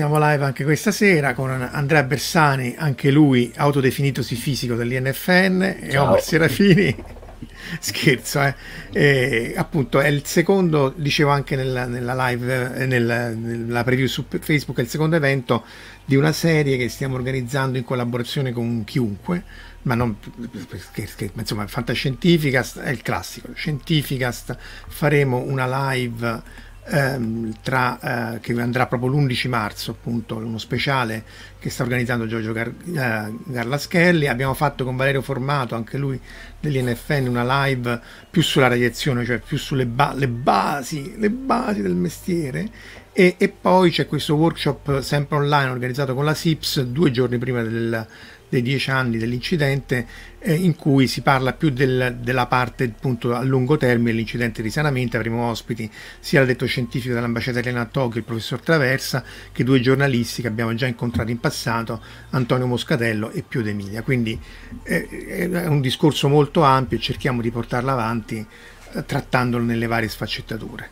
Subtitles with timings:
[0.00, 6.22] Siamo live anche questa sera con Andrea Bersani, anche lui autodefinitosi fisico dell'INFN, e Omar
[6.22, 6.96] Serafini.
[7.78, 8.54] Scherzo, eh.
[8.92, 14.24] E, appunto è il secondo, dicevo anche nella, nella live, eh, nella, nella preview su
[14.26, 15.64] Facebook, è il secondo evento
[16.02, 19.44] di una serie che stiamo organizzando in collaborazione con chiunque,
[19.82, 20.16] ma non
[20.66, 24.56] perché, insomma, Fantascientificast è il classico, Scientificast
[24.88, 31.24] faremo una live ehm, tra, eh, che andrà proprio l'11 marzo, appunto, uno speciale
[31.58, 34.26] che sta organizzando Giorgio Gar- eh, Garlaschelli.
[34.26, 36.20] Abbiamo fatto con Valerio Formato, anche lui
[36.58, 41.94] dell'INFN, una live più sulla radiazione, cioè più sulle ba- le basi, le basi del
[41.94, 42.68] mestiere.
[43.12, 47.60] E, e, poi c'è questo workshop sempre online organizzato con la SIPS due giorni prima
[47.60, 48.06] del,
[48.50, 50.06] dei dieci anni dell'incidente
[50.40, 54.68] eh, in cui si parla più del, della parte appunto a lungo termine dell'incidente di
[54.68, 55.16] risanamento.
[55.16, 60.42] Avremo ospiti sia detto scientifico dell'ambasciata italiana a Tokyo, il professor Traversa, che due giornalisti
[60.42, 64.02] che abbiamo già incontrato in passato, Antonio Moscatello e Pio D'Emilia.
[64.02, 64.38] Quindi
[64.82, 68.44] eh, è un discorso molto ampio e cerchiamo di portarlo avanti
[68.92, 70.90] eh, trattandolo nelle varie sfaccettature.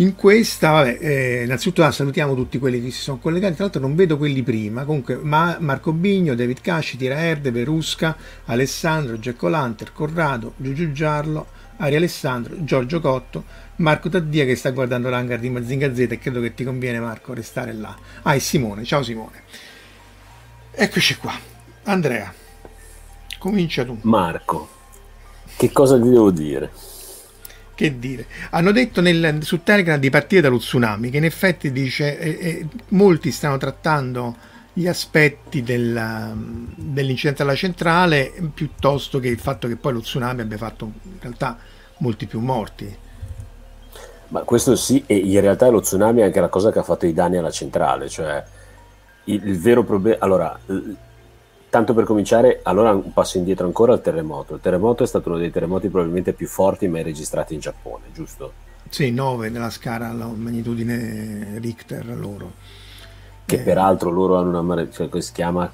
[0.00, 3.80] In questa, vabbè, eh, innanzitutto ah, salutiamo tutti quelli che si sono collegati, tra l'altro
[3.80, 9.48] non vedo quelli prima, comunque ma, Marco Bigno, David Casci, Tira Erde, Verusca, Alessandro, Gecco
[9.48, 11.46] Lanter, Corrado, Giugiu Giarlo,
[11.78, 13.42] Ari Alessandro, Giorgio Cotto,
[13.76, 17.34] Marco Taddia che sta guardando l'hangar di Mazinga Z e credo che ti conviene Marco
[17.34, 17.96] restare là.
[18.22, 19.42] Ah, e Simone, ciao Simone.
[20.70, 21.32] Eccoci qua.
[21.84, 22.32] Andrea,
[23.40, 23.98] comincia tu.
[24.02, 24.68] Marco,
[25.56, 26.70] che cosa ti devo dire?
[27.78, 32.18] Che dire, hanno detto nel, su Telegram di partire dallo tsunami, che in effetti dice
[32.18, 34.34] eh, eh, molti stanno trattando
[34.72, 40.56] gli aspetti della, dell'incidente alla centrale piuttosto che il fatto che poi lo tsunami abbia
[40.56, 41.56] fatto in realtà
[41.98, 42.96] molti più morti.
[44.30, 47.06] Ma questo sì, e in realtà lo tsunami è anche la cosa che ha fatto
[47.06, 48.42] i danni alla centrale, cioè
[49.26, 50.16] il, il vero problema...
[50.18, 50.58] Allora,
[51.70, 54.54] tanto per cominciare, allora un passo indietro ancora al terremoto.
[54.54, 58.52] Il terremoto è stato uno dei terremoti probabilmente più forti mai registrati in Giappone, giusto?
[58.88, 62.52] Sì, 9 nella scala, la magnitudine Richter loro.
[63.44, 64.90] Che eh, peraltro loro hanno una...
[64.90, 65.70] Cioè, che si chiama...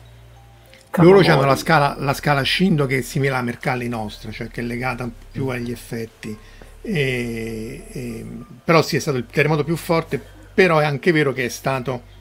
[0.97, 4.61] Loro hanno la scala, la scala Shindo che è simile alla Mercalli nostra, cioè che
[4.61, 6.37] è legata più agli effetti.
[6.82, 8.26] E, e,
[8.62, 10.22] però sì, è stato il terremoto più forte,
[10.55, 12.12] però è anche vero che è stato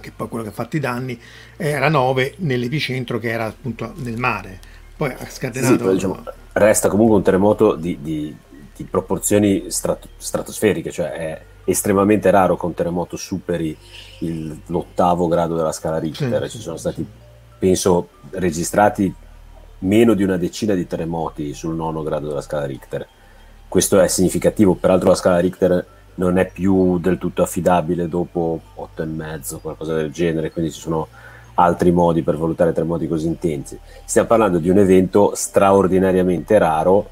[0.00, 1.20] che poi quello che ha fatto i danni,
[1.56, 4.58] era 9 nell'epicentro che era appunto nel mare.
[4.96, 5.76] Poi ha scatenato...
[5.76, 6.22] Sì, poi, diciamo,
[6.52, 8.34] resta comunque un terremoto di, di,
[8.74, 13.76] di proporzioni strato, stratosferiche, cioè è estremamente raro che un terremoto superi
[14.20, 16.42] il, l'ottavo grado della scala Richter.
[16.44, 17.06] Sì, Ci sono stati,
[17.58, 19.14] penso, registrati
[19.80, 23.06] meno di una decina di terremoti sul nono grado della scala Richter.
[23.68, 25.86] Questo è significativo, peraltro la scala Richter
[26.18, 30.80] non è più del tutto affidabile dopo 8 e mezzo, qualcosa del genere, quindi ci
[30.80, 31.08] sono
[31.54, 33.78] altri modi per valutare terremoti così intensi.
[34.04, 37.10] Stiamo parlando di un evento straordinariamente raro,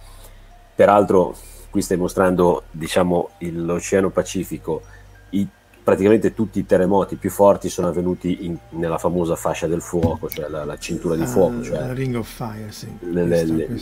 [0.74, 1.34] peraltro
[1.70, 4.82] qui stai mostrando diciamo, l'Oceano Pacifico,
[5.30, 5.46] I,
[5.82, 10.48] praticamente tutti i terremoti più forti sono avvenuti in, nella famosa fascia del fuoco, cioè
[10.48, 12.88] la, la cintura di fuoco, cioè Ring of Fire, sì.
[13.00, 13.80] le, le, le,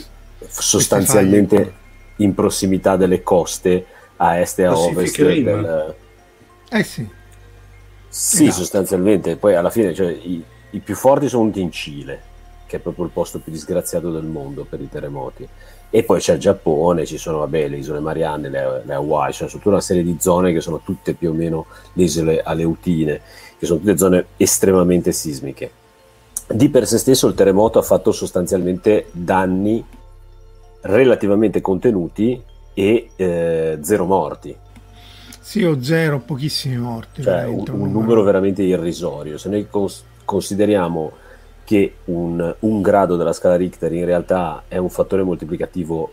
[0.48, 1.82] sostanzialmente
[2.16, 5.94] in prossimità delle coste a est e a ovest del...
[6.70, 7.08] Eh sì.
[8.08, 8.60] Sì, esatto.
[8.60, 9.36] sostanzialmente.
[9.36, 12.22] Poi alla fine cioè, i, i, più forti sono venuti in Cile,
[12.66, 15.48] che è proprio il posto più disgraziato del mondo per i terremoti.
[15.90, 19.48] E poi c'è il Giappone, ci sono vabbè, le isole Marianne, le, le Hawaii, cioè
[19.48, 23.20] tutta una serie di zone che sono tutte più o meno le isole Aleutine,
[23.58, 25.70] che sono tutte zone estremamente sismiche.
[26.46, 29.84] Di per sé stesso il terremoto ha fatto sostanzialmente danni
[30.82, 32.40] relativamente contenuti
[32.74, 34.54] e eh, zero morti.
[35.40, 37.22] Sì, o zero, pochissimi morti.
[37.22, 39.38] Cioè un, un, numero veramente irrisorio.
[39.38, 41.12] Se noi cons- consideriamo
[41.64, 46.12] che un, un, grado della scala Richter in realtà è un fattore moltiplicativo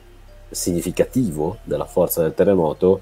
[0.49, 3.01] significativo della forza del terremoto,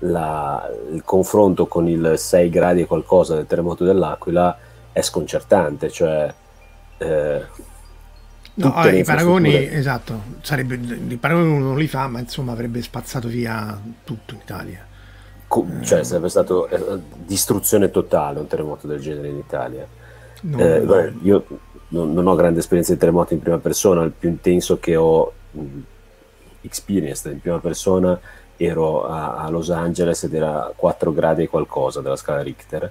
[0.00, 4.56] la, il confronto con il 6 gradi e qualcosa del terremoto dell'Aquila
[4.92, 6.32] è sconcertante, cioè
[6.98, 7.42] eh,
[8.54, 12.82] no, eh, i paragoni, esatto, sarebbe, i paragoni uno non li fa, ma insomma avrebbe
[12.82, 14.86] spazzato via tutto in Italia.
[15.46, 16.04] Co- cioè eh.
[16.04, 19.86] sarebbe stato eh, distruzione totale un terremoto del genere in Italia.
[20.42, 20.84] No, eh, no.
[20.84, 21.46] Beh, io
[21.88, 25.32] non, non, ho grande esperienza di terremoti in prima persona, il più intenso che ho
[25.50, 25.78] mh,
[26.62, 28.18] experienced in prima persona
[28.56, 32.90] ero a, a, Los Angeles ed era 4 gradi e qualcosa della scala Richter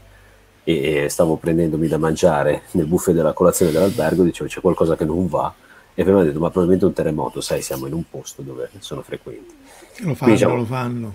[0.64, 5.06] e, e stavo prendendomi da mangiare nel buffet della colazione dell'albergo, dicevo c'è qualcosa che
[5.06, 5.54] non va
[5.96, 9.02] e prima ho detto ma probabilmente un terremoto, sai siamo in un posto dove sono
[9.02, 9.54] frequenti.
[9.98, 11.14] Lo fanno, Quindi, diciamo, lo fanno.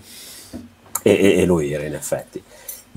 [1.01, 2.41] E, e, e lo era in effetti.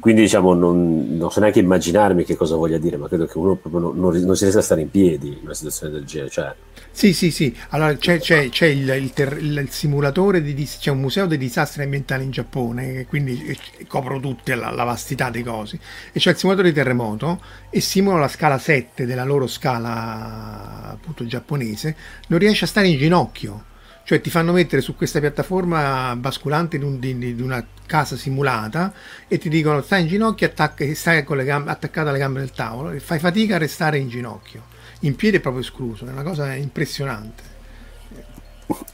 [0.00, 3.54] Quindi diciamo non, non, so neanche immaginarmi che cosa voglia dire, ma credo che uno
[3.54, 6.30] proprio non, non, non si riesca a stare in piedi in una situazione del genere.
[6.30, 6.54] Cioè...
[6.90, 7.54] Sì, sì, sì.
[7.68, 11.82] Allora c'è, c'è, c'è il, il, ter, il, simulatore, di, c'è un museo dei disastri
[11.82, 13.56] ambientali in Giappone, quindi
[13.86, 15.78] copro tutte la, la, vastità dei cosi.
[16.10, 17.40] E c'è il simulatore di terremoto
[17.70, 21.94] e simula la scala 7 della loro scala appunto giapponese.
[22.28, 23.70] Non riesce a stare in ginocchio
[24.04, 28.92] cioè ti fanno mettere su questa piattaforma basculante di, un, di, di una casa simulata
[29.28, 32.50] e ti dicono stai in ginocchio attacca, stai con le gambe, attaccato alle gambe del
[32.50, 34.70] tavolo e fai fatica a restare in ginocchio.
[35.00, 37.50] In piedi è proprio escluso, è una cosa impressionante.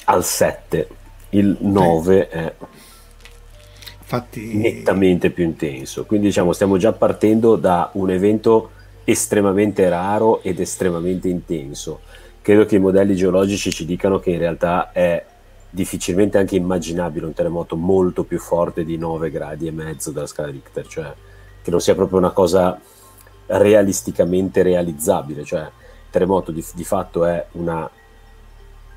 [0.04, 0.88] Al 7,
[1.30, 2.54] il 9 è
[4.00, 4.54] Infatti...
[4.56, 6.04] nettamente più intenso.
[6.06, 8.70] Quindi diciamo stiamo già partendo da un evento
[9.04, 12.00] estremamente raro ed estremamente intenso
[12.42, 15.24] credo che i modelli geologici ci dicano che in realtà è
[15.70, 20.50] difficilmente anche immaginabile un terremoto molto più forte di 9 gradi e mezzo della scala
[20.50, 21.12] Richter, cioè
[21.62, 22.80] che non sia proprio una cosa
[23.46, 25.70] realisticamente realizzabile, cioè il
[26.10, 27.88] terremoto di, di fatto è una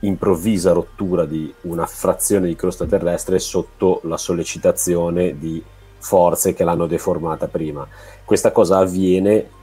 [0.01, 5.63] improvvisa rottura di una frazione di crosta terrestre sotto la sollecitazione di
[5.97, 7.87] forze che l'hanno deformata prima.
[8.25, 9.59] Questa cosa avviene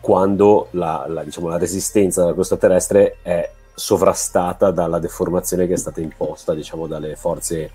[0.00, 5.76] quando la, la, diciamo, la resistenza della crosta terrestre è sovrastata dalla deformazione che è
[5.76, 7.70] stata imposta diciamo, dalle forze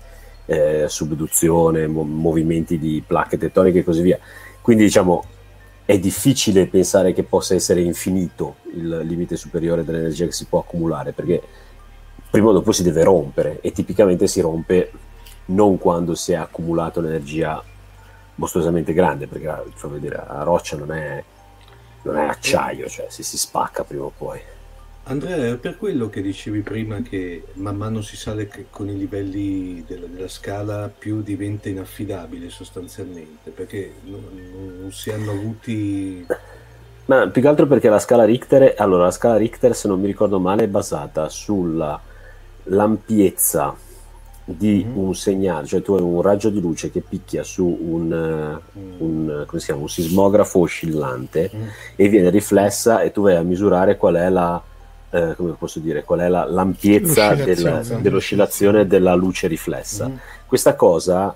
[0.46, 4.18] eh, subduzione, mo- movimenti di placche tettoniche e così via.
[4.60, 5.24] Quindi diciamo
[5.84, 11.12] è difficile pensare che possa essere infinito il limite superiore dell'energia che si può accumulare
[11.12, 11.40] perché
[12.28, 14.90] prima o dopo si deve rompere e tipicamente si rompe
[15.46, 17.62] non quando si è accumulato l'energia
[18.34, 21.22] mostruosamente grande perché fa vedere, la roccia non è
[22.06, 24.40] non è acciaio, cioè si, si spacca prima o poi.
[25.08, 29.84] Andrea, è per quello che dicevi prima che man mano si sale con i livelli
[29.86, 34.22] della, della scala più diventa inaffidabile sostanzialmente, perché non,
[34.80, 36.26] non, si hanno avuti...
[37.06, 40.06] Ma più che altro perché la scala Richter, allora la scala Richter se non mi
[40.06, 42.00] ricordo male è basata sulla
[42.64, 43.76] l'ampiezza
[44.48, 44.96] di mm-hmm.
[44.96, 48.92] un segnale, cioè tu hai un raggio di luce che picchia su un, mm.
[48.98, 51.66] un, chiama, un sismografo oscillante mm.
[51.96, 54.62] e viene riflessa e tu vai a misurare qual è la,
[55.10, 60.08] eh, come posso dire, qual è la, l'ampiezza del, dell'oscillazione della luce riflessa.
[60.08, 60.16] Mm.
[60.46, 61.34] Questa cosa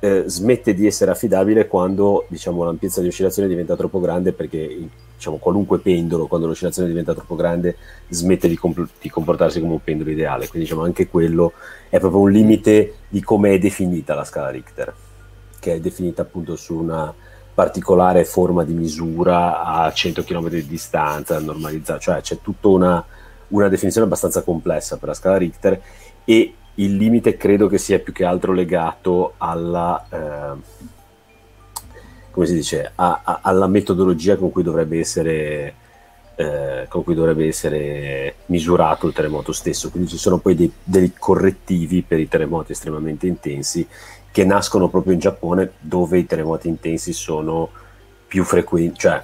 [0.00, 5.36] eh, smette di essere affidabile quando diciamo, l'ampiezza di oscillazione diventa troppo grande perché diciamo,
[5.36, 7.76] qualunque pendolo, quando l'oscillazione diventa troppo grande,
[8.08, 10.46] smette di, comp- di comportarsi come un pendolo ideale.
[10.46, 11.52] Quindi diciamo, anche quello
[11.88, 14.94] è proprio un limite di come è definita la scala Richter,
[15.58, 17.12] che è definita appunto su una
[17.52, 23.04] particolare forma di misura a 100 km di distanza, normalizzata, cioè c'è tutta una,
[23.48, 25.82] una definizione abbastanza complessa per la scala Richter
[26.24, 30.06] e il limite credo che sia più che altro legato alla...
[30.08, 30.96] Eh,
[32.38, 35.74] come si dice, a, a, alla metodologia con cui dovrebbe essere
[36.36, 39.90] eh, con cui dovrebbe essere misurato il terremoto stesso.
[39.90, 43.84] Quindi ci sono poi dei, dei, correttivi per i terremoti estremamente intensi
[44.30, 47.70] che nascono proprio in Giappone, dove i terremoti intensi sono
[48.28, 49.20] più frequenti, cioè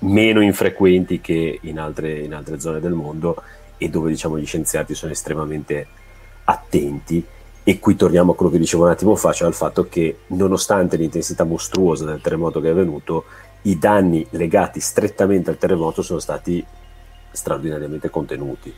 [0.00, 3.36] meno infrequenti che in altre, in altre zone del mondo
[3.78, 5.86] e dove diciamo, gli scienziati sono estremamente
[6.42, 7.24] attenti
[7.66, 10.98] e qui torniamo a quello che dicevo un attimo fa, cioè al fatto che nonostante
[10.98, 13.24] l'intensità mostruosa del terremoto che è avvenuto,
[13.62, 16.62] i danni legati strettamente al terremoto sono stati
[17.30, 18.70] straordinariamente contenuti.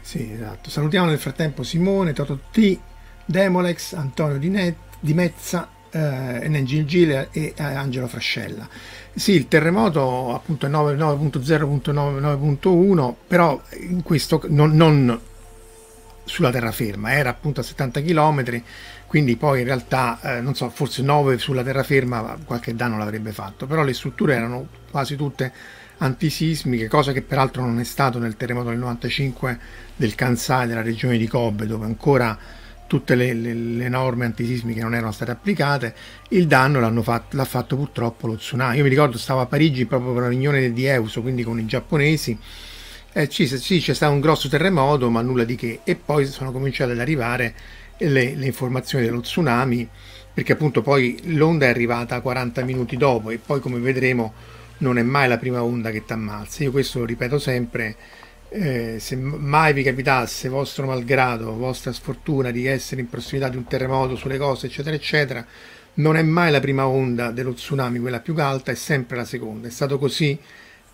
[0.00, 0.70] Sì, esatto.
[0.70, 2.78] Salutiamo nel frattempo Simone, Toto T,
[3.24, 8.68] Demolex, Antonio Di, Net, Di Mezza, eh, Engine Gile e eh, Angelo Frascella.
[9.12, 15.20] Sì, il terremoto appunto è 9.0.9.1, però in questo non, non
[16.30, 18.62] sulla terraferma, era appunto a 70 km,
[19.06, 23.66] quindi poi in realtà, eh, non so, forse 9 sulla terraferma qualche danno l'avrebbe fatto,
[23.66, 25.52] però le strutture erano quasi tutte
[25.98, 29.58] antisismiche, cosa che peraltro non è stato nel terremoto del 95
[29.96, 32.38] del Kansai, della regione di Kobe, dove ancora
[32.86, 35.94] tutte le, le, le, norme antisismiche non erano state applicate,
[36.30, 38.76] il danno fatto, l'ha fatto purtroppo lo tsunami.
[38.76, 41.66] Io mi ricordo stavo a Parigi proprio per una riunione di EUSO, quindi con i
[41.66, 42.36] giapponesi,
[43.12, 46.52] eh, sì, sì, c'è stato un grosso terremoto, ma nulla di che, e poi sono
[46.52, 47.54] cominciate ad arrivare
[47.98, 49.88] le, le informazioni dello tsunami,
[50.32, 54.32] perché appunto poi l'onda è arrivata 40 minuti dopo e poi come vedremo
[54.78, 56.62] non è mai la prima onda che ti ammazza.
[56.62, 57.96] Io questo lo ripeto sempre
[58.50, 63.64] eh, se mai vi capitasse, vostro malgrado, vostra sfortuna di essere in prossimità di un
[63.64, 65.44] terremoto sulle cose, eccetera, eccetera,
[65.94, 69.68] non è mai la prima onda dello tsunami, quella più alta, è sempre la seconda.
[69.68, 70.38] È stato così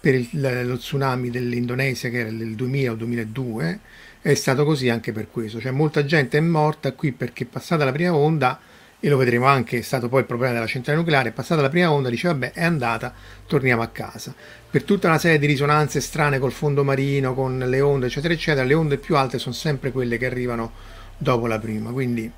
[0.07, 3.81] per il, lo tsunami dell'Indonesia che era del 2000 o 2002,
[4.23, 5.59] è stato così anche per questo.
[5.59, 8.61] Cioè molta gente è morta qui perché passata la prima onda
[9.01, 11.91] e lo vedremo anche, è stato poi il problema della centrale nucleare, passata la prima
[11.91, 13.13] onda, dice vabbè è andata,
[13.49, 14.33] torniamo a casa.
[14.71, 18.65] Per tutta una serie di risonanze strane col fondo marino, con le onde eccetera eccetera,
[18.65, 20.71] le onde più alte sono sempre quelle che arrivano
[21.19, 22.31] dopo la prima, quindi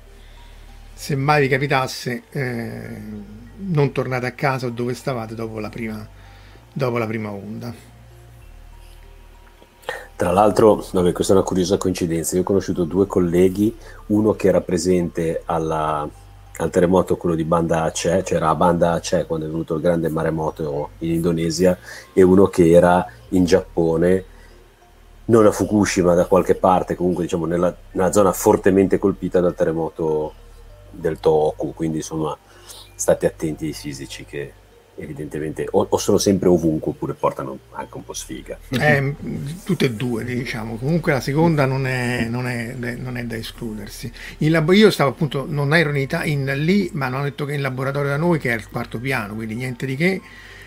[0.91, 2.87] se mai vi capitasse eh,
[3.57, 6.17] non tornate a casa o dove stavate dopo la prima,
[6.73, 7.73] dopo la prima onda.
[10.15, 13.73] Tra l'altro, vabbè, questa è una curiosa coincidenza, io ho conosciuto due colleghi,
[14.07, 16.05] uno che era presente alla,
[16.57, 20.09] al terremoto quello di Banda Aceh, c'era la Banda Aceh quando è venuto il grande
[20.09, 21.77] maremoto in Indonesia
[22.11, 24.25] e uno che era in Giappone,
[25.25, 30.33] non a Fukushima da qualche parte, comunque diciamo nella, nella zona fortemente colpita dal terremoto
[30.91, 32.37] del Tohoku, quindi insomma
[32.93, 34.51] state attenti ai fisici che
[34.99, 38.57] evidentemente o, o, sono sempre ovunque oppure portano anche un po' sfiga.
[38.69, 39.15] Eh,
[39.63, 40.75] tutte e due, diciamo.
[40.75, 44.11] Comunque la seconda non è, non è, non è da escludersi.
[44.39, 47.61] Labo- io stavo appunto, non ero in, Ita- in lì, ma hanno detto che in
[47.61, 50.21] laboratorio da noi, che è il quarto piano, quindi niente di che,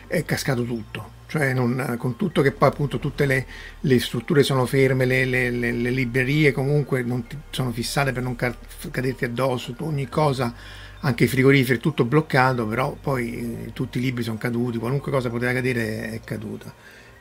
[0.07, 1.21] è cascato tutto.
[1.33, 3.47] Cioè non, con tutto che poi appunto tutte le,
[3.81, 9.25] le strutture sono ferme, le, le, le librerie comunque ti, sono fissate per non caderti
[9.25, 10.55] addosso, ogni cosa
[11.05, 15.31] anche i frigoriferi, tutto bloccato, però poi eh, tutti i libri sono caduti, qualunque cosa
[15.31, 16.73] poteva cadere è caduta.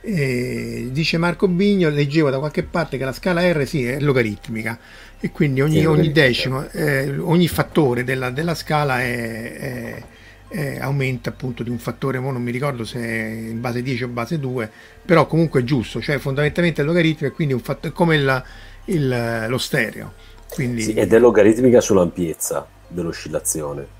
[0.03, 4.79] E dice Marco Bigno, leggevo da qualche parte che la scala R sì, è logaritmica
[5.19, 10.03] e quindi ogni, ogni decimo, eh, ogni fattore della, della scala è, è,
[10.47, 14.07] è, aumenta appunto di un fattore, non mi ricordo se è in base 10 o
[14.07, 14.71] base 2,
[15.05, 18.43] però comunque è giusto, cioè fondamentalmente è logaritmico e quindi un fattore, come il,
[18.85, 20.13] il, lo stereo.
[20.50, 20.81] Quindi...
[20.81, 24.00] Sì, ed è logaritmica sull'ampiezza dell'oscillazione.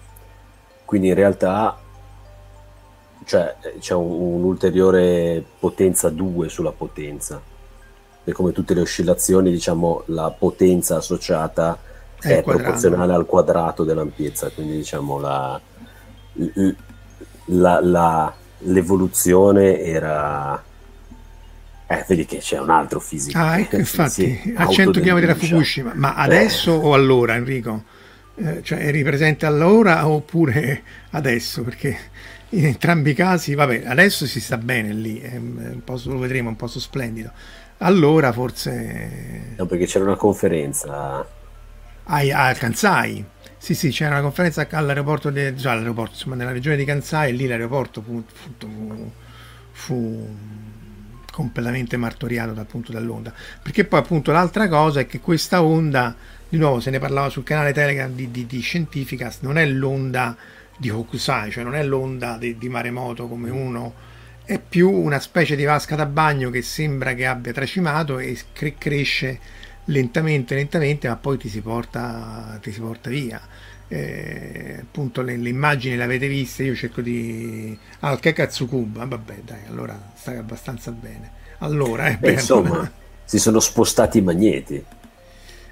[0.86, 1.78] Quindi in realtà
[3.26, 7.42] cioè, c'è un, un'ulteriore potenza 2 sulla potenza.
[8.24, 11.78] E come tutte le oscillazioni, diciamo, la potenza associata
[12.20, 15.60] è, è proporzionale al quadrato dell'ampiezza, quindi diciamo la,
[17.46, 20.64] la, la, l'evoluzione era
[21.88, 23.38] eh, vedi che c'è un altro fisico.
[23.38, 25.92] Ah, ecco, infatti, a 100 km da Fukushima.
[25.96, 26.86] Ma adesso eh.
[26.86, 27.84] o allora, Enrico?
[28.44, 30.82] Eh, cioè eri presente allora oppure
[31.12, 31.62] adesso?
[31.64, 31.96] Perché
[32.50, 36.50] in entrambi i casi, vabbè, adesso si sta bene lì, è un po', lo vedremo,
[36.50, 37.32] un posto splendido.
[37.78, 39.54] Allora forse...
[39.58, 41.26] No, perché c'era una conferenza.
[42.04, 43.24] Ah, a Kansai.
[43.58, 47.34] Sì, sì, c'era una conferenza all'aeroporto, de, cioè all'aeroporto insomma, nella regione di Kansai e
[47.34, 48.24] lì l'aeroporto fu,
[48.58, 49.12] fu,
[49.72, 50.36] fu
[51.32, 53.32] completamente martoriato dal punto dell'onda.
[53.62, 56.16] Perché poi appunto l'altra cosa è che questa onda
[56.52, 60.36] di nuovo se ne parlava sul canale Telegram di, di, di Scientificast, non è l'onda
[60.78, 63.94] di Hokusai, cioè non è l'onda di, di maremoto come uno,
[64.44, 68.76] è più una specie di vasca da bagno che sembra che abbia tracimato e cre-
[68.78, 69.40] cresce
[69.86, 73.40] lentamente, lentamente, ma poi ti si porta, ti si porta via.
[73.88, 77.78] Eh, appunto le, le, immagini le avete viste, io cerco di...
[78.02, 81.32] Ah, che Katsukuba, vabbè dai, allora stai abbastanza bene.
[81.60, 82.92] Allora, eh, Beh, insomma,
[83.24, 84.84] si sono spostati i magneti.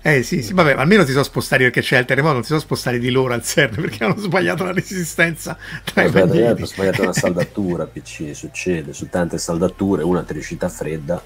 [0.01, 2.61] Eh sì, sì, vabbè, almeno si sono spostati perché c'è il terremoto, non si sono
[2.61, 6.55] spostati di loro al CERN perché hanno sbagliato la resistenza tra i magneti.
[6.55, 11.21] Hanno sbagliato una saldatura, PC, succede, su tante saldature, una riuscita fredda.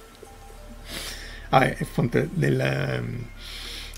[1.50, 3.04] Ah, è fonte del,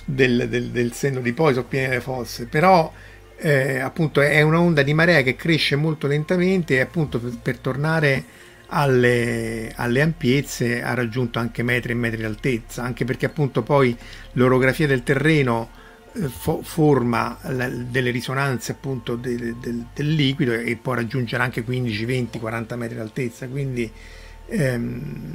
[0.03, 2.91] del, del, del senno di poi, sono piene le fosse, però
[3.37, 8.25] eh, appunto è un'onda di marea che cresce molto lentamente e appunto per, per tornare
[8.67, 13.95] alle, alle, ampiezze ha raggiunto anche metri e metri di altezza, anche perché appunto poi
[14.33, 15.69] l'orografia del terreno
[16.13, 21.63] eh, fo- forma la, delle risonanze appunto de, de, del liquido e può raggiungere anche
[21.63, 23.91] 15, 20, 40 metri di altezza, quindi
[24.47, 25.33] ehm,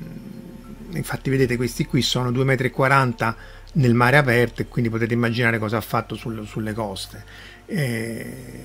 [0.93, 2.73] infatti vedete questi qui sono 2,40 metri
[3.73, 7.25] nel mare aperto e quindi potete immaginare cosa ha fatto sul, sulle coste.
[7.67, 8.65] Eh,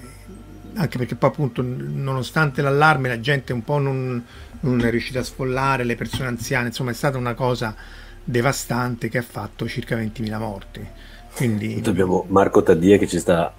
[0.76, 4.24] anche perché poi appunto nonostante l'allarme la gente un po' non,
[4.62, 7.76] non è riuscita a sfollare, le persone anziane, insomma è stata una cosa
[8.24, 10.88] devastante che ha fatto circa 20.000 morti.
[11.36, 11.82] Quindi...
[11.86, 13.54] Abbiamo Marco Taddia che ci sta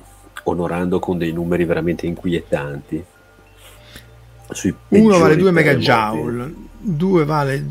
[0.44, 3.04] onorando con dei numeri veramente inquietanti.
[4.88, 7.64] Uno vale 2 megajoule, 2 vale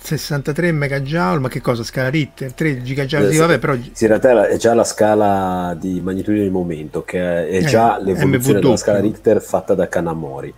[0.00, 1.84] 63 megajoule, ma che cosa?
[1.84, 2.52] Scala Richter?
[2.52, 3.30] 3 gigajoule?
[3.30, 3.74] Sì, vabbè, però...
[3.74, 8.04] Sì, in realtà è già la scala di magnitudine di momento, che è già eh,
[8.04, 10.52] l'evoluzione della scala Richter fatta da Kanamori.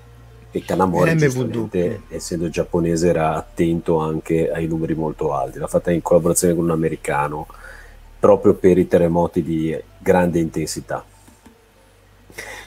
[0.54, 1.16] E Kanamori,
[2.08, 5.58] essendo giapponese, era attento anche ai numeri molto alti.
[5.58, 7.46] L'ha fatta in collaborazione con un americano
[8.18, 11.04] proprio per i terremoti di grande intensità.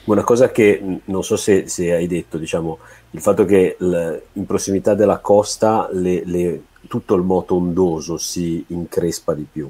[0.06, 2.80] Una cosa che non so se, se hai detto, diciamo,
[3.12, 8.66] il fatto che l, in prossimità della costa le, le, tutto il moto ondoso si
[8.70, 9.70] increspa di più.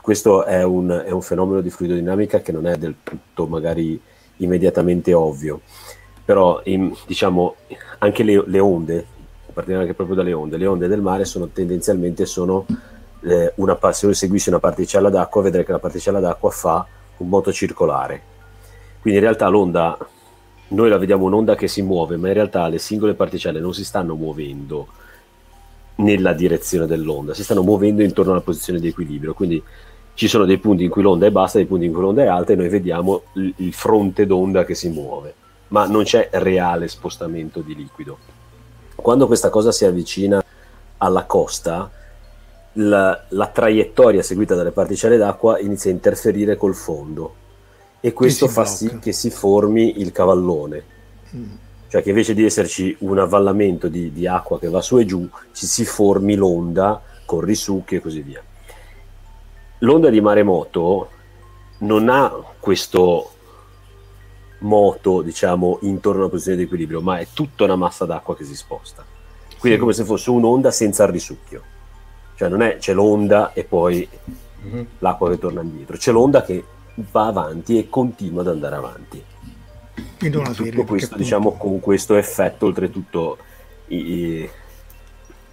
[0.00, 4.00] Questo è un, è un fenomeno di fluidodinamica che non è del tutto magari
[4.36, 5.60] immediatamente ovvio,
[6.30, 7.56] però in, diciamo
[7.98, 9.04] anche le, le onde,
[9.52, 12.66] partiamo anche proprio dalle onde, le onde del mare sono tendenzialmente sono
[13.22, 17.52] eh, una, se seguissi una particella d'acqua vedrai che la particella d'acqua fa un moto
[17.52, 18.22] circolare
[19.00, 19.98] quindi in realtà l'onda,
[20.68, 23.84] noi la vediamo un'onda che si muove, ma in realtà le singole particelle non si
[23.84, 24.86] stanno muovendo
[25.96, 29.34] nella direzione dell'onda, si stanno muovendo intorno alla posizione di equilibrio.
[29.34, 29.60] Quindi
[30.14, 32.26] ci sono dei punti in cui l'onda è bassa, dei punti in cui l'onda è
[32.26, 35.34] alta e noi vediamo il fronte d'onda che si muove,
[35.70, 38.18] ma non c'è reale spostamento di liquido.
[38.94, 40.42] Quando questa cosa si avvicina
[40.98, 41.90] alla costa,
[42.74, 47.34] la, la traiettoria seguita dalle particelle d'acqua inizia a interferire col fondo
[48.00, 48.76] e questo fa blocca.
[48.76, 50.84] sì che si formi il cavallone.
[51.34, 51.50] Mm.
[51.88, 55.28] Cioè che invece di esserci un avvallamento di, di, acqua che va su e giù,
[55.52, 58.42] ci si formi l'onda con risucchi e così via.
[59.78, 61.10] L'onda di maremoto
[61.78, 63.32] non ha questo
[64.60, 68.56] moto, diciamo, intorno alla posizione di equilibrio, ma è tutta una massa d'acqua che si
[68.56, 69.04] sposta.
[69.58, 69.74] Quindi sì.
[69.74, 71.62] è come se fosse un'onda senza il risucchio.
[72.36, 74.08] Cioè non è c'è l'onda e poi
[74.64, 74.84] mm-hmm.
[74.98, 76.64] l'acqua che torna indietro, c'è l'onda che
[77.10, 79.24] va avanti e continua ad andare avanti.
[80.22, 83.38] In una serie, Tutto questo, diciamo, con questo effetto oltretutto
[83.88, 84.48] i,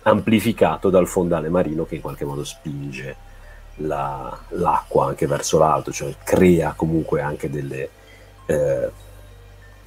[0.04, 3.15] amplificato dal fondale marino che in qualche modo spinge
[3.78, 7.89] la, l'acqua anche verso l'alto, cioè crea comunque anche delle,
[8.48, 8.92] eh,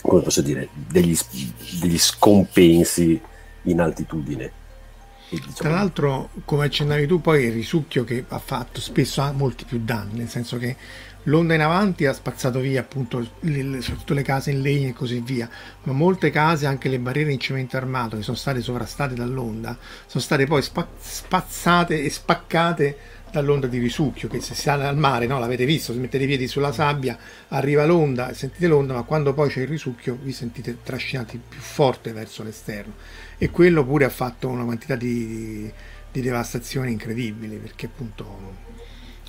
[0.01, 1.17] come posso dire, degli,
[1.81, 3.21] degli scompensi
[3.63, 4.53] in altitudine.
[5.29, 5.53] Diciamo...
[5.55, 9.81] Tra l'altro, come accennavi tu, poi il risucchio che ha fatto spesso ha molti più
[9.83, 10.77] danni, nel senso che
[11.25, 15.21] L'onda in avanti ha spazzato via appunto le, soprattutto le case in legno e così
[15.21, 15.51] via,
[15.83, 20.23] ma molte case, anche le barriere in cemento armato che sono state sovrastate dall'onda, sono
[20.23, 22.99] state poi spa- spazzate e spaccate
[23.31, 26.47] dall'onda di risucchio che se sale al mare, no, l'avete visto, se mettete i piedi
[26.47, 31.41] sulla sabbia, arriva l'onda, sentite l'onda, ma quando poi c'è il risucchio vi sentite trascinati
[31.47, 32.95] più forte verso l'esterno
[33.39, 35.71] e quello pure ha fatto una quantità di,
[36.11, 38.55] di devastazione incredibili perché appunto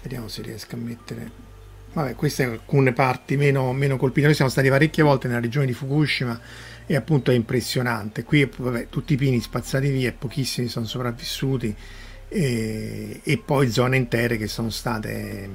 [0.02, 1.50] vediamo se riesco a mettere
[1.94, 4.28] Vabbè, queste alcune parti meno, meno, colpite.
[4.28, 6.40] Noi siamo stati parecchie volte nella regione di Fukushima
[6.86, 8.24] e appunto è impressionante.
[8.24, 11.76] Qui vabbè, tutti i pini spazzati via e pochissimi sono sopravvissuti
[12.34, 15.50] e, e, poi zone intere che sono state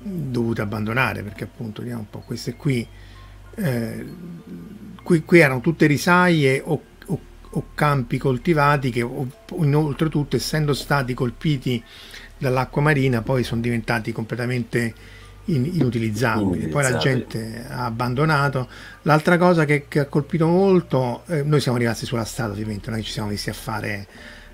[0.00, 2.86] dovute abbandonare perché appunto vediamo un po' queste qui,
[3.56, 4.06] eh,
[5.02, 11.82] qui, qui erano tutte risaie o, o, o campi coltivati che oltretutto essendo stati colpiti
[12.38, 14.94] dall'acqua marina poi sono diventati completamente
[15.46, 16.68] in, inutilizzabili.
[16.68, 18.68] Poi la gente ha abbandonato.
[19.02, 23.02] L'altra cosa che, che ha colpito molto, eh, noi siamo rimasti sulla strada ovviamente, noi
[23.02, 24.06] ci siamo messi a fare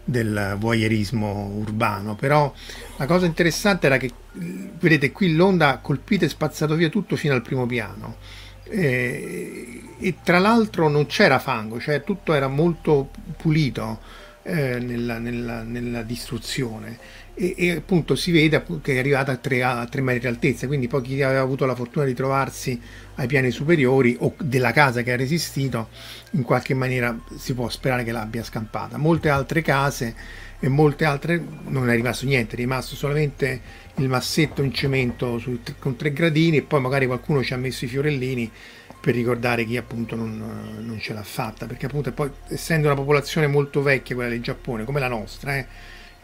[0.08, 2.52] del voyeurismo urbano, però
[2.96, 7.34] la cosa interessante era che, vedete, qui l'onda ha colpito e spazzato via tutto fino
[7.34, 8.16] al primo piano.
[8.62, 14.00] Eh, e tra l'altro non c'era fango, cioè tutto era molto pulito
[14.42, 16.98] eh, nella, nella, nella distruzione
[17.38, 20.66] e, e, appunto si vede che è arrivata a 3, a 3 metri di altezza,
[20.66, 22.80] quindi poi chi aveva avuto la fortuna di trovarsi
[23.16, 25.90] ai piani superiori o della casa che ha resistito,
[26.30, 28.96] in qualche maniera si può sperare che l'abbia scampata.
[28.96, 30.14] Molte altre case
[30.58, 33.60] e molte altre non è rimasto niente, è rimasto solamente
[33.96, 37.84] il massetto in cemento su, con tre gradini e poi magari qualcuno ci ha messo
[37.84, 38.50] i fiorellini
[38.98, 40.38] per ricordare chi appunto non,
[40.80, 44.84] non ce l'ha fatta, perché appunto poi essendo una popolazione molto vecchia quella del Giappone,
[44.84, 45.66] come la nostra, eh,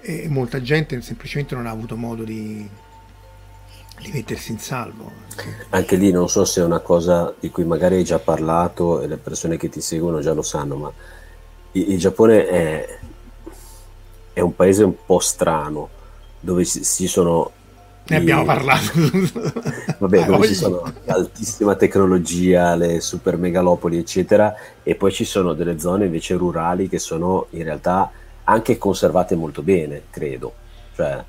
[0.03, 2.69] e molta gente semplicemente non ha avuto modo di,
[4.01, 5.11] di mettersi in salvo.
[5.71, 9.07] Anche lì non so se è una cosa di cui magari hai già parlato e
[9.07, 10.93] le persone che ti seguono già lo sanno, ma
[11.73, 12.99] il, Giappone è,
[14.33, 15.89] è, un paese un po' strano
[16.41, 17.53] dove si sono...
[18.05, 18.91] Ne abbiamo parlato.
[19.99, 25.79] Vabbè, dove ci sono altissima tecnologia, le super megalopoli, eccetera, e poi ci sono delle
[25.79, 28.11] zone invece rurali che sono in realtà
[28.45, 30.55] anche conservate molto bene, credo.
[30.95, 31.25] Cioè...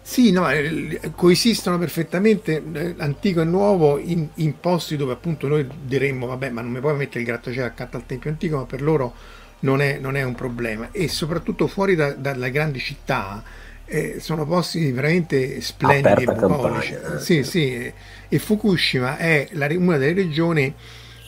[0.00, 5.66] Sì, no, eh, coesistono perfettamente eh, antico e nuovo in, in, posti dove appunto noi
[5.82, 8.82] diremmo, vabbè, ma non mi puoi mettere il grattacielo accanto al Tempio Antico, ma per
[8.82, 9.14] loro
[9.60, 10.90] non è, non è un problema.
[10.92, 13.42] E soprattutto fuori da, dalle grandi città
[13.84, 16.92] eh, sono posti veramente splendidi e bucolici.
[16.92, 17.94] Eh, sì, sì, e,
[18.28, 20.72] e Fukushima è la, una delle regioni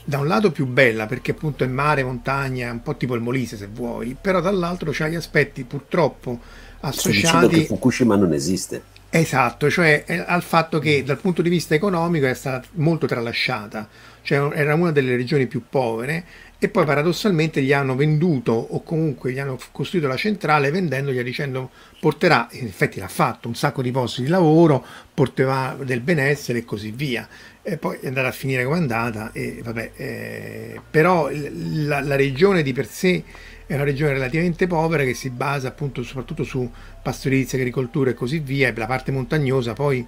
[0.09, 3.59] da un lato più bella perché appunto è mare, montagna, un po' tipo il Molise
[3.59, 6.41] se vuoi, però dall'altro c'ha gli aspetti purtroppo
[6.81, 7.61] associati...
[7.61, 8.83] che Fukushima non esiste.
[9.11, 13.87] Esatto, cioè al fatto che dal punto di vista economico è stata molto tralasciata,
[14.23, 16.25] cioè era una delle regioni più povere
[16.59, 21.71] e poi paradossalmente gli hanno venduto o comunque gli hanno costruito la centrale vendendogli dicendo
[22.01, 26.65] porterà, in effetti l'ha fatto, un sacco di posti di lavoro, porterà del benessere e
[26.65, 27.29] così via.
[27.71, 32.17] E poi è andata a finire come è andata, e vabbè, eh, però la, la
[32.17, 33.23] regione di per sé
[33.67, 38.39] è una regione relativamente povera che si basa appunto soprattutto su pastorizia, agricoltura e così
[38.39, 40.07] via, la parte montagnosa poi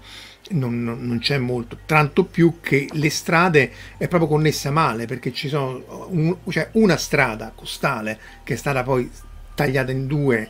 [0.53, 5.31] non, non, non, c'è molto, tanto più che le strade è proprio connessa male perché
[5.31, 9.11] ci sono un, cioè una strada costale che è stata poi
[9.55, 10.49] tagliata in due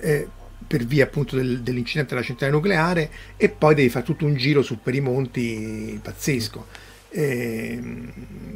[0.00, 0.28] eh,
[0.72, 4.62] per via appunto del, dell'incidente della centrale nucleare e poi devi fare tutto un giro
[4.62, 6.66] su per i monti pazzesco
[7.10, 7.78] eh,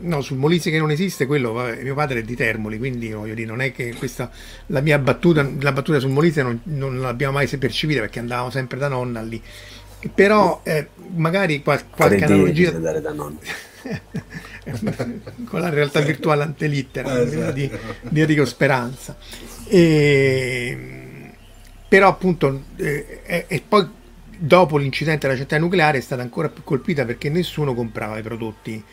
[0.01, 3.35] no, sul Molise che non esiste, quello vabbè, mio padre è di Termoli, quindi voglio
[3.35, 4.31] dire, non è che questa
[4.69, 8.79] la mia battuta, la battuta sul Molise non, non l'abbiamo mai percepita perché andavamo sempre
[8.79, 9.43] da nonna lì.
[10.15, 13.37] Però eh, magari qual, qualche analogia andare da nonna.
[15.45, 17.53] con la realtà virtuale antelittera esatto.
[17.53, 17.71] di,
[18.09, 19.19] di Enrico Speranza.
[19.69, 20.96] E,
[21.97, 23.89] però appunto eh, e, e poi
[24.39, 28.85] dopo l'incidente della centrale nucleare è stata ancora più colpita perché nessuno comprava i prodotti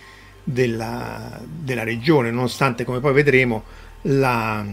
[0.41, 3.63] della, della regione, nonostante come poi vedremo
[4.03, 4.65] la,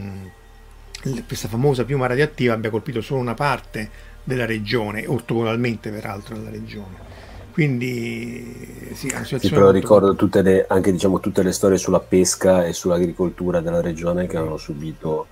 [1.27, 3.90] questa famosa piuma radioattiva abbia colpito solo una parte
[4.23, 7.09] della regione, ortogonalmente peraltro della regione.
[7.51, 12.73] Quindi sì, sì però ricordo tutte le, anche diciamo, tutte le storie sulla pesca e
[12.73, 15.27] sull'agricoltura della regione che hanno subito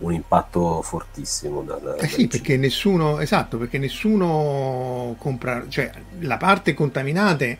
[0.00, 1.62] un impatto fortissimo.
[1.62, 7.58] Dal, eh sì, perché nessuno, esatto, perché nessuno compra, cioè la parte contaminate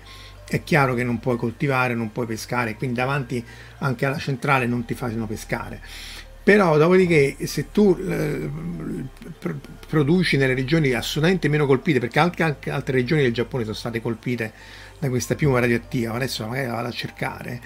[0.48, 3.44] è chiaro che non puoi coltivare, non puoi pescare, quindi davanti
[3.79, 5.81] anche alla centrale non ti fanno pescare.
[6.42, 8.50] Però dopodiché se tu eh,
[9.87, 14.00] produci nelle regioni assolutamente meno colpite, perché anche, anche, altre regioni del Giappone sono state
[14.00, 14.53] colpite
[14.98, 17.61] da questa piuma radioattiva, adesso magari la vado a cercare,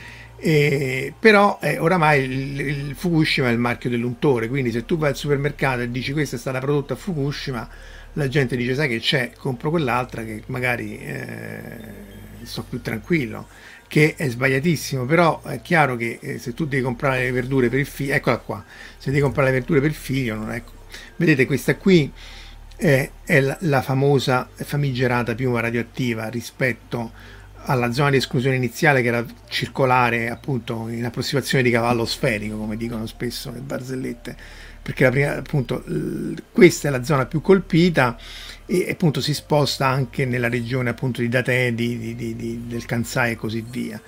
[0.46, 5.08] eh, però eh, oramai il, il, Fukushima è il marchio dell'untore, quindi se tu vai
[5.08, 7.66] al supermercato e dici questa è stata prodotta a Fukushima,
[8.12, 11.78] la gente dice sai che c'è, compro quell'altra che magari eh,
[12.42, 13.48] sto più tranquillo,
[13.88, 17.78] che è sbagliatissimo, però è chiaro che eh, se tu devi comprare le verdure per
[17.78, 18.62] il figlio, eccola qua,
[18.98, 20.62] se devi comprare le verdure per il figlio, non è...
[21.16, 22.12] vedete questa qui
[22.76, 27.32] è, è la, la famosa famigerata piuma radioattiva rispetto a
[27.66, 32.76] alla zona di esclusione iniziale che era circolare appunto in approssimazione di cavallo sferico come
[32.76, 34.36] dicono spesso le barzellette
[34.84, 35.82] perché prima, appunto
[36.52, 38.18] questa è la zona più colpita
[38.66, 43.32] e appunto si sposta anche nella regione appunto di Date, di, di, di, del Kansai
[43.32, 43.98] e così via.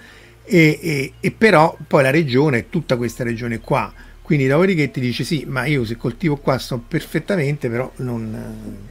[0.44, 3.90] E, e, e, però poi la regione è tutta questa regione qua.
[4.20, 8.86] Quindi dopodiché ti dice sì ma io se coltivo qua sto perfettamente però non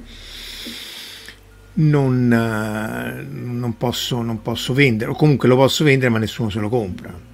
[1.75, 6.59] non, eh, non, posso, non posso vendere, o comunque lo posso vendere ma nessuno se
[6.59, 7.33] lo compra.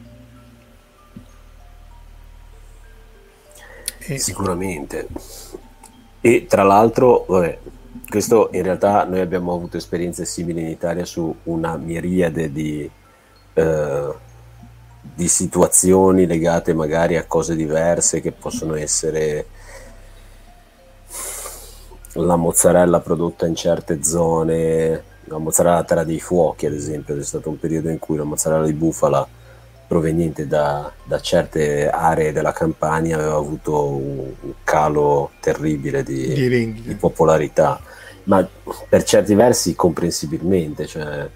[4.17, 5.07] Sicuramente.
[6.19, 7.59] E tra l'altro, vabbè,
[8.09, 12.89] questo in realtà noi abbiamo avuto esperienze simili in Italia su una miriade di,
[13.53, 14.13] eh,
[15.13, 19.45] di situazioni legate magari a cose diverse che possono essere
[22.13, 27.49] la mozzarella prodotta in certe zone, la mozzarella terra dei fuochi ad esempio, c'è stato
[27.49, 29.27] un periodo in cui la mozzarella di bufala
[29.87, 36.81] proveniente da, da certe aree della Campania aveva avuto un, un calo terribile di, di,
[36.81, 37.79] di, popolarità,
[38.23, 38.47] ma
[38.87, 41.29] per certi versi comprensibilmente, cioè,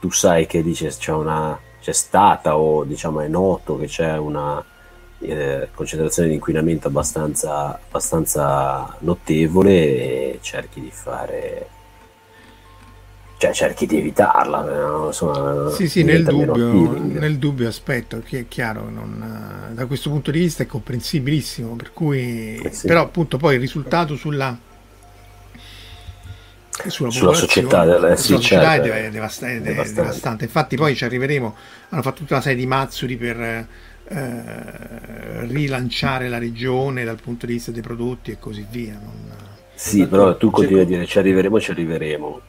[0.00, 4.64] tu sai che dice c'è, una, c'è stata o diciamo è noto che c'è una
[5.22, 11.68] eh, concentrazione di inquinamento abbastanza, abbastanza notevole e cerchi di fare
[13.42, 15.06] cioè cerchi di evitarla no?
[15.06, 20.30] Insomma, sì sì nel dubbio, nel dubbio aspetto che è chiaro non, da questo punto
[20.30, 22.86] di vista è comprensibilissimo per cui eh sì.
[22.86, 24.56] però appunto poi il risultato sulla
[26.86, 30.44] sulla, sulla società, della, sì, società certo, è, devastante, è devastante.
[30.44, 31.56] infatti poi ci arriveremo
[31.90, 33.66] hanno fatto tutta una serie di mazzuri per
[34.12, 38.92] eh, rilanciare la regione dal punto di vista dei prodotti e così via.
[38.92, 39.34] Non...
[39.74, 42.40] Sì, però tu continui a dire ci arriveremo, ci arriveremo.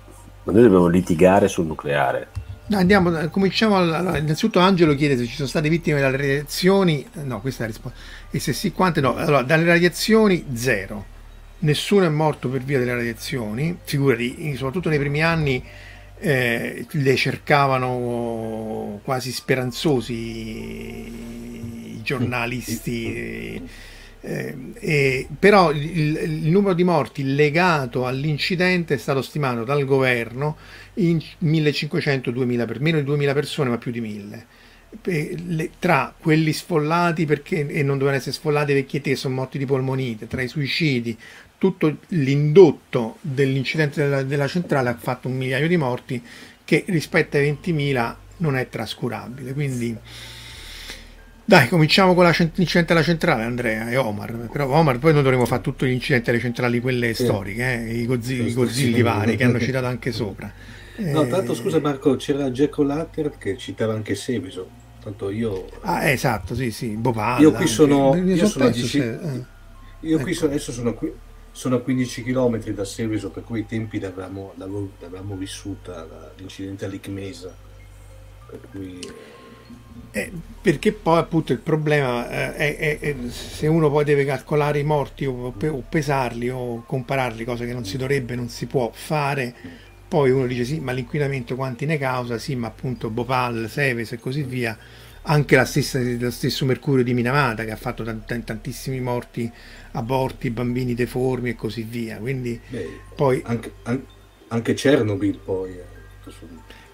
[0.44, 2.28] Ma noi dobbiamo litigare sul nucleare.
[2.66, 3.78] No, andiamo, eh, cominciamo.
[3.78, 7.06] Allora, innanzitutto Angelo chiede se ci sono state vittime dalle radiazioni.
[7.24, 7.98] No, questa è la risposta.
[8.30, 9.16] E se sì, quante no?
[9.16, 11.12] Allora, dalle radiazioni, zero.
[11.60, 13.78] Nessuno è morto per via delle radiazioni.
[13.84, 15.64] Figurati, soprattutto nei primi anni
[16.24, 20.14] eh, le cercavano quasi speranzosi
[21.96, 23.62] i giornalisti.
[24.26, 30.56] Eh, eh, però il, il, numero di morti legato all'incidente è stato stimato dal governo
[30.96, 34.46] in 1500-2000 per meno di 2000 persone, ma più di 1000.
[35.80, 40.28] Tra quelli sfollati perché e non dovevano essere sfollati perché te sono morti di polmonite,
[40.28, 41.18] tra i suicidi,
[41.58, 46.22] tutto l'indotto dell'incidente della, della, centrale ha fatto un migliaio di morti
[46.64, 49.54] che rispetto ai 20.000 non è trascurabile.
[49.54, 49.98] Quindi
[51.46, 54.48] dai, cominciamo con l'incidente della centrale, Andrea e Omar.
[54.52, 57.94] Però Omar, poi noi dovremo fare tutti gli incidenti delle centrali, quelle storiche, eh?
[57.94, 60.52] i, gozzi, i gozzilli vari che hanno citato anche sopra.
[60.98, 64.82] No, tanto scusa Marco, c'era Jack O'Latter che citava anche Seviso.
[65.04, 65.68] Tanto io...
[65.82, 67.40] Ah, esatto, sì, sì, Bopalla.
[67.40, 68.16] Io qui sono...
[68.16, 69.00] Io, sono, dici...
[69.00, 69.14] se...
[69.14, 69.44] eh.
[70.00, 70.40] io qui ecco.
[70.40, 71.12] sono, adesso sono qui
[71.54, 77.56] sono a 15 km da Seveso, per cui i tempi l'avevamo, l'avevamo vissuta l'incidente all'Icmesa.
[78.50, 79.00] Per cui...
[80.10, 84.80] Eh, perché poi appunto il problema eh, è, è, è, se uno poi deve calcolare
[84.80, 88.90] i morti o, o, pesarli o compararli, cosa che non si dovrebbe, non si può
[88.92, 89.56] fare,
[90.14, 92.38] poi uno dice sì, ma l'inquinamento quanti ne causa?
[92.38, 94.78] Sì, ma appunto Bhopal, Seveso e così via
[95.24, 99.52] anche la stessa, lo stesso Mercurio di Minamata che ha fatto tant- tantissimi morti,
[99.94, 102.18] aborti, bambini deformi e così via.
[102.18, 103.42] Quindi Beh, poi...
[103.44, 103.72] Anche,
[104.50, 105.72] anche, Chernobyl poi.
[105.72, 106.32] Eh,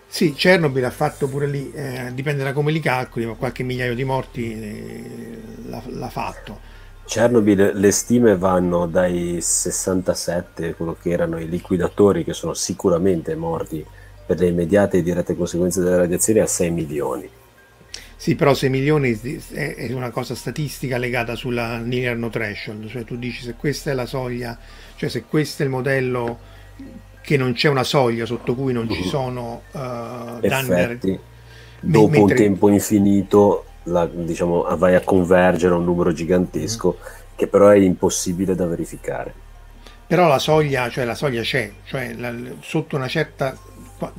[0.08, 3.96] sì, Chernobyl ha fatto pure lì, eh, dipende da come li calcoli, ma qualche migliaio
[3.96, 6.69] di morti eh, l'ha, l'ha, fatto.
[7.10, 13.84] Chernobyl le stime vanno dai 67, quello che erano i liquidatori che sono sicuramente morti
[14.28, 17.28] per le immediate e dirette conseguenze delle radiazioni, a 6 milioni.
[18.16, 19.20] Sì, però 6 milioni
[19.52, 23.96] è una cosa statistica legata sulla linear no threshold, cioè tu dici se questa è
[23.96, 24.56] la soglia,
[24.96, 26.38] cioè se questo è il modello
[27.22, 29.08] che non c'è una soglia sotto cui non ci mm.
[29.08, 29.80] sono uh,
[30.42, 31.20] danni.
[31.82, 32.22] Dopo mentre...
[32.22, 37.36] un tempo infinito la, diciamo, vai a convergere a un numero gigantesco mm.
[37.36, 39.34] che però è impossibile da verificare.
[40.08, 43.56] Però la soglia, cioè la soglia c'è, cioè la, sotto una certa,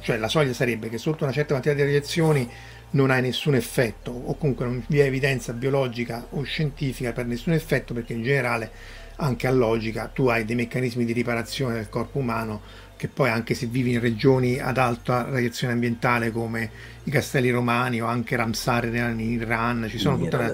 [0.01, 2.49] cioè la soglia sarebbe che sotto una certa quantità di radiazioni
[2.91, 7.53] non hai nessun effetto o comunque non vi è evidenza biologica o scientifica per nessun
[7.53, 8.71] effetto perché in generale
[9.17, 12.61] anche a logica tu hai dei meccanismi di riparazione del corpo umano
[13.01, 16.71] che poi anche se vivi in regioni ad alta radiazione ambientale come
[17.05, 20.53] i castelli romani o anche Ramsar in Iran ci sono tutta una,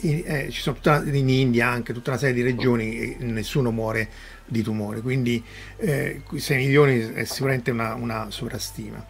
[0.00, 3.70] in, eh, ci sono tutta, in India anche tutta una serie di regioni e nessuno
[3.70, 4.10] muore
[4.44, 5.42] di tumore, quindi
[5.78, 9.02] eh, 6 milioni è sicuramente una, una sovrastima.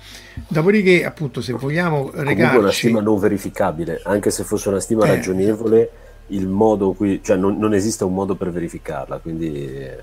[0.47, 2.35] Dopodiché, appunto, se vogliamo recarci...
[2.35, 5.91] Comunque una stima non verificabile, anche se fosse una stima eh, ragionevole,
[6.29, 9.99] il modo qui, cioè non, non, esiste un modo per verificarla, quindi è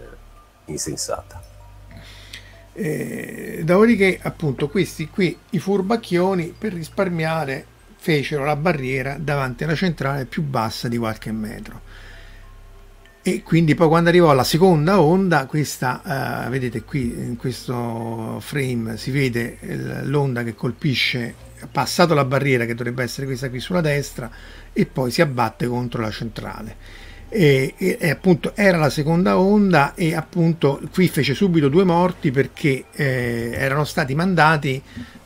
[0.65, 1.53] insensata.
[2.74, 10.26] Eh, dopodiché, appunto, questi qui, i furbacchioni, per risparmiare, fecero la barriera davanti alla centrale
[10.26, 11.82] più bassa di qualche metro
[13.26, 18.98] e quindi poi quando arrivò la seconda onda, questa, uh, vedete qui in questo frame
[18.98, 19.60] si vede
[20.04, 21.34] l'onda che colpisce,
[21.72, 24.30] passato la barriera che dovrebbe essere questa qui sulla destra
[24.74, 26.76] e poi si abbatte contro la centrale.
[27.36, 32.30] E, e, e appunto era la seconda onda e appunto qui fece subito due morti
[32.30, 34.80] perché eh, erano stati mandati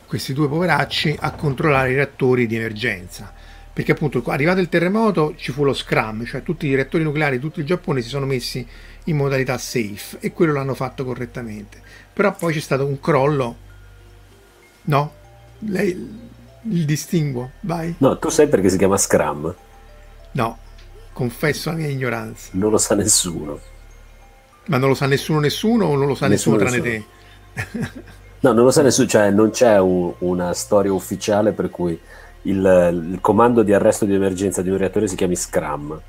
[0.06, 3.30] questi due poveracci a controllare i reattori di emergenza
[3.78, 7.42] perché appunto arrivato il terremoto ci fu lo scrum, cioè tutti i reattori nucleari di
[7.42, 8.66] tutto il Giappone si sono messi
[9.04, 11.80] in modalità safe e quello l'hanno fatto correttamente.
[12.12, 13.56] Però poi c'è stato un crollo,
[14.82, 15.12] no?
[15.60, 15.90] Lei
[16.62, 17.94] il distinguo, vai.
[17.98, 19.54] No, tu sai perché si chiama scrum?
[20.32, 20.58] No,
[21.18, 22.50] confesso la mia ignoranza.
[22.52, 23.58] Non lo sa nessuno.
[24.66, 27.04] Ma non lo sa nessuno nessuno o non lo sa nessuno, nessuno tranne
[27.58, 27.86] nessuno.
[27.90, 28.02] te?
[28.46, 31.98] no, non lo sa nessuno, cioè non c'è un, una storia ufficiale per cui
[32.42, 36.00] il, il, comando di arresto di emergenza di un reattore si chiami Scrum.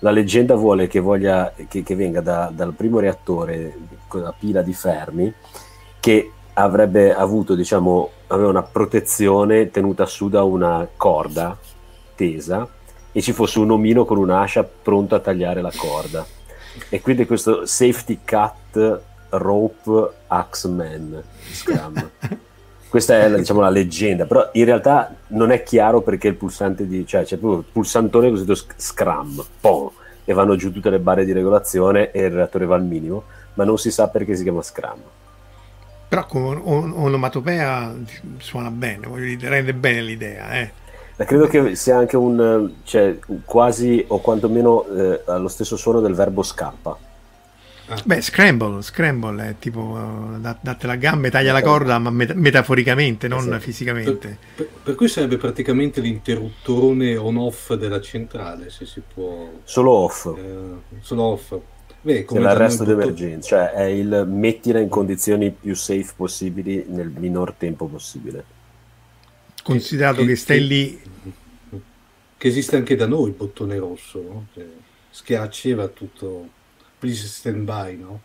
[0.00, 3.76] La leggenda vuole che, voglia, che, che venga da, dal primo reattore,
[4.10, 5.32] la pila di fermi,
[6.00, 11.56] che avrebbe avuto, diciamo, aveva una protezione tenuta su da una corda
[12.16, 12.68] tesa
[13.12, 16.26] e ci fosse un omino con un'ascia pronto a tagliare la corda.
[16.88, 22.10] E quindi questo safety cut rope axeman scrum.
[22.88, 27.06] Questa è diciamo, la leggenda, però in realtà non è chiaro perché il pulsante di...
[27.06, 29.90] cioè c'è proprio il pulsantone cosiddetto scrum, pom,
[30.24, 33.64] e vanno giù tutte le barre di regolazione e il reattore va al minimo, ma
[33.64, 35.00] non si sa perché si chiama Scrum.
[36.08, 37.94] Però come on- onomatopea
[38.38, 40.50] suona bene, voglio dire, rende bene l'idea.
[40.52, 40.72] Eh.
[41.24, 46.42] Credo che sia anche un, cioè, quasi o quantomeno eh, allo stesso suono del verbo
[46.42, 46.96] scappa.
[47.90, 47.96] Ah.
[48.04, 52.34] Beh, scramble, scramble è tipo uh, date la gamba e taglia la corda, ma met-
[52.34, 53.60] metaforicamente, non esatto.
[53.60, 54.38] fisicamente.
[54.54, 59.50] Per, per, per, cui sarebbe praticamente l'interruttore on-off della centrale, se si può.
[59.64, 60.26] Solo off.
[60.36, 61.56] Eh, solo off.
[62.02, 62.94] Beh, come l'arresto tutto...
[62.94, 68.56] d'emergenza, cioè è il mettila in condizioni più safe possibili nel minor tempo possibile.
[69.72, 71.00] Considerato che, che stai che, lì.
[72.36, 74.46] Che esiste anche da noi il bottone rosso, no?
[74.54, 74.66] Che
[75.10, 76.48] schiacci e va tutto
[76.98, 78.20] please stand by, no?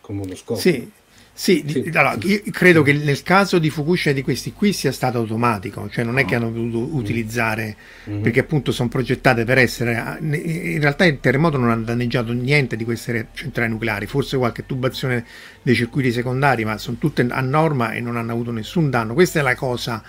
[0.00, 0.58] Come uno scopo.
[0.58, 0.90] Sì,
[1.32, 1.90] sì, sì.
[1.94, 6.04] Allora, io credo che nel caso di Fukushima di questi qui sia stato automatico, cioè
[6.04, 6.94] non è che hanno dovuto mm.
[6.94, 7.76] utilizzare,
[8.08, 8.22] mm-hmm.
[8.22, 12.84] perché appunto sono progettate per essere, in realtà il terremoto non ha danneggiato niente di
[12.84, 15.24] queste centrali nucleari, forse qualche tubazione
[15.62, 19.14] dei circuiti secondari, ma sono tutte a norma e non hanno avuto nessun danno.
[19.14, 20.02] Questa è la cosa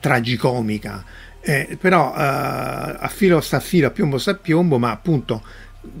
[0.00, 1.04] tragicomica,
[1.40, 5.42] eh, però eh, a filo sta a filo, a piombo sta a piombo, ma appunto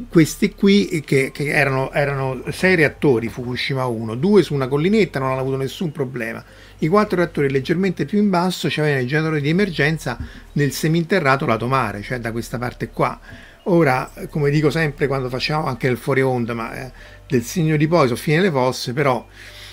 [0.08, 5.30] questi qui che, che erano, erano, sei reattori Fukushima 1, due su una collinetta, non
[5.30, 6.44] hanno avuto nessun problema.
[6.78, 10.18] I quattro reattori leggermente più in basso c'erano i generatori di emergenza
[10.52, 13.18] nel seminterrato lato mare, cioè da questa parte qua.
[13.64, 16.92] Ora, come dico sempre quando facciamo anche il fuori onda, ma eh,
[17.28, 19.26] del segno di poi sono fine le fosse, però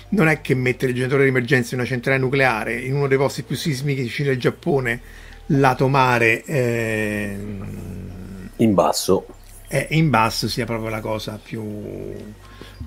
[0.10, 3.18] non è che mettere il generatore di emergenza in una centrale nucleare in uno dei
[3.18, 5.02] posti più sismici del Giappone,
[5.48, 7.38] lato mare, eh,
[8.58, 9.26] in basso
[9.68, 11.64] e in basso sia proprio la cosa più,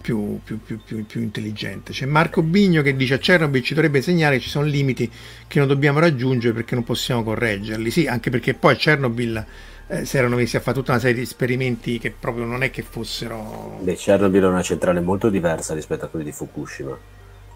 [0.00, 1.92] più, più, più, intelligente.
[1.92, 5.10] C'è Marco Bigno che dice a Chernobyl ci dovrebbe insegnare che ci sono limiti
[5.46, 7.90] che non dobbiamo raggiungere perché non possiamo correggerli.
[7.90, 9.44] Sì, anche perché poi a Chernobyl
[9.88, 12.70] eh, si erano messi a fare tutta una serie di esperimenti che proprio non è
[12.70, 13.78] che fossero...
[13.80, 16.96] Beh, Chernobyl è una centrale molto diversa rispetto a quelli di Fukushima,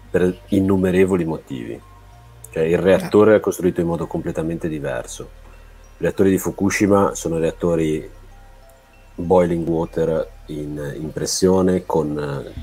[0.09, 1.79] per innumerevoli motivi.
[2.51, 5.29] Cioè, il reattore è costruito in modo completamente diverso.
[5.97, 8.09] I reattori di Fukushima sono reattori
[9.15, 12.15] boiling water in, in pressione con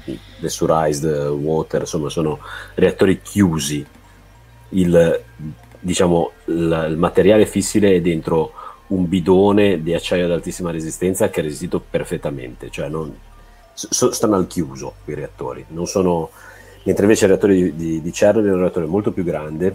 [0.05, 2.41] uh, pressurized water, insomma sono
[2.75, 3.87] reattori chiusi.
[4.71, 5.23] Il,
[5.79, 8.53] diciamo, il, il materiale fissile è dentro
[8.91, 13.15] un bidone di acciaio ad altissima resistenza che ha resistito perfettamente, cioè non,
[13.73, 16.31] so, stanno al chiuso i reattori, sono,
[16.85, 19.75] mentre invece il reattore di, di, di Chernobyl è un reattore molto più grande,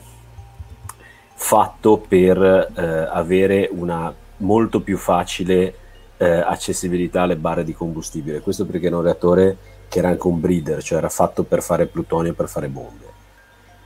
[1.34, 5.76] fatto per eh, avere una molto più facile
[6.18, 8.42] eh, accessibilità alle barre di combustibile.
[8.42, 11.86] Questo perché era un reattore che era anche un breeder, cioè era fatto per fare
[11.86, 13.04] plutonio per fare bombe.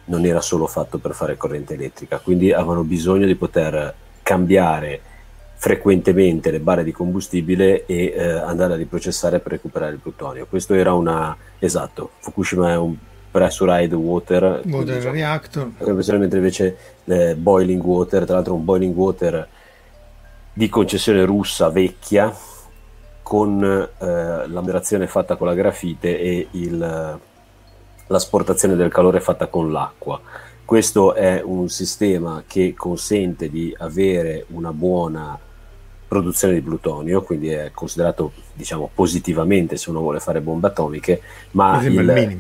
[0.06, 5.02] Non era solo fatto per fare corrente elettrica, quindi avevano bisogno di poter cambiare
[5.62, 10.46] frequentemente le barre di combustibile e eh, andare a riprocessare per recuperare il plutonio.
[10.48, 12.96] Questo era una esatto, Fukushima è un
[13.30, 19.48] pressurized water, water diciamo, reactor, mentre invece eh, boiling water, tra l'altro un boiling water
[20.54, 22.34] di concessione russa vecchia
[23.22, 27.20] con eh, la moderazione fatta con la grafite e il,
[28.08, 30.22] l'asportazione del calore fatta con l'acqua.
[30.64, 35.48] Questo è un sistema che consente di avere una buona
[36.10, 41.82] produzione di plutonio, quindi è considerato diciamo, positivamente se uno vuole fare bombe atomiche, ma
[41.84, 42.38] il, il,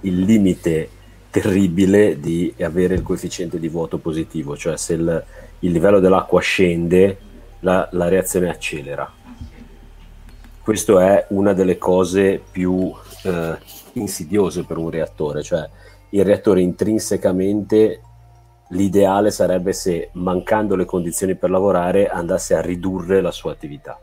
[0.00, 0.88] il, limite
[1.30, 5.24] terribile di avere il coefficiente di vuoto positivo, cioè se il,
[5.60, 7.18] il livello dell'acqua scende
[7.60, 9.12] la, la reazione accelera.
[10.62, 12.90] Questa è una delle cose più
[13.24, 13.58] eh,
[13.92, 15.68] insidiose per un reattore, cioè
[16.08, 18.00] il reattore intrinsecamente
[18.68, 23.98] l'ideale sarebbe se mancando le condizioni per lavorare andasse a ridurre la sua attività.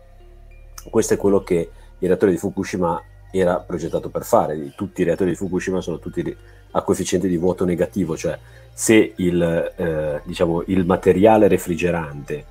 [0.89, 1.69] Questo è quello che
[1.99, 4.73] il reattore di Fukushima era progettato per fare.
[4.75, 6.35] Tutti i reattori di Fukushima sono tutti
[6.71, 8.37] a coefficiente di vuoto negativo, cioè
[8.73, 12.45] se il, eh, diciamo, il materiale refrigerante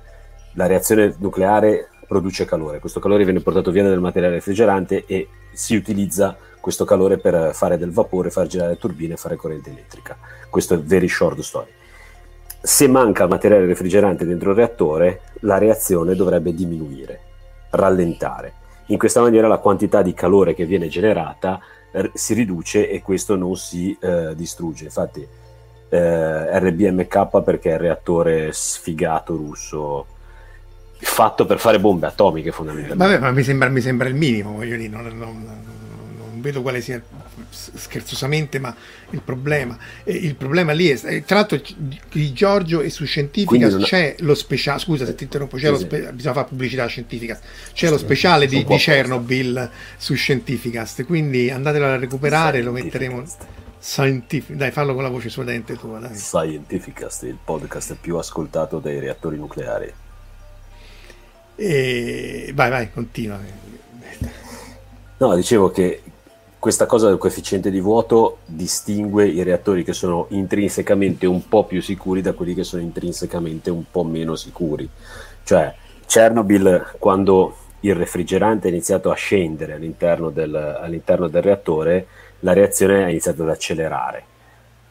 [0.53, 5.75] la reazione nucleare produce calore, questo calore viene portato via dal materiale refrigerante e si
[5.75, 10.17] utilizza questo calore per fare del vapore, far girare turbine e fare corrente elettrica.
[10.49, 11.69] Questo è very short story.
[12.63, 17.19] Se manca il materiale refrigerante dentro il reattore, la reazione dovrebbe diminuire,
[17.71, 18.53] rallentare.
[18.87, 21.59] In questa maniera la quantità di calore che viene generata
[21.91, 24.85] r- si riduce e questo non si eh, distrugge.
[24.85, 25.27] Infatti
[25.89, 30.05] eh, RBMK perché è il reattore sfigato russo
[31.03, 33.03] fatto per fare bombe atomiche fondamentalmente.
[33.03, 35.43] Vabbè, ma mi sembra, mi sembra il minimo, voglio dire, non, non, non,
[36.17, 37.01] non vedo quale sia
[37.51, 38.73] scherzosamente, ma
[39.09, 41.61] il problema, eh, il problema lì è, eh, tra l'altro
[42.11, 43.81] di Giorgio e su Scientifica non...
[43.81, 46.05] c'è lo speciale, scusa se ti interrompo, c'è sì, lo spe...
[46.05, 46.13] sì.
[46.13, 47.39] bisogna fare pubblicità Scientifica,
[47.73, 53.23] c'è sì, lo speciale di, di Chernobyl su Scientificast, quindi andatelo a recuperare, lo metteremo...
[53.83, 55.97] Scientific, dai, fallo con la voce suadente tua.
[55.97, 56.15] Dai.
[56.15, 59.91] Scientificast, il podcast più ascoltato dai reattori nucleari.
[61.55, 62.51] E...
[62.53, 63.39] Vai, vai, continua.
[65.17, 66.03] No, dicevo che
[66.61, 71.81] questa cosa del coefficiente di vuoto distingue i reattori che sono intrinsecamente un po' più
[71.81, 74.87] sicuri da quelli che sono intrinsecamente un po' meno sicuri.
[75.43, 75.73] Cioè,
[76.05, 82.05] Chernobyl, quando il refrigerante è iniziato a scendere all'interno del, all'interno del reattore,
[82.41, 84.23] la reazione ha iniziato ad accelerare.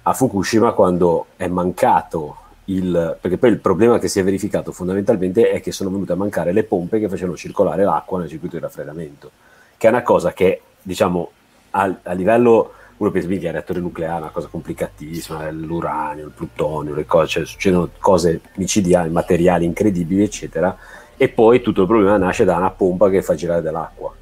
[0.03, 3.17] A Fukushima, quando è mancato il.
[3.21, 6.51] perché poi il problema che si è verificato fondamentalmente è che sono venute a mancare
[6.51, 9.31] le pompe che facevano circolare l'acqua nel circuito di raffreddamento,
[9.77, 11.31] che è una cosa che, diciamo,
[11.71, 16.33] a, a livello uno pensa che il reattore nucleare è una cosa complicatissima, l'uranio, il
[16.33, 20.77] plutonio, le cose, cioè, succedono cose micidiali, materiali incredibili, eccetera,
[21.17, 24.15] e poi tutto il problema nasce da una pompa che fa girare dell'acqua.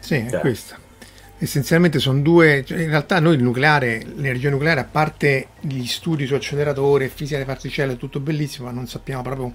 [0.00, 0.38] Sì, cioè.
[0.38, 0.74] è questo.
[1.38, 6.26] Essenzialmente sono due, cioè in realtà noi il nucleare, l'energia nucleare, a parte gli studi
[6.26, 9.50] su acceleratore, fisica delle particelle, è tutto bellissimo, ma non sappiamo proprio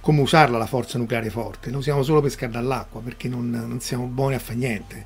[0.00, 3.78] come usarla la forza nucleare forte, lo usiamo solo per scaldare l'acqua, perché non, non
[3.80, 5.04] siamo buoni a fare niente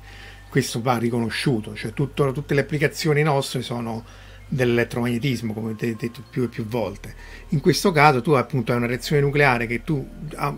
[0.53, 4.05] questo va riconosciuto, cioè tutto, tutte le applicazioni nostre sono
[4.47, 7.15] dell'elettromagnetismo, come ho detto più e più volte.
[7.49, 10.55] In questo caso tu appunto hai una reazione nucleare che tu ah,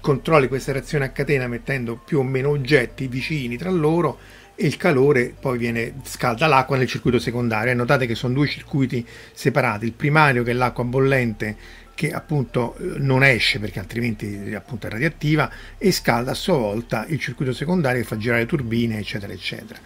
[0.00, 4.18] controlli questa reazione a catena mettendo più o meno oggetti vicini tra loro
[4.54, 7.70] e il calore poi viene scalda l'acqua nel circuito secondario.
[7.70, 11.54] E notate che sono due circuiti separati, il primario che è l'acqua bollente
[11.94, 17.04] che appunto eh, non esce perché altrimenti appunto è radioattiva e scalda a sua volta
[17.06, 19.78] il circuito secondario che fa girare turbine eccetera eccetera.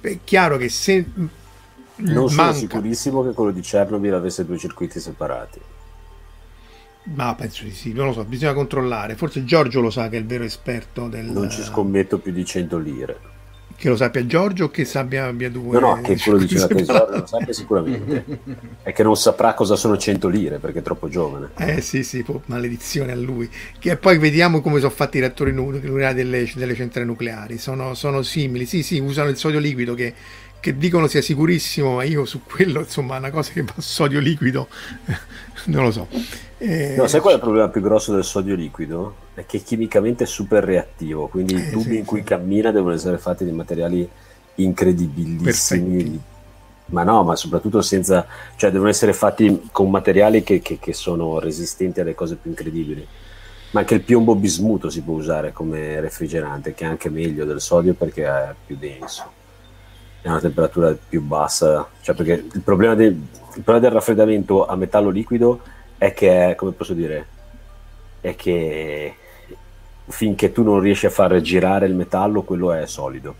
[0.00, 1.04] È chiaro che se
[1.96, 2.58] non sono manca...
[2.58, 5.60] sicurissimo che quello di Chernobyl avesse due circuiti separati.
[7.04, 9.16] Ma penso di sì, non lo so, bisogna controllare.
[9.16, 11.24] Forse Giorgio lo sa che è il vero esperto del...
[11.24, 13.31] Non ci scommetto più di 100 lire
[13.76, 17.16] che lo sappia Giorgio o che sappia abbia due no no che quello diceva tesoro
[17.18, 18.24] lo sappia sicuramente.
[18.82, 21.50] È che non saprà cosa sono 100 lire perché è troppo giovane.
[21.56, 23.48] Eh sì sì maledizione a lui.
[23.78, 27.58] Che poi vediamo come sono fatti i reattori nucleari delle, delle centrali nucleari.
[27.58, 28.66] Sono, sono simili.
[28.66, 30.14] Sì sì usano il sodio liquido che
[30.62, 34.68] che dicono sia sicurissimo, ma io su quello, insomma, una cosa che va sodio liquido,
[35.66, 36.06] non lo so.
[36.58, 36.94] Eh...
[36.96, 39.16] No, sai qual è il problema più grosso del sodio liquido?
[39.34, 42.26] È che chimicamente è super reattivo, quindi eh, i tubi sì, in cui sì.
[42.26, 44.08] cammina devono essere fatti di materiali
[44.54, 45.94] incredibilissimi.
[45.94, 46.20] Perfetti.
[46.86, 51.40] Ma no, ma soprattutto senza, cioè devono essere fatti con materiali che, che, che sono
[51.40, 53.04] resistenti alle cose più incredibili
[53.72, 57.58] ma anche il piombo bismuto si può usare come refrigerante, che è anche meglio del
[57.58, 59.40] sodio perché è più denso
[60.22, 63.18] è una temperatura più bassa, cioè perché il problema, de, il
[63.52, 65.60] problema, del raffreddamento a metallo liquido
[65.98, 67.26] è che, come posso dire,
[68.20, 69.16] è che
[70.06, 73.34] finché tu non riesci a far girare il metallo, quello è solido.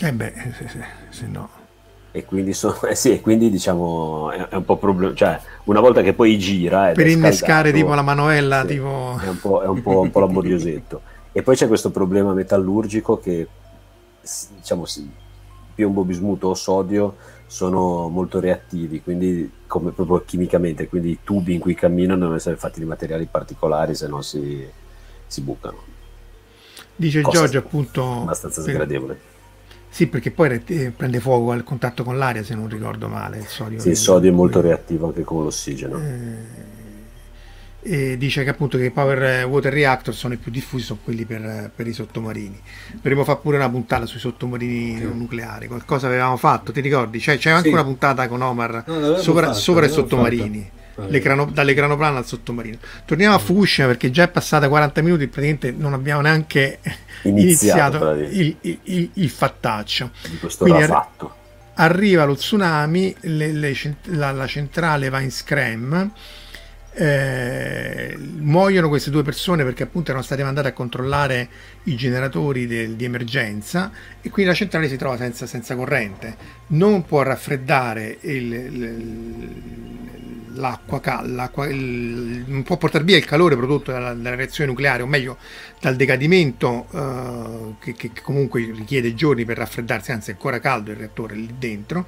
[0.00, 1.48] Eh beh, se, se, se no.
[2.10, 6.02] E quindi, so, eh sì, quindi diciamo è, è un po' problema, cioè una volta
[6.02, 6.90] che poi gira...
[6.90, 9.16] Per innescare tipo la manovella, sì, tipo...
[9.22, 11.02] È un po', è un po', un po laboriosетto.
[11.30, 13.46] e poi c'è questo problema metallurgico che
[14.56, 14.84] diciamo,
[15.74, 17.16] piombo, bismuto o sodio
[17.46, 22.56] sono molto reattivi, quindi come proprio chimicamente, quindi i tubi in cui camminano devono essere
[22.56, 24.66] fatti di materiali particolari, se no si,
[25.26, 25.78] si bucano.
[26.96, 28.02] Dice Cosa Giorgio appunto...
[28.22, 29.32] Abbastanza sgradevole.
[29.88, 33.38] Sì, perché poi eh, prende fuoco al contatto con l'aria, se non ricordo male.
[33.38, 35.98] Il sodio, sì, il sodio è molto reattivo anche con l'ossigeno.
[35.98, 36.73] Eh,
[37.86, 41.26] e dice che appunto che i power water reactor sono i più diffusi, sono quelli
[41.26, 42.58] per, per i sottomarini.
[42.94, 45.04] Dovremmo fare pure una puntata sui sottomarini sì.
[45.04, 47.20] nucleari, qualcosa avevamo fatto, ti ricordi?
[47.20, 47.74] Cioè, c'è anche sì.
[47.74, 50.70] una puntata con Omar no, sopra, fatto, sopra i sottomarini.
[51.08, 52.78] L'ecrano, dall'ecranoplano al sottomarino.
[53.04, 56.78] Torniamo a Fukushima perché già è passata 40 minuti e praticamente non abbiamo neanche
[57.22, 60.12] iniziato, iniziato il, il, il, il, fattaccio.
[60.30, 61.08] Di questo Quindi ar-
[61.74, 66.12] arriva lo tsunami, le, le, la, la centrale va in scram
[66.94, 71.48] eh, muoiono queste due persone perché appunto erano state mandate a controllare
[71.84, 73.90] i generatori del, di emergenza
[74.20, 76.36] e quindi la centrale si trova senza, senza corrente.
[76.68, 79.72] Non può raffreddare il,
[80.54, 85.06] l'acqua, l'acqua il, non può portare via il calore prodotto dalla, dalla reazione nucleare o
[85.06, 85.36] meglio
[85.80, 90.96] dal decadimento uh, che, che comunque richiede giorni per raffreddarsi anzi è ancora caldo il
[90.96, 92.06] reattore lì dentro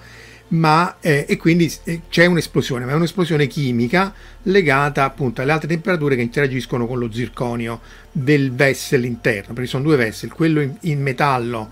[0.48, 5.66] ma, eh, e quindi eh, c'è un'esplosione, ma è un'esplosione chimica legata appunto alle alte
[5.66, 7.80] temperature che interagiscono con lo zirconio
[8.12, 11.68] del vessel interno, perché sono due vessel, quello in, in metallo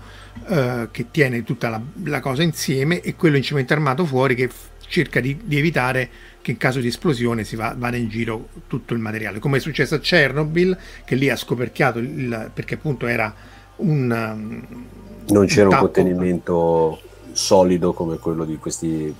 [0.49, 4.49] eh, che tiene tutta la, la, cosa insieme e quello in cemento armato fuori che
[4.49, 6.09] f- cerca di, di, evitare
[6.41, 9.59] che in caso di esplosione si va, vada in giro tutto il materiale, come è
[9.61, 13.33] successo a Chernobyl, che lì ha scoperchiato il, perché appunto era
[13.77, 14.11] un...
[14.11, 14.85] Um,
[15.27, 16.99] non c'era un, un contenimento
[17.35, 19.13] solido come quello di questi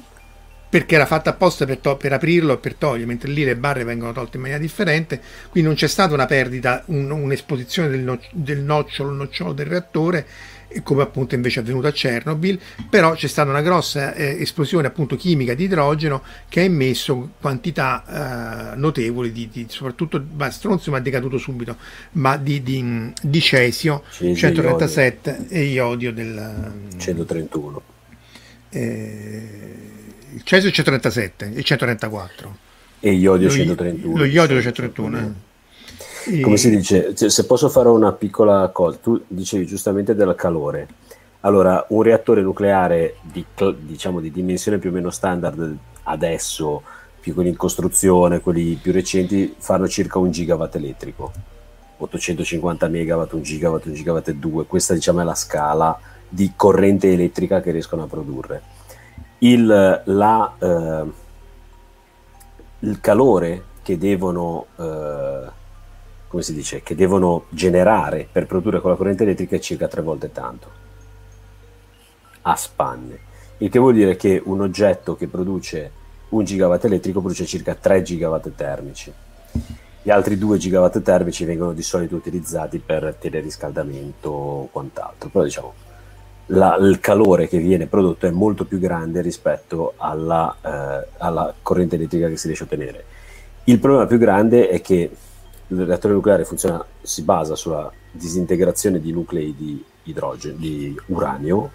[0.68, 3.86] perché era fatta apposta per, to- per aprirlo e per togliere, mentre lì le barre
[3.86, 8.20] vengono tolte in maniera differente, quindi non c'è stata una perdita, un, un'esposizione del, no-
[8.32, 10.28] del nocciolo, nocciolo del reattore,
[10.84, 12.60] come appunto invece è avvenuto a Chernobyl,
[12.90, 18.74] però c'è stata una grossa eh, esplosione appunto chimica di idrogeno che ha emesso quantità
[18.74, 21.78] eh, notevoli di, di, soprattutto beh, stronzio ma è decaduto subito,
[22.14, 25.56] ma di, di, di cesio, cesio 137 iodio.
[25.56, 27.94] e iodio del 131.
[28.76, 29.42] Eh,
[30.34, 32.58] il cesio è 137 e 134
[33.00, 35.36] e iodio 131 lo iodio 131
[36.26, 36.42] eh.
[36.42, 40.88] come si dice se posso fare una piccola cosa tu dicevi giustamente del calore.
[41.42, 43.46] Allora un reattore nucleare di,
[43.80, 46.82] diciamo di dimensione più o meno standard adesso
[47.22, 51.32] più quelli in costruzione quelli più recenti fanno circa un gigawatt elettrico.
[51.98, 54.66] 850 megawatt, un gigawatt, un gigawatt e due.
[54.66, 55.98] Questa diciamo è la scala
[56.36, 58.62] di corrente elettrica che riescono a produrre
[59.40, 61.04] il, la, eh,
[62.80, 65.50] il calore che devono, eh,
[66.28, 70.32] come si dice, che devono generare per produrre quella corrente elettrica è circa tre volte
[70.32, 70.84] tanto
[72.42, 73.20] a spanne.
[73.58, 78.02] Il che vuol dire che un oggetto che produce un gigawatt elettrico produce circa 3
[78.02, 79.12] gigawatt termici.
[80.02, 85.74] Gli altri 2 gigawatt termici vengono di solito utilizzati per teleriscaldamento o quant'altro, però diciamo
[86.48, 91.96] la, il calore che viene prodotto è molto più grande rispetto alla, eh, alla, corrente
[91.96, 93.06] elettrica che si riesce a ottenere.
[93.66, 95.10] Il problema più grande è che
[95.68, 101.72] il reattore nucleare funziona, si basa sulla disintegrazione di nuclei di idrogeno, di uranio,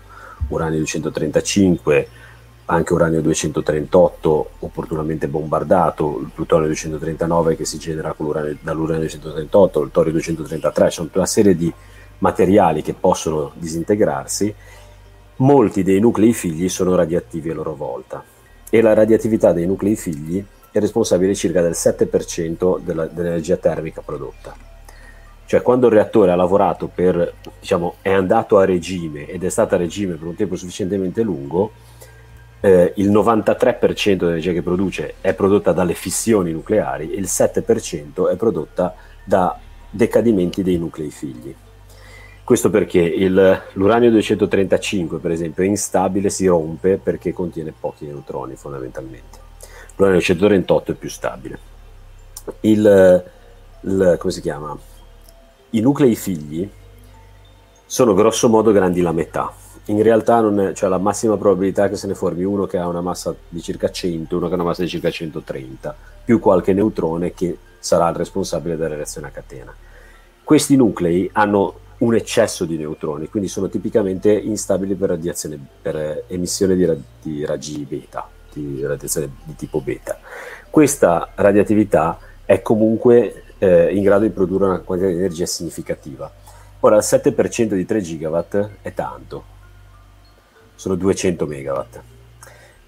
[0.49, 2.09] uranio 235,
[2.67, 10.13] anche uranio 238 opportunamente bombardato, il plutonio 239 che si genera dall'uranio 238, il torio
[10.13, 11.73] 233, c'è una serie di
[12.21, 14.55] materiali che possono disintegrarsi,
[15.37, 18.23] molti dei nuclei figli sono radioattivi a loro volta
[18.71, 24.55] e la radioattività dei nuclei figli è responsabile circa del 7% della, dell'energia termica prodotta.
[25.45, 29.75] Cioè quando il reattore ha lavorato per, diciamo, è andato a regime ed è stato
[29.75, 31.73] a regime per un tempo sufficientemente lungo,
[32.61, 38.37] eh, il 93% dell'energia che produce è prodotta dalle fissioni nucleari e il 7% è
[38.37, 38.95] prodotta
[39.25, 39.59] da
[39.91, 41.53] decadimenti dei nuclei figli.
[42.51, 48.57] Questo perché il, l'uranio 235, per esempio, è instabile, si rompe perché contiene pochi neutroni
[48.57, 49.39] fondamentalmente.
[49.95, 51.59] L'uranio 238 è più stabile.
[52.63, 53.25] Il,
[53.83, 54.77] il, come si chiama?
[55.71, 56.69] I nuclei figli
[57.87, 59.53] sono grosso modo grandi la metà.
[59.85, 63.01] In realtà è, cioè la massima probabilità che se ne formi uno che ha una
[63.01, 67.33] massa di circa 100, uno che ha una massa di circa 130, più qualche neutrone
[67.33, 69.73] che sarà il responsabile della reazione a catena.
[70.43, 75.19] Questi nuclei hanno un eccesso di neutroni, quindi sono tipicamente instabili per,
[75.83, 76.89] per emissione di,
[77.21, 80.19] di, raggi beta, di radiazione di tipo beta.
[80.71, 86.31] Questa radioattività è comunque eh, in grado di produrre una quantità di energia significativa.
[86.81, 89.45] Ora, il 7% di 3 gigawatt è tanto,
[90.75, 92.01] sono 200 megawatt.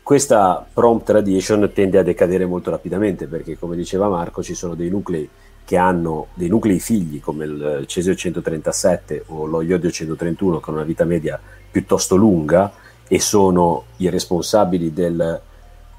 [0.02, 4.88] Questa prompt radiation tende a decadere molto rapidamente perché, come diceva Marco, ci sono dei
[4.88, 5.28] nuclei
[5.64, 10.82] che hanno dei nuclei figli come il cesio 137 o lo iodio 131 con una
[10.82, 11.40] vita media
[11.70, 12.72] piuttosto lunga
[13.08, 15.40] e sono i responsabili del,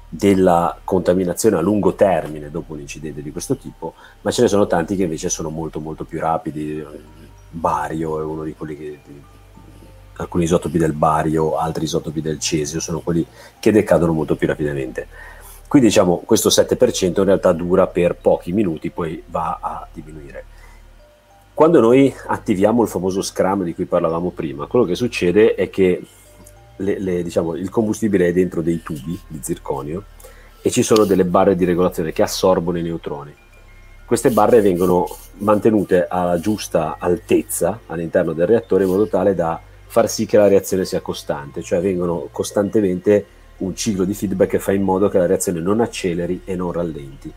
[0.08, 4.66] della contaminazione a lungo termine dopo un incidente di questo tipo, ma ce ne sono
[4.66, 6.84] tanti che invece sono molto molto più rapidi.
[7.50, 8.98] Bario è uno di quelli che
[10.16, 13.26] alcuni isotopi del bario, altri isotopi del cesio sono quelli
[13.58, 15.06] che decadono molto più rapidamente.
[15.68, 20.44] Quindi diciamo questo 7% in realtà dura per pochi minuti, poi va a diminuire.
[21.54, 26.02] Quando noi attiviamo il famoso Scrum di cui parlavamo prima, quello che succede è che
[26.76, 30.04] le, le, diciamo, il combustibile è dentro dei tubi di zirconio
[30.60, 33.34] e ci sono delle barre di regolazione che assorbono i neutroni.
[34.04, 35.06] Queste barre vengono
[35.38, 40.48] mantenute alla giusta altezza all'interno del reattore in modo tale da far sì che la
[40.48, 43.26] reazione sia costante, cioè vengono costantemente
[43.58, 46.72] un ciclo di feedback che fa in modo che la reazione non acceleri e non
[46.72, 47.32] rallenti.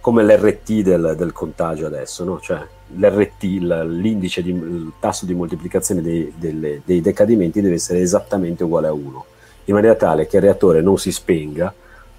[0.00, 2.40] Come l'RT del, del contagio adesso, no?
[2.40, 2.60] cioè
[2.96, 8.88] l'RT, l'indice, di, il tasso di moltiplicazione dei, delle, dei, decadimenti deve essere esattamente uguale
[8.88, 9.24] a 1.
[9.66, 11.72] in maniera tale che il reattore non si spenga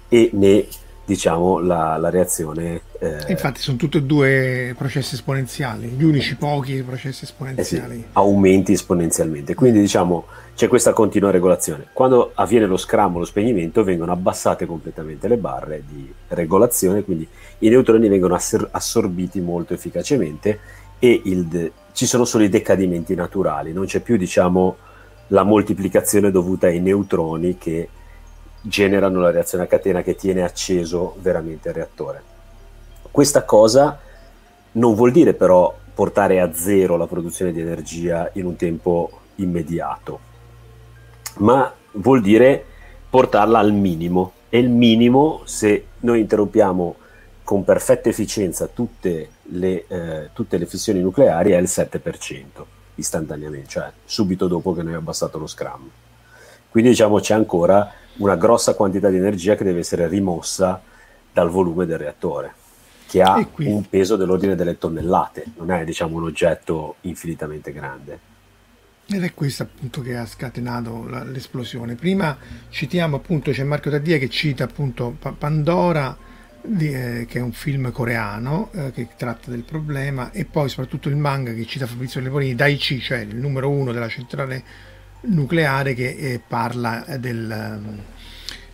[0.08, 0.66] e né
[1.04, 6.82] diciamo la, la reazione eh, infatti sono tutti e due processi esponenziali gli unici pochi
[6.82, 12.76] processi esponenziali eh sì, aumenti esponenzialmente quindi diciamo c'è questa continua regolazione quando avviene lo
[12.76, 17.26] scrambo lo spegnimento vengono abbassate completamente le barre di regolazione quindi
[17.58, 20.60] i neutroni vengono assor- assorbiti molto efficacemente
[20.98, 24.76] e il, ci sono solo i decadimenti naturali non c'è più diciamo
[25.28, 27.88] la moltiplicazione dovuta ai neutroni che
[28.60, 32.22] generano la reazione a catena che tiene acceso veramente il reattore.
[33.10, 33.98] Questa cosa
[34.72, 40.18] non vuol dire però portare a zero la produzione di energia in un tempo immediato,
[41.38, 42.64] ma vuol dire
[43.08, 44.32] portarla al minimo.
[44.48, 46.96] E il minimo, se noi interrompiamo
[47.42, 52.64] con perfetta efficienza tutte le, eh, tutte le fissioni nucleari, è il 7%
[52.96, 55.88] istantaneamente, cioè subito dopo che noi abbiamo abbassato lo scram.
[56.70, 60.80] Quindi diciamo c'è ancora una grossa quantità di energia che deve essere rimossa
[61.32, 62.54] dal volume del reattore,
[63.06, 68.32] che ha un peso dell'ordine delle tonnellate, non è diciamo, un oggetto infinitamente grande.
[69.06, 71.94] Ed è questo appunto che ha scatenato la, l'esplosione.
[71.94, 72.36] Prima
[72.70, 76.16] citiamo appunto, c'è Marco Taddia che cita appunto Pandora,
[76.66, 81.08] di, eh, che è un film coreano eh, che tratta del problema, e poi soprattutto
[81.08, 84.62] il manga che cita Fabrizio Leponini, Daichi, cioè il numero uno della centrale
[85.26, 87.98] nucleare che eh, parla del, ehm,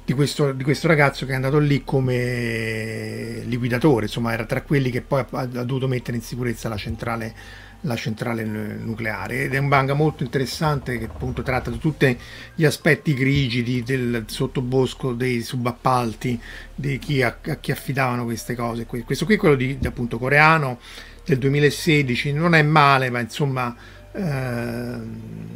[0.04, 4.90] di, questo, di, questo, ragazzo che è andato lì come liquidatore, insomma era tra quelli
[4.90, 7.34] che poi ha, ha dovuto mettere in sicurezza la centrale,
[7.82, 12.16] la centrale nucleare ed è un manga molto interessante che appunto tratta di tutti
[12.54, 16.40] gli aspetti grigi del sottobosco, dei subappalti,
[16.74, 18.84] di chi a, a, chi affidavano queste cose.
[18.86, 20.78] Questo qui è quello di, appunto coreano
[21.24, 23.74] del 2016, non è male ma insomma...
[24.12, 25.48] Eh,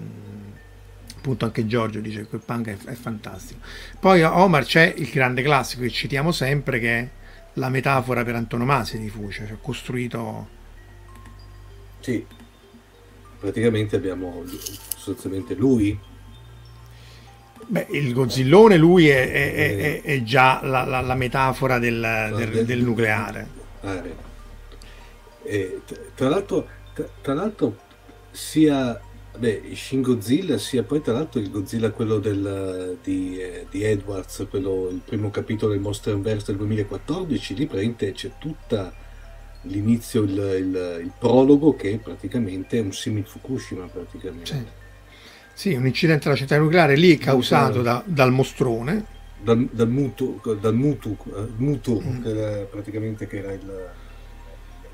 [1.17, 3.61] appunto anche Giorgio dice che quel punk è, è fantastico.
[3.99, 7.09] Poi Omar c'è il grande classico che citiamo sempre che è
[7.55, 10.63] la metafora per antonomasia di Fuce, cioè costruito...
[12.05, 12.23] Sì,
[13.41, 14.45] praticamente abbiamo
[14.95, 15.99] sostanzialmente lui.
[17.67, 22.67] Beh, il Godzillone lui è, è, è, è già la, la, la, metafora del, del,
[22.67, 23.49] del nucleare.
[25.45, 25.81] Eh,
[26.15, 27.79] tra l'altro, tra, tra l'altro
[28.31, 29.01] sia
[29.39, 34.47] Beh, Shin Godzilla sia poi tra l'altro il Godzilla quello del, di, eh, di, Edwards,
[34.51, 38.93] quello, il primo capitolo del Monsterverse del 2014, lì praticamente c'è tutta
[39.65, 44.47] l'inizio, il, il, il, prologo che praticamente è un simil Fukushima praticamente.
[44.47, 44.65] Sì.
[45.53, 49.13] sì, un incidente alla centrale nucleare lì causato da, dal mostrone.
[49.41, 52.23] Dal, dal Mutu, dal Mutu, uh, Mutu mm.
[52.23, 53.55] che era, praticamente che era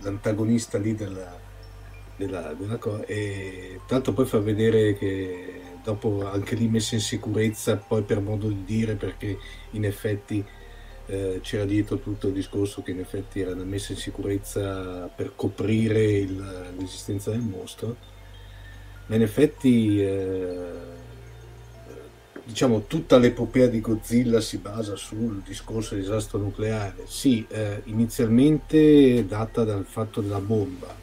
[0.01, 1.49] l'antagonista lì della
[2.21, 7.77] della, della cosa e tanto poi fa vedere che dopo anche lì messa in sicurezza
[7.77, 9.39] poi per modo di dire perché
[9.71, 10.45] in effetti
[11.11, 15.33] eh, c'era dietro tutto il discorso che in effetti era una messa in sicurezza per
[15.35, 17.97] coprire il, l'esistenza del mostro.
[19.07, 20.71] Ma in effetti eh,
[22.45, 27.03] diciamo tutta l'epopea di Godzilla si basa sul discorso del disastro nucleare.
[27.07, 30.95] Sì eh, inizialmente data dal fatto della bomba.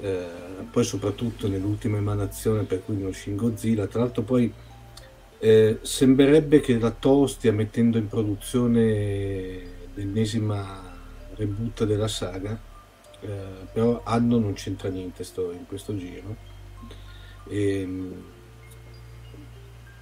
[0.00, 0.26] Eh,
[0.68, 4.52] poi soprattutto nell'ultima emanazione per cui non Shin Godzilla, tra l'altro poi
[5.40, 9.62] eh, sembrerebbe che la Toho stia mettendo in produzione
[9.94, 10.96] l'ennesima
[11.34, 12.58] reboot della saga,
[13.20, 13.28] eh,
[13.72, 16.36] però Anno non c'entra niente sto, in questo giro.
[17.48, 18.22] E, ehm,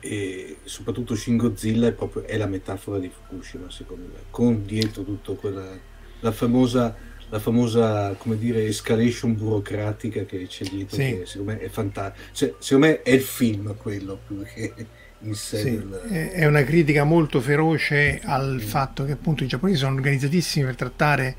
[0.00, 5.02] e soprattutto Shin Godzilla è, proprio, è la metafora di Fukushima secondo me, con dietro
[5.02, 5.76] tutto quella
[6.20, 6.94] la famosa
[7.30, 11.18] la famosa come dire escalation burocratica che c'è dietro sì.
[11.18, 14.72] che secondo me è fantastico cioè, secondo me è il film quello più che
[15.20, 16.30] in sé sì, del...
[16.32, 18.66] è una critica molto feroce al mm.
[18.66, 21.36] fatto che appunto i giapponesi sono organizzatissimi per trattare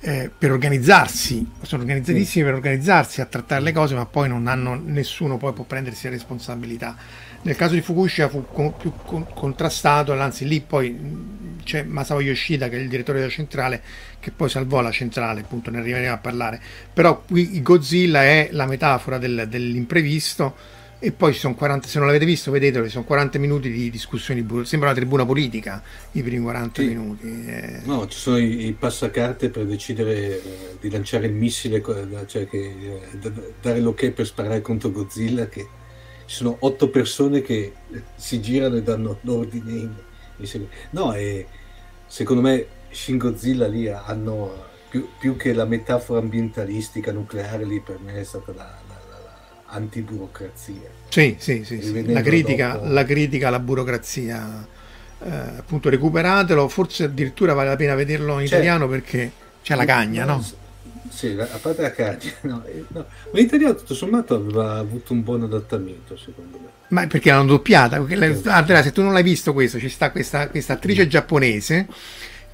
[0.00, 2.46] eh, per organizzarsi sono organizzatissimi mm.
[2.46, 6.10] per organizzarsi a trattare le cose ma poi non hanno nessuno poi può prendersi la
[6.10, 6.96] responsabilità
[7.42, 12.68] nel caso di Fukushima fu con, più con, contrastato anzi lì poi c'è Masao Yoshida
[12.68, 13.82] che è il direttore della centrale
[14.26, 16.60] che poi salvò la centrale, appunto ne arriveremo a parlare.
[16.92, 20.56] Però qui Godzilla è la metafora del, dell'imprevisto
[20.98, 24.46] e poi ci sono 40, se non l'avete visto vedetelo, sono 40 minuti di discussioni,
[24.64, 25.82] sembra una tribuna politica
[26.12, 26.88] i primi 40 sì.
[26.88, 27.44] minuti.
[27.46, 27.80] Eh.
[27.84, 31.82] No, ci sono i, i, passacarte per decidere eh, di lanciare il missile,
[32.26, 35.68] cioè che, eh, dare l'ok per sparare contro Godzilla, che
[36.24, 37.72] ci sono otto persone che
[38.14, 40.04] si girano e danno l'ordine.
[40.90, 41.46] No, e
[42.06, 47.98] secondo me Shin Godzilla lì hanno più, più, che la metafora ambientalistica nucleare lì per
[48.00, 48.78] me è stata la,
[49.66, 50.88] antiburocrazia.
[51.08, 52.12] Sì, sì, sì, sì.
[52.12, 52.92] La, critica, dopo...
[52.92, 54.66] la critica alla burocrazia,
[55.22, 58.54] eh, appunto recuperatelo, forse addirittura vale la pena vederlo in certo.
[58.54, 59.30] italiano perché
[59.62, 60.44] c'è la cagna, no?
[61.08, 63.06] Sì, a parte la cagna, no, eh, no.
[63.32, 66.68] ma l'italiano tutto sommato aveva avuto un buon adattamento secondo me.
[66.88, 67.96] Ma perché l'hanno doppiata?
[67.96, 71.86] Andrea, se tu non l'hai visto questo, ci sta questa, questa attrice giapponese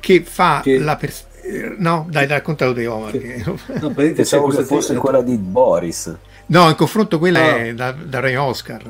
[0.00, 0.78] che fa che...
[0.78, 3.10] la persona eh, no, dai, raccontalo te, Omar.
[3.10, 3.42] Che...
[3.44, 6.16] No, Pensavo che fosse quella di Boris.
[6.52, 7.56] No, in confronto quella no.
[7.56, 8.82] è da, da Re Oscar.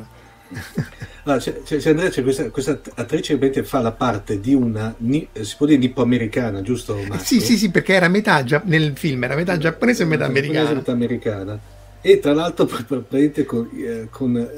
[1.25, 5.55] No, c'è, c'è, Andrea, c'è questa, questa, attrice che fa la parte di una, si
[5.57, 6.97] può dire nippo-americana, giusto?
[6.97, 7.23] Marco?
[7.23, 10.73] Sì, sì, sì, perché era metà, nel film era metà giapponese e metà americana.
[10.73, 11.57] Metà americana.
[12.01, 12.67] E tra l'altro
[13.47, 14.49] con, eh, con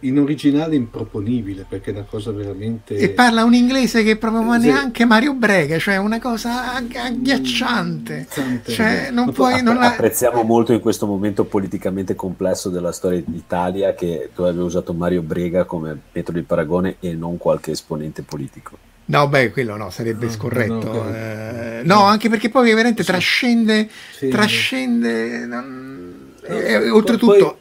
[0.00, 4.56] in originale improponibile perché è una cosa veramente e parla un inglese che proprio ma
[4.56, 8.26] neanche Mario Brega cioè una cosa agghiacciante
[8.66, 9.92] cioè, non puoi, app- non la...
[9.92, 15.22] apprezziamo molto in questo momento politicamente complesso della storia d'Italia che tu avevi usato Mario
[15.22, 18.78] Brega come metro di paragone e non qualche esponente politico
[19.10, 20.92] No, beh, quello no, sarebbe no, scorretto.
[20.92, 24.28] No, eh, no, anche perché poi veramente trascende, sì.
[24.28, 25.46] trascende.
[25.46, 26.34] Non...
[26.46, 27.54] E, oltretutto, poi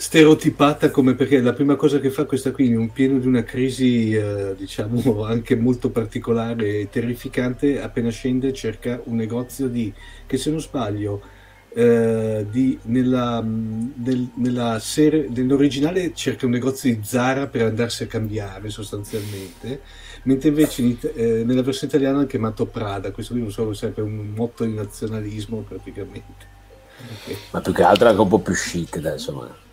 [0.00, 3.42] stereotipata come perché la prima cosa che fa questa qui in un pieno di una
[3.42, 9.92] crisi eh, diciamo anche molto particolare e terrificante appena scende cerca un negozio di
[10.26, 11.20] che se non sbaglio
[11.74, 18.06] eh, di, nella, nel, nella serie nell'originale cerca un negozio di Zara per andarsi a
[18.06, 19.82] cambiare sostanzialmente
[20.22, 23.10] mentre invece in, eh, nella versione italiana è chiamato Prada.
[23.10, 26.58] Questo qui non so se è un motto di nazionalismo praticamente.
[27.50, 29.68] Ma più che altro è un po' più chic adesso ma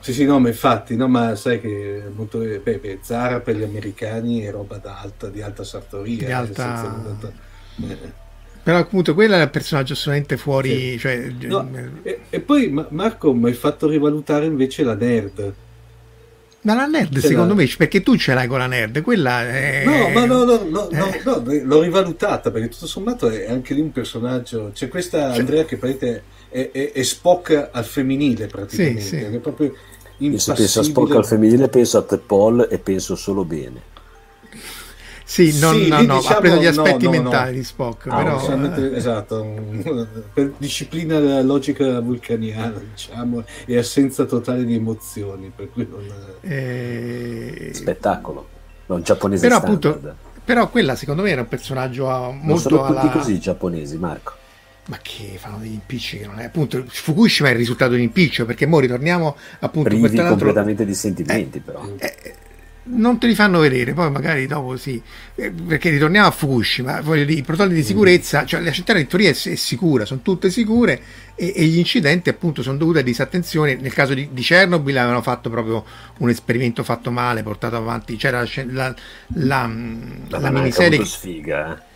[0.00, 4.40] sì, sì, no, ma infatti, no, ma sai che molto, beh, Zara per gli americani
[4.40, 6.16] è roba d'alta, di alta sartoria.
[6.16, 7.04] Di eh, alta...
[7.76, 8.26] Eh.
[8.62, 10.90] Però appunto quello è il personaggio assolutamente fuori.
[10.92, 10.98] Sì.
[10.98, 11.32] Cioè...
[11.40, 11.68] No,
[12.02, 15.54] e, e, poi Marco mi hai fatto rivalutare invece la nerd.
[16.60, 17.62] Ma la nerd cioè, secondo la...
[17.62, 19.84] me, perché tu ce l'hai con la nerd, quella è...
[19.86, 21.22] No, ma no, no, no, eh.
[21.24, 24.70] no, no l'ho rivalutata perché tutto sommato è anche lì un personaggio.
[24.74, 25.38] C'è questa cioè...
[25.38, 29.16] Andrea che praticamente è, è, è Spock al femminile praticamente, sì, sì.
[29.16, 29.74] è proprio
[30.18, 33.96] Io se penso a Spock al femminile penso a The Paul e penso solo bene.
[35.28, 38.06] Sì, non, sì, no, no, diciamo, ha preso gli aspetti no, no, mentali di Spock,
[38.06, 38.76] ah, però...
[38.76, 38.96] Eh.
[38.96, 39.44] Esatto,
[40.32, 46.10] per disciplina logica vulcaniana, diciamo, e assenza totale di emozioni, per cui non...
[46.40, 47.72] Eh...
[47.74, 48.48] Spettacolo,
[48.86, 50.00] non giapponese però, appunto,
[50.42, 52.46] però quella secondo me era un personaggio molto...
[52.46, 53.10] Non sono tutti alla...
[53.10, 54.37] così giapponesi, Marco
[54.88, 58.02] ma che fanno degli impicci che non è appunto Fukushima è il risultato di un
[58.04, 62.34] impiccio perché ora ritorniamo appunto privi completamente di sentimenti eh, però eh,
[62.84, 65.00] non te li fanno vedere poi magari dopo sì
[65.34, 67.84] eh, perché ritorniamo a Fukushima dire, i protocolli di mm.
[67.84, 68.46] sicurezza mm.
[68.46, 71.00] cioè la centrale di teoria è, è, sicura sono tutte sicure
[71.34, 75.20] e, e, gli incidenti appunto sono dovuti a disattenzione nel caso di, di Chernobyl avevano
[75.20, 75.84] fatto proprio
[76.18, 78.94] un esperimento fatto male portato avanti c'era la, la,
[79.34, 79.70] la,
[80.28, 81.87] la, la miniserie sfiga eh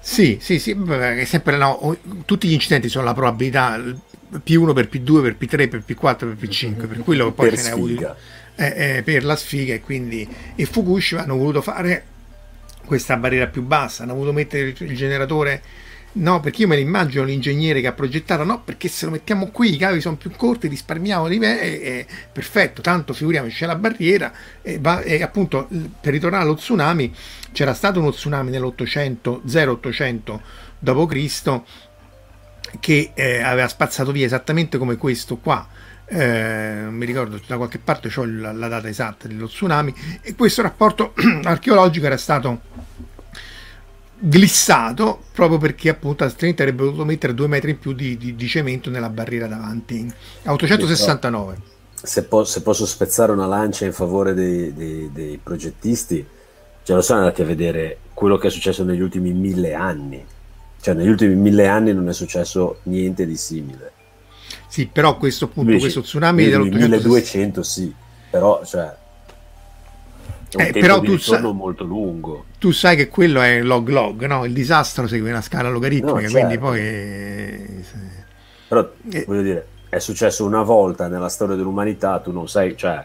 [0.00, 0.76] sì, sì, sì,
[1.24, 6.16] sempre, no, tutti gli incidenti sono la probabilità P1 per P2 per P3 per P4
[6.16, 8.16] per P5 per quello poi per ce n'è avuto
[8.56, 12.04] eh, eh, per la sfiga e quindi e Fukushima hanno voluto fare
[12.84, 15.62] questa barriera più bassa hanno voluto mettere il generatore
[16.12, 19.46] No, perché io me ne immagino l'ingegnere che ha progettato, no, perché se lo mettiamo
[19.52, 23.66] qui i cavi sono più corti, risparmiamo di me, e, e, perfetto, tanto figuriamoci c'è
[23.66, 25.68] la barriera e, va, e, appunto
[26.00, 27.14] per ritornare allo tsunami
[27.52, 30.42] c'era stato uno tsunami nell'800, 0800
[30.80, 31.60] d.C.
[32.80, 35.64] che eh, aveva spazzato via esattamente come questo qua,
[36.06, 40.60] eh, mi ricordo da qualche parte ho la, la data esatta dello tsunami e questo
[40.60, 42.62] rapporto archeologico era stato
[44.20, 48.48] glissato proprio perché appunto altrimenti avrebbe dovuto mettere due metri in più di, di, di
[48.48, 50.12] cemento nella barriera davanti.
[50.44, 51.68] A 869
[52.02, 56.26] se, po- se, posso spezzare una lancia in favore dei, dei, dei progettisti
[56.82, 60.24] cioè lo sono andati a vedere quello che è successo negli ultimi mille anni.
[60.80, 63.92] Cioè negli ultimi mille anni non è successo niente di simile.
[64.66, 67.94] Sì però questo punto Invece, questo tsunami del 1200 sì
[68.30, 68.92] però cioè
[70.56, 72.46] eh, però tu sai, molto lungo.
[72.58, 74.44] Tu sai che quello è log log, no?
[74.44, 76.36] Il disastro segue una scala logaritmica, no, certo.
[76.36, 76.80] quindi poi...
[76.80, 77.84] Eh,
[78.68, 83.04] però, eh, voglio dire, è successo una volta nella storia dell'umanità, tu non sai, cioè,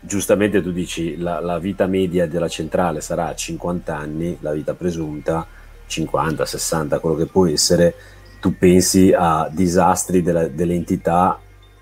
[0.00, 5.46] giustamente tu dici la, la vita media della centrale sarà 50 anni, la vita presunta
[5.86, 7.94] 50, 60, quello che può essere,
[8.40, 11.38] tu pensi a disastri della, dell'entità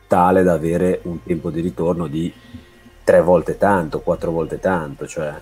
[0.06, 2.32] tale da avere un tempo di ritorno di
[3.06, 5.32] tre volte tanto, quattro volte tanto, cioè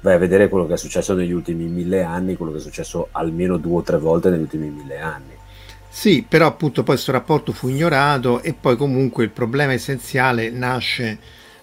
[0.00, 3.08] vai a vedere quello che è successo negli ultimi mille anni, quello che è successo
[3.12, 5.34] almeno due o tre volte negli ultimi mille anni.
[5.86, 11.18] Sì, però appunto poi questo rapporto fu ignorato e poi comunque il problema essenziale nasce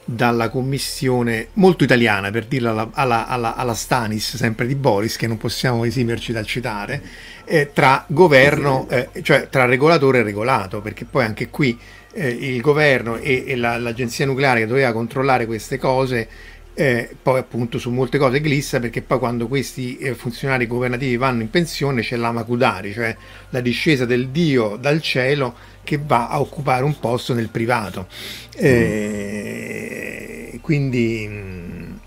[0.05, 5.25] dalla commissione molto italiana, per dirla alla, alla, alla, alla Stanis, sempre di Boris, che
[5.25, 7.01] non possiamo esimerci dal citare,
[7.45, 11.75] eh, tra governo, eh, cioè tra regolatore e regolato, perché poi anche qui
[12.17, 16.27] eh, il governo e, e la, l'agenzia nucleare che doveva controllare queste cose
[16.73, 21.41] eh, poi appunto su molte cose glissa perché poi quando questi eh, funzionari governativi vanno
[21.41, 23.15] in pensione c'è la Makudari, cioè
[23.49, 28.07] la discesa del dio dal cielo che va a occupare un posto nel privato.
[28.55, 31.99] Eh, quindi,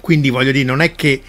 [0.00, 1.20] quindi voglio dire, non è che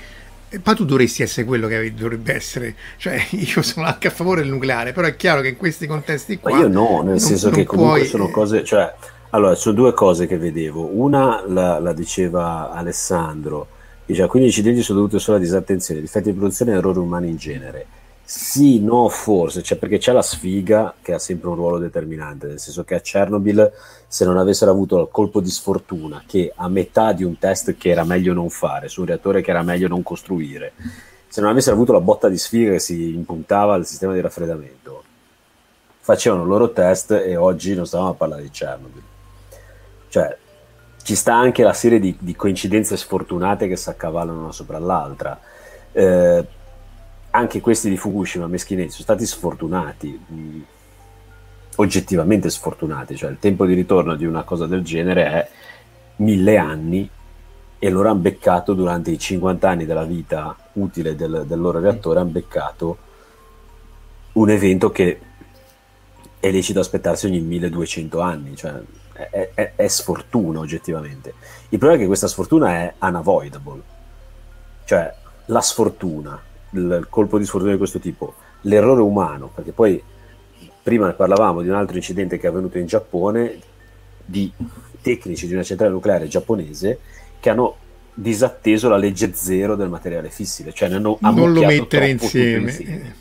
[0.64, 4.52] ma tu dovresti essere quello che dovrebbe essere, cioè io sono anche a favore del
[4.52, 6.52] nucleare, però è chiaro che in questi contesti qua...
[6.52, 8.10] Ma io no, nel non, senso non che comunque puoi...
[8.10, 8.94] sono cose, cioè,
[9.32, 13.68] allora, sono due cose che vedevo, una la, la diceva Alessandro,
[14.06, 17.38] diceva 15 incidenti sono dovuti solo a disattenzione, difetti di produzione e errori umani in
[17.38, 17.86] genere.
[18.30, 22.60] Sì, no, forse, cioè perché c'è la sfiga che ha sempre un ruolo determinante, nel
[22.60, 23.72] senso che a Chernobyl
[24.06, 27.88] se non avessero avuto il colpo di sfortuna che a metà di un test che
[27.90, 30.74] era meglio non fare, su un reattore che era meglio non costruire,
[31.30, 35.04] se non avessero avuto la botta di sfiga che si impuntava al sistema di raffreddamento,
[36.00, 39.04] facevano il loro test e oggi non stavamo a parlare di Chernobyl.
[40.10, 40.38] Cioè,
[41.02, 45.40] ci sta anche la serie di, di coincidenze sfortunate che si accavallano una sopra l'altra.
[45.94, 46.46] Eh,
[47.38, 50.60] anche questi di Fukushima Meschinelli sono stati sfortunati, mh,
[51.76, 55.50] oggettivamente sfortunati, cioè il tempo di ritorno di una cosa del genere è
[56.18, 57.08] mille anni
[57.78, 62.20] e loro hanno beccato durante i 50 anni della vita utile del, del loro reattore,
[62.20, 62.98] hanno beccato
[64.34, 65.20] un evento che
[66.40, 68.74] è lecito aspettarsi ogni 1200 anni, cioè
[69.14, 71.36] è, è, è, sfortuna oggettivamente.
[71.70, 73.82] Il problema è che questa sfortuna è unavoidable,
[74.86, 75.14] cioè
[75.46, 76.42] la sfortuna
[76.78, 80.02] il colpo di sfortuna di questo tipo, l'errore umano, perché poi
[80.82, 83.60] prima parlavamo di un altro incidente che è avvenuto in Giappone,
[84.24, 84.52] di
[85.02, 87.00] tecnici di una centrale nucleare giapponese
[87.40, 87.76] che hanno
[88.14, 92.70] disatteso la legge zero del materiale fissile, cioè ne hanno non lo mettere insieme.
[92.70, 93.16] insieme.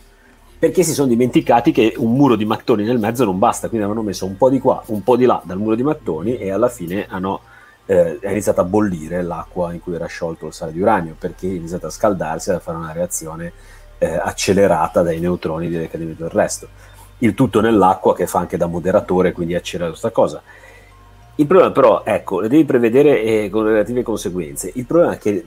[0.58, 4.06] Perché si sono dimenticati che un muro di mattoni nel mezzo non basta, quindi avevano
[4.06, 6.68] messo un po' di qua, un po' di là dal muro di mattoni e alla
[6.68, 7.40] fine hanno
[7.86, 11.46] eh, è iniziata a bollire l'acqua in cui era sciolto il sale di uranio perché
[11.46, 13.52] è iniziata a scaldarsi e a fare una reazione
[13.98, 16.68] eh, accelerata dai neutroni di decadimento del resto.
[17.18, 20.42] Il tutto nell'acqua che fa anche da moderatore, quindi accelera questa cosa.
[21.36, 24.70] Il problema però, ecco, le devi prevedere eh, con relative conseguenze.
[24.74, 25.46] Il problema è che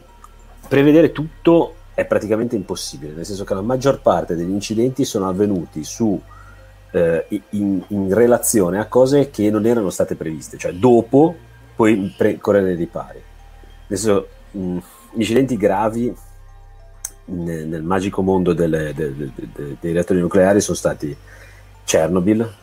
[0.68, 5.84] prevedere tutto è praticamente impossibile, nel senso che la maggior parte degli incidenti sono avvenuti
[5.84, 6.20] su,
[6.92, 11.36] eh, in, in relazione a cose che non erano state previste, cioè dopo
[11.80, 13.24] puoi pre- correre nei ripari.
[13.86, 14.78] Adesso, mh,
[15.14, 16.14] incidenti gravi
[17.24, 21.16] nel, nel magico mondo delle, de, de, de, dei reattori nucleari sono stati
[21.86, 22.54] Chernobyl,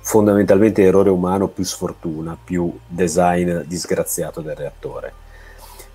[0.00, 5.14] fondamentalmente errore umano più sfortuna, più design disgraziato del reattore.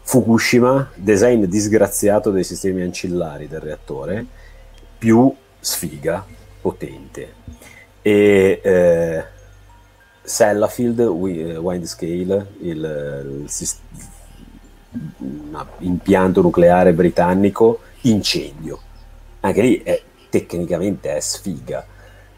[0.02, 4.26] Fukushima, design disgraziato dei sistemi ancillari del reattore,
[4.98, 6.26] più sfiga
[6.60, 7.34] potente.
[8.02, 9.26] E eh,
[10.32, 13.70] Sellafield, eh, Windscale, il, il, il
[15.80, 18.80] impianto nucleare britannico, incendio.
[19.42, 21.86] Anche lì è, tecnicamente è sfiga.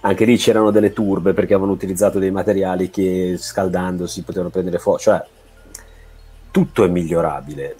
[0.02, 5.00] Anche lì c'erano delle turbe perché avevano utilizzato dei materiali che scaldandosi potevano prendere fuoco.
[5.00, 5.24] Cioè,
[6.50, 7.76] tutto è migliorabile.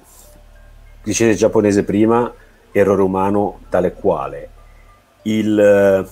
[1.04, 2.32] Dicete giapponese prima,
[2.72, 4.50] errore umano tale quale.
[5.24, 6.08] Il...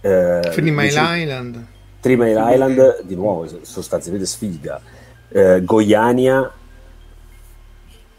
[0.00, 1.66] Eh, Three Mile Island
[2.08, 4.80] Three Mile Island, di nuovo, sostanzialmente sfiga.
[5.28, 6.50] Eh, Goiania,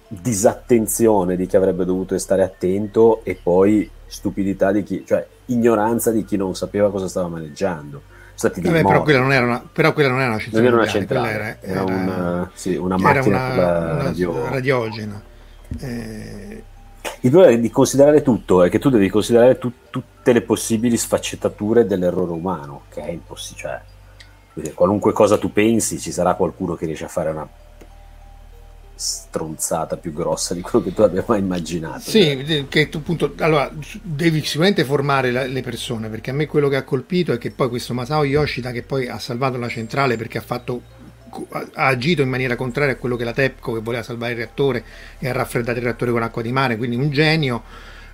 [0.07, 6.23] disattenzione di chi avrebbe dovuto stare attento e poi stupidità di chi, cioè ignoranza di
[6.23, 8.01] chi non sapeva cosa stava maneggiando.
[8.35, 10.67] Stati Vabbè, però, quella non era una, però quella non era una centrale.
[10.67, 14.49] Era una centrale, era, era, era una, sì, una macchina una, radio...
[14.49, 15.21] radiogena.
[15.79, 16.63] Eh,
[17.21, 21.85] il problema di considerare tutto è che tu devi considerare tu, tutte le possibili sfaccettature
[21.85, 23.83] dell'errore umano, che è impossibile.
[24.53, 27.47] Cioè, qualunque cosa tu pensi, ci sarà qualcuno che riesce a fare una
[28.95, 32.01] stronzata più grossa di quello che tu abbia mai immaginato.
[32.01, 32.67] Sì, cioè.
[32.67, 36.75] che tu appunto, allora devi sicuramente formare la, le persone, perché a me quello che
[36.75, 40.37] ha colpito è che poi questo Masao Yoshida che poi ha salvato la centrale perché
[40.37, 40.81] ha fatto
[41.51, 44.83] ha agito in maniera contraria a quello che la TEPCO che voleva salvare il reattore
[45.19, 47.63] e ha raffreddato il reattore con acqua di mare, quindi un genio.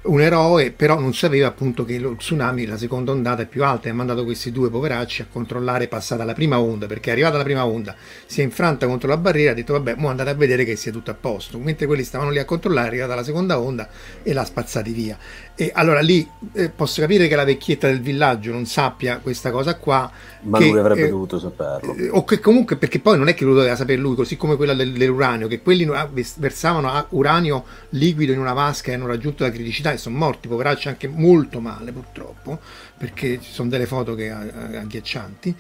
[0.06, 3.88] un eroe, però non sapeva appunto che lo tsunami, la seconda ondata è più alta
[3.88, 7.38] e ha mandato questi due poveracci a controllare passata la prima onda, perché è arrivata
[7.38, 7.96] la prima onda,
[8.26, 10.92] si è infranta contro la barriera, ha detto vabbè, mo andate a vedere che sia
[10.92, 13.90] tutto a posto, mentre quelli stavano lì a controllare, è arrivata la seconda onda
[14.22, 15.18] e l'ha spazzati via.
[15.58, 19.76] E allora lì eh, posso capire che la vecchietta del villaggio non sappia questa cosa
[19.78, 20.12] qua.
[20.42, 21.96] Ma che, lui avrebbe eh, dovuto saperlo.
[21.96, 24.58] eh, o che comunque, perché poi non è che lo doveva sapere lui, così come
[24.58, 29.44] quella del- dell'uranio, che quelli ah, versavano uranio liquido in una vasca e hanno raggiunto
[29.44, 32.60] la criticità e sono morti, poveracci anche molto male purtroppo,
[32.98, 35.56] perché ci sono delle foto che, eh, agghiaccianti.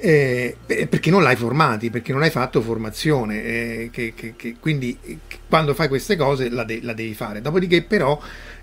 [0.00, 4.54] eh, eh, perché non l'hai formati, perché non hai fatto formazione, eh, che- che- che-
[4.60, 5.18] quindi eh,
[5.48, 7.40] quando fai queste cose la, de- la devi fare.
[7.40, 8.57] Dopodiché, però, eh,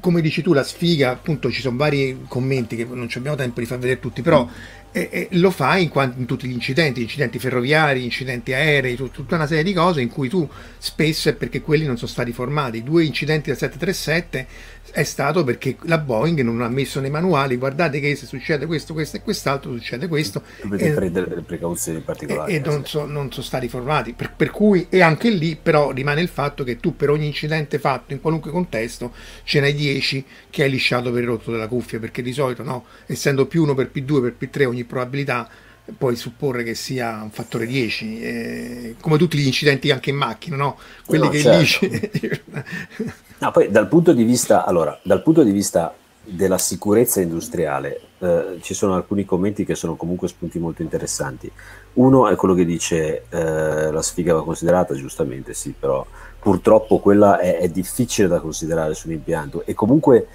[0.00, 3.60] come dici tu, la sfiga, appunto, ci sono vari commenti che non ci abbiamo tempo
[3.60, 4.48] di far vedere tutti, però
[4.90, 9.34] e, e lo fai in, in tutti gli incidenti, incidenti ferroviari, incidenti aerei, tut- tutta
[9.34, 12.82] una serie di cose in cui tu spesso è perché quelli non sono stati formati.
[12.82, 14.46] Due incidenti del 737
[14.90, 18.94] è stato perché la Boeing non ha messo nei manuali, guardate che se succede questo,
[18.94, 20.42] questo e quest'altro, succede questo.
[20.62, 22.54] Dovete e- prendere delle precauzioni e, particolari.
[22.54, 26.22] e non, so- non sono stati formati per, per cui e anche lì però rimane
[26.22, 29.12] il fatto che tu per ogni incidente fatto in qualunque contesto
[29.48, 32.84] ce n'hai 10 che hai lisciato per il rotto della cuffia perché di solito no
[33.06, 35.48] essendo più 1 per P2 per P3 ogni probabilità
[35.96, 40.56] puoi supporre che sia un fattore 10 eh, come tutti gli incidenti anche in macchina
[40.56, 41.58] no quelli No, che certo.
[41.58, 41.88] lisci
[43.40, 48.58] No, poi dal punto di vista, allora, dal punto di vista della sicurezza industriale, eh,
[48.60, 51.50] ci sono alcuni commenti che sono comunque spunti molto interessanti.
[51.94, 56.04] Uno è quello che dice eh, la sfiga va considerata, giustamente sì, però
[56.40, 60.26] purtroppo quella è, è difficile da considerare su un impianto e comunque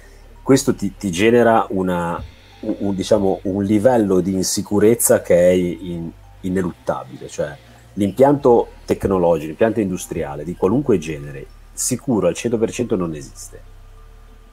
[0.42, 2.22] questo ti, ti genera una,
[2.60, 7.56] un, un, diciamo, un livello di insicurezza che è in- ineluttabile, cioè
[7.94, 13.72] l'impianto tecnologico, l'impianto industriale di qualunque genere sicuro al 100% non esiste.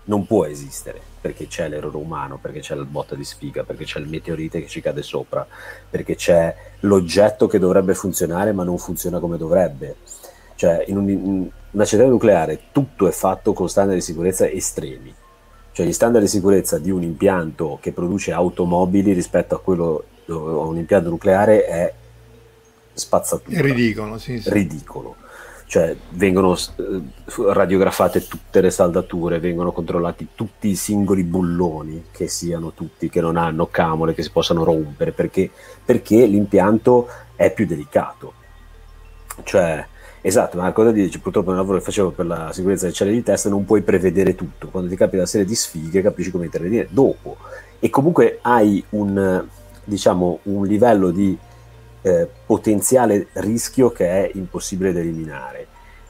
[0.04, 4.00] Non può esistere perché c'è l'errore umano, perché c'è la botta di sfiga, perché c'è
[4.00, 5.46] il meteorite che ci cade sopra,
[5.90, 9.98] perché c'è l'oggetto che dovrebbe funzionare ma non funziona come dovrebbe.
[10.62, 15.12] Cioè, in, un- in una centrale nucleare tutto è fatto con standard di sicurezza estremi.
[15.72, 20.36] Cioè, gli standard di sicurezza di un impianto che produce automobili rispetto a quello a
[20.36, 21.94] un impianto nucleare è
[22.94, 24.52] spazzatura è ridicolo sì, sì.
[24.52, 25.16] ridicolo.
[25.66, 27.02] Cioè, vengono eh,
[27.48, 33.36] radiografate tutte le saldature, vengono controllati tutti i singoli bulloni, che siano tutti, che non
[33.36, 35.50] hanno camole, che si possano rompere, perché,
[35.84, 38.34] perché l'impianto è più delicato.
[39.42, 39.88] Cioè,
[40.22, 43.24] esatto, ma cosa dice, purtroppo nel lavoro che facevo per la sicurezza delle celle di
[43.24, 44.68] testa non puoi prevedere tutto.
[44.70, 47.38] Quando ti capita una serie di sfighe capisci come intervenire dopo.
[47.80, 49.44] E comunque hai un,
[49.84, 51.38] diciamo, un livello di
[52.02, 55.68] eh, potenziale rischio che è impossibile da eliminare.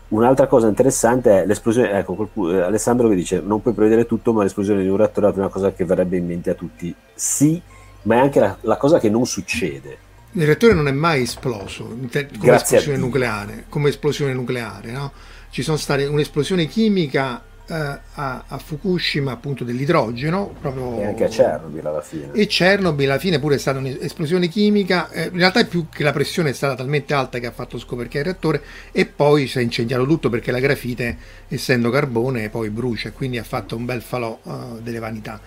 [0.09, 4.33] Un'altra cosa interessante è l'esplosione, ecco, qualcuno- eh, Alessandro che dice non puoi prevedere tutto,
[4.33, 6.93] ma l'esplosione di un reattore è la prima cosa che verrebbe in mente a tutti.
[7.13, 7.61] Sì,
[8.03, 10.09] ma è anche la, la cosa che non succede.
[10.33, 15.11] Il reattore non è mai esploso come Grazie esplosione nucleare, come esplosione nucleare, no?
[15.49, 21.27] Ci sono state un'esplosione chimica eh, a, a Fukushima, appunto dell'idrogeno, proprio E anche a
[21.27, 22.29] Chernobyl alla fine.
[22.33, 26.03] e Chernobyl alla fine pure è stata un'esplosione chimica, eh, in realtà è più che
[26.03, 28.61] la pressione è stata talmente alta che ha fatto scoperchiare il reattore
[28.91, 31.17] e poi si è incendiato tutto perché la grafite
[31.47, 35.39] essendo carbone poi brucia e quindi ha fatto un bel falò eh, delle vanità.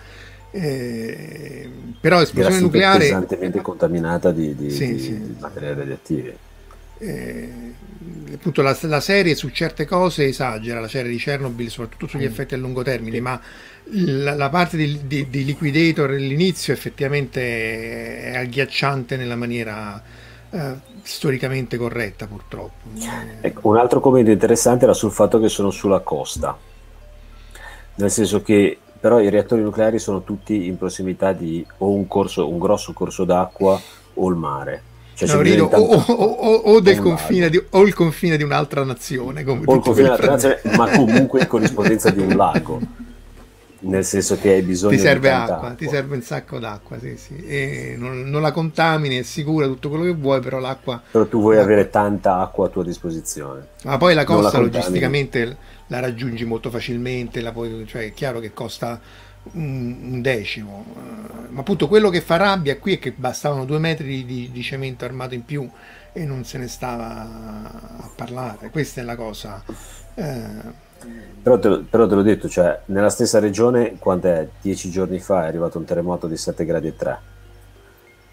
[0.57, 5.19] Eh, però esplosione Grafite nucleare pesantemente contaminata di, di- Sì, di- sì.
[5.19, 6.33] di materiali radioattivi.
[6.99, 7.49] eh,
[8.33, 12.07] appunto la, la serie su certe cose esagera, la serie di Chernobyl soprattutto Mm.
[12.09, 13.39] sugli effetti a lungo termine, ma
[13.91, 20.01] la, la parte di, di- di Liquidator all'inizio effettivamente è agghiacciante nella maniera
[20.51, 22.87] eh, storicamente corretta purtroppo.
[23.41, 26.57] Ecco, un altro commento interessante era sul fatto che sono sulla costa,
[27.95, 32.49] nel senso che però i reattori nucleari sono tutti in prossimità di o un, corso,
[32.49, 33.79] un grosso corso d'acqua
[34.15, 34.81] o il mare.
[35.13, 38.83] Cioè, No, rido, di o, o- o- o confine di, o il confine di un'altra
[38.83, 40.47] nazione, come o il confine della fronte.
[40.59, 42.81] nazione, ma comunque in corrispondenza di un lago,
[43.81, 46.97] nel senso che hai bisogno ti serve di tanta acqua, ti serve un sacco d'acqua,
[46.97, 47.35] sì, sì.
[47.45, 51.41] E non, non la contamini, è sicura tutto quello che vuoi, però l'acqua Però tu
[51.41, 53.67] vuoi l'acqua- avere tanta acqua a tua disposizione.
[53.83, 54.71] Ma poi la la costa contamini.
[54.71, 58.99] logisticamente la raggiungi molto facilmente, puoi- cioè è chiaro che costa
[59.53, 60.85] un, un decimo.
[60.97, 64.61] eh, Ma appunto quello che fa rabbia qui è che bastavano due metri di, di
[64.63, 65.69] cemento armato in più
[66.11, 67.05] e non se ne stava
[68.01, 68.69] a parlare.
[68.69, 69.63] Questa è la cosa.
[70.15, 70.83] eh,
[71.41, 74.49] Però te, però te l'ho detto, cioè, nella stessa regione, quant'è?
[74.59, 77.23] Dieci giorni fa è arrivato un terremoto di 7 gradi e 3,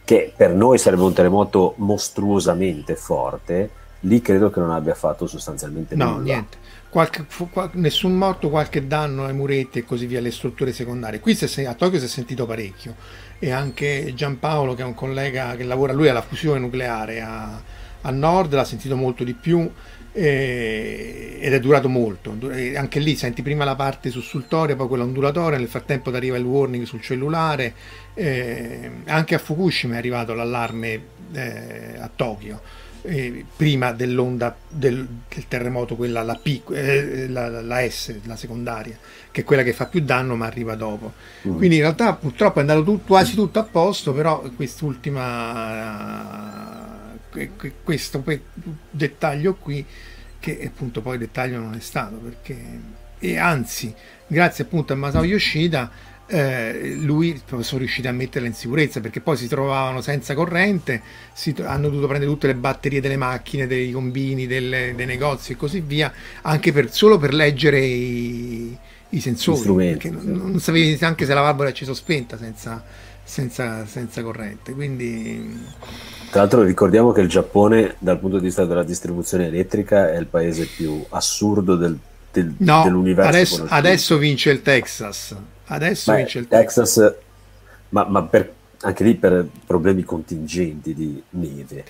[0.05, 5.94] che per noi sarebbe un terremoto mostruosamente forte, lì credo che non abbia fatto sostanzialmente
[5.94, 6.20] no, nulla.
[6.20, 6.59] niente.
[6.93, 7.24] Qualche,
[7.72, 11.20] nessun morto, qualche danno ai muretti e così via, alle strutture secondarie.
[11.20, 12.97] Qui si, a Tokyo si è sentito parecchio
[13.38, 17.62] e anche Giampaolo, che è un collega che lavora lui alla fusione nucleare a,
[18.03, 19.70] a nord, l'ha sentito molto di più
[20.12, 22.36] eh, ed è durato molto.
[22.51, 26.36] E anche lì senti prima la parte sussultoria, poi quella ondulatoria, nel frattempo ti arriva
[26.36, 27.72] il warning sul cellulare.
[28.12, 31.01] Eh, anche a Fukushima è arrivato l'allarme
[31.32, 32.61] eh, a Tokyo
[33.03, 38.96] eh, prima dell'onda del, del, terremoto, quella la, P, eh, la, la, S, la secondaria,
[39.30, 41.12] che è quella che fa più danno ma arriva dopo.
[41.46, 41.57] Mm.
[41.57, 45.20] Quindi in realtà purtroppo è andato tutto, quasi tutto a posto, però quest'ultima,
[47.32, 47.50] uh,
[47.82, 48.24] questo
[48.90, 49.84] dettaglio qui,
[50.38, 53.00] che appunto poi dettaglio non è stato, perché...
[53.24, 53.94] E anzi,
[54.26, 55.88] grazie appunto a Masao Yoshida,
[56.33, 61.03] eh, lui sono riusciti a metterla in sicurezza perché poi si trovavano senza corrente,
[61.35, 65.57] si, hanno dovuto prendere tutte le batterie delle macchine, dei combini, delle, dei negozi e
[65.57, 66.11] così via,
[66.41, 68.74] anche per, solo per leggere i,
[69.11, 72.83] i sensori, perché non, non sapevi neanche se la valvola è acceso o spenta senza,
[73.22, 74.72] senza, senza corrente.
[74.72, 75.55] Quindi...
[76.30, 80.24] Tra l'altro ricordiamo che il Giappone dal punto di vista della distribuzione elettrica è il
[80.24, 81.99] paese più assurdo del,
[82.33, 83.28] del, no, dell'universo.
[83.28, 85.37] Adesso, adesso vince il Texas
[85.67, 87.15] Adesso Beh, il Texas, Texas
[87.91, 91.85] ma, ma per, anche lì per problemi contingenti di neve.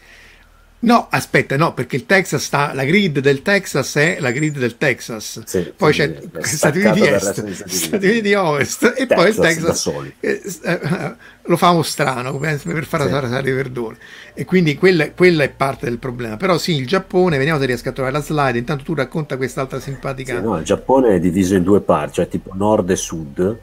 [0.83, 4.79] No, aspetta, no, perché il Texas sta, la grid del Texas è la grid del
[4.79, 5.43] Texas.
[5.45, 9.87] Sì, poi c'è Stati Uniti Est, Stati Uniti Ovest e Texas poi il Texas
[10.19, 11.15] eh, eh,
[11.45, 13.09] lo fa strano per far sì.
[13.13, 13.97] rasare i verdone.
[14.35, 16.37] E quindi quella, quella, è parte del problema.
[16.37, 19.79] Però sì, il Giappone, vediamo se riesco a trovare la slide, intanto tu racconta quest'altra
[19.79, 20.39] simpatica...
[20.39, 23.59] Sì, no, il Giappone è diviso in due parti, cioè tipo nord e sud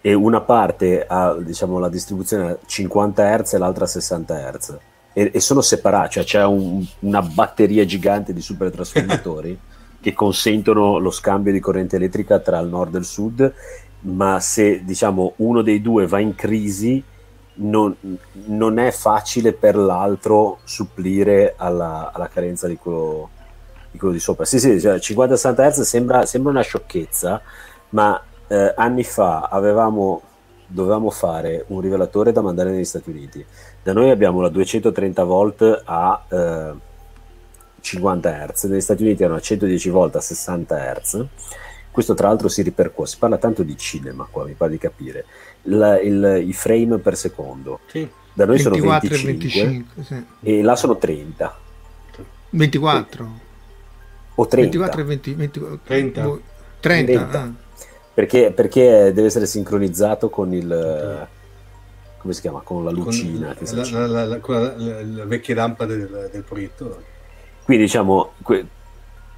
[0.00, 4.78] e una parte ha diciamo, la distribuzione a 50 Hz e l'altra a 60 Hz
[5.14, 9.58] e, e sono separati, cioè c'è un, una batteria gigante di super trasformatori
[10.04, 13.54] che consentono lo scambio di corrente elettrica tra il nord e il sud,
[14.00, 17.02] ma se diciamo uno dei due va in crisi
[17.56, 17.94] non,
[18.46, 23.30] non è facile per l'altro supplire alla, alla carenza di quello,
[23.90, 24.44] di quello, di sopra.
[24.44, 27.40] Sì, sì, cioè 50-60 Hz sembra, sembra una sciocchezza,
[27.90, 30.20] ma eh, anni fa avevamo,
[30.66, 33.44] dovevamo fare un rivelatore da mandare negli Stati Uniti.
[33.84, 36.72] Da noi abbiamo la 230 volt a eh,
[37.82, 41.26] 50 Hz, negli Stati Uniti erano a 110 volt a 60 Hz.
[41.90, 45.26] Questo tra l'altro si ripercuote, si parla tanto di cinema qua, mi pare di capire.
[45.64, 47.80] La, il, I frame per secondo.
[47.86, 48.08] Sì.
[48.32, 50.24] Da noi 24 sono 25, e 25 sì.
[50.40, 51.58] e là sono 30.
[52.48, 53.28] 24
[54.36, 56.38] o 30 24 e 20, 20 30
[56.80, 57.38] 30, 30.
[57.38, 57.52] Ah
[58.14, 61.28] perché, perché deve essere sincronizzato con il
[62.24, 62.62] come si chiama?
[62.62, 63.54] Con la lucina.
[63.54, 67.12] Con la, la, la, con la, vecchia lampada del, del proiettore.
[67.64, 68.66] Quindi diciamo, que-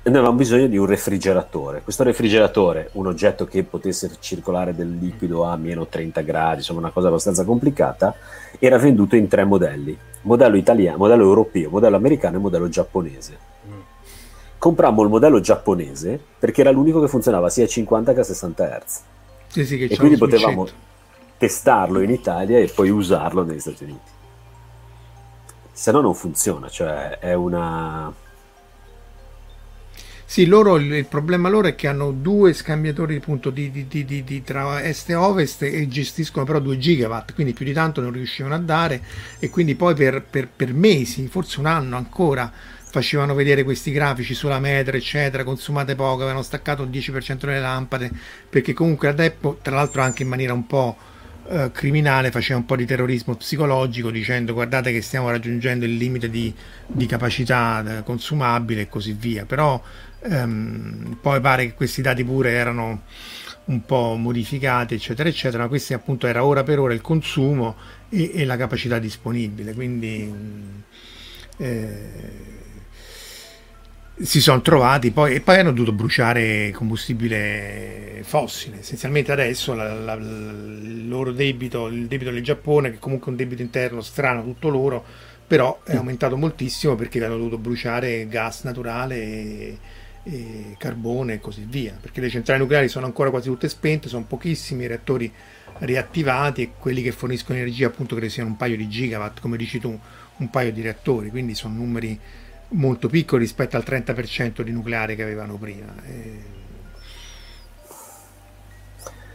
[0.04, 1.82] noi avevamo bisogno di un refrigeratore.
[1.82, 6.90] Questo refrigeratore, un oggetto che potesse circolare del liquido a meno 30 gradi, insomma una
[6.90, 8.14] cosa abbastanza complicata,
[8.60, 9.98] era venduto in tre modelli.
[10.22, 13.54] Modello italiano, modello europeo, modello americano e modello giapponese
[14.58, 18.64] comprammo il modello giapponese perché era l'unico che funzionava sia a 50 che a 60
[18.64, 19.00] Hz.
[19.48, 20.66] Sì, sì, e quindi potevamo
[21.38, 24.14] testarlo in Italia e poi usarlo negli Stati Uniti.
[25.72, 28.12] Se no non funziona, cioè è una...
[30.28, 34.82] Sì, loro, il problema loro è che hanno due scambiatori appunto, di, di, di, tra
[34.82, 38.58] est e ovest e gestiscono però 2 gigawatt, quindi più di tanto non riuscivano a
[38.58, 39.02] dare
[39.38, 42.50] e quindi poi per, per, per mesi, forse un anno ancora,
[42.90, 48.10] facevano vedere questi grafici sulla metro, eccetera, consumate poco, avevano staccato il 10% delle lampade,
[48.48, 50.96] perché comunque Adeppo, tra l'altro anche in maniera un po'
[51.48, 56.28] eh, criminale, faceva un po' di terrorismo psicologico dicendo guardate che stiamo raggiungendo il limite
[56.28, 56.52] di,
[56.86, 59.80] di capacità eh, consumabile e così via, però
[60.22, 63.02] ehm, poi pare che questi dati pure erano
[63.66, 67.76] un po' modificati, eccetera, eccetera, ma questo appunto era ora per ora il consumo
[68.08, 70.32] e, e la capacità disponibile, quindi...
[71.58, 72.55] Eh,
[74.18, 78.78] si sono trovati poi e poi hanno dovuto bruciare combustibile fossile.
[78.78, 83.36] Essenzialmente adesso la, la, il loro debito il debito del Giappone che comunque è un
[83.36, 85.04] debito interno strano tutto loro
[85.46, 89.78] però è aumentato moltissimo perché hanno dovuto bruciare gas naturale e,
[90.24, 91.96] e carbone e così via.
[92.00, 95.32] Perché le centrali nucleari sono ancora quasi tutte spente sono pochissimi i reattori
[95.78, 99.78] riattivati e quelli che forniscono energia appunto credo siano un paio di gigawatt come dici
[99.78, 99.96] tu
[100.38, 101.30] un paio di reattori.
[101.30, 102.18] Quindi sono numeri
[102.68, 105.92] molto piccolo rispetto al 30% di nucleare che avevano prima.
[106.04, 106.54] E...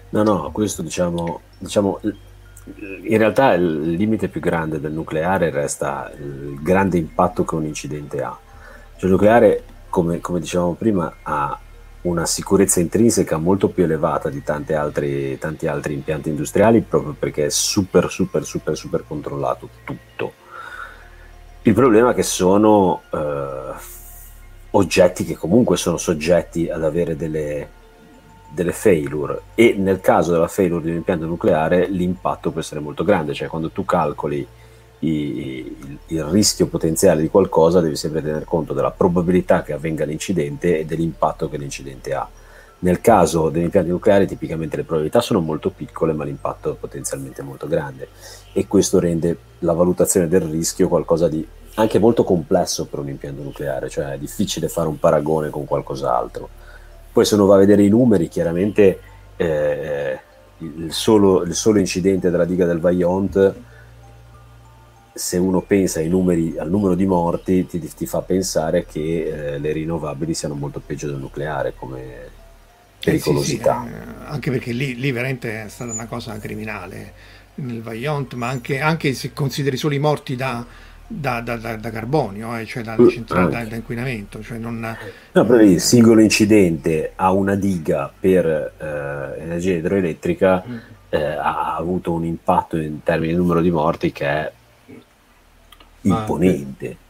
[0.09, 6.59] No, no, questo diciamo, diciamo, in realtà il limite più grande del nucleare resta il
[6.61, 8.37] grande impatto che un incidente ha.
[8.95, 11.57] Cioè il nucleare, come, come dicevamo prima, ha
[12.01, 14.41] una sicurezza intrinseca molto più elevata di
[14.73, 20.40] altri, tanti altri impianti industriali proprio perché è super super super super controllato tutto.
[21.63, 23.73] Il problema è che sono eh,
[24.71, 27.69] oggetti che comunque sono soggetti ad avere delle,
[28.49, 33.03] delle failure e nel caso della failure di un impianto nucleare l'impatto può essere molto
[33.03, 34.47] grande, cioè quando tu calcoli
[34.99, 40.79] il, il, rischio potenziale di qualcosa devi sempre tener conto della probabilità che avvenga l'incidente
[40.79, 42.27] e dell'impatto che l'incidente ha.
[42.83, 47.43] Nel caso degli impianti nucleari tipicamente le probabilità sono molto piccole ma l'impatto è potenzialmente
[47.43, 48.07] molto grande
[48.53, 53.43] e questo rende la valutazione del rischio qualcosa di anche molto complesso per un impianto
[53.43, 56.49] nucleare, cioè è difficile fare un paragone con qualcos'altro.
[57.11, 58.99] Poi se uno va a vedere i numeri, chiaramente
[59.37, 60.19] eh,
[60.57, 63.55] il, solo, il, solo, incidente della diga del Vaillant
[65.13, 69.71] se uno pensa numeri, al numero di morti, ti, ti fa pensare che eh, le
[69.71, 72.39] rinnovabili siano molto peggio del nucleare come
[73.03, 73.83] pericolosità.
[73.83, 77.13] Eh sì, sì, eh, anche perché lì, lì, veramente è stata una cosa criminale
[77.55, 80.65] nel Vaillant, ma anche, anche se consideri solo i morti da,
[81.07, 84.41] da, da, da, carbonio, eh, cioè da, uh, da, inquinamento.
[84.41, 84.79] Cioè non...
[85.31, 90.77] No, però il singolo incidente a una diga per eh, energia idroelettrica mm.
[91.09, 94.51] eh, ha avuto un impatto in termini di numero di morti che è
[96.01, 97.00] imponente.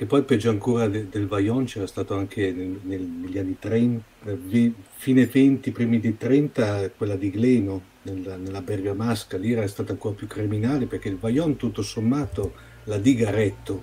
[0.00, 4.02] Che, poi peggio ancora de, del Vaillon c'era stato anche nel, nel, negli anni 30,
[4.46, 9.92] vi, fine 20, primi di 30, quella di Gleno, nella, nella Bergamasca, lì era stata
[9.92, 12.54] ancora più criminale perché il Vaillon tutto sommato
[12.84, 13.82] la diga ha retto.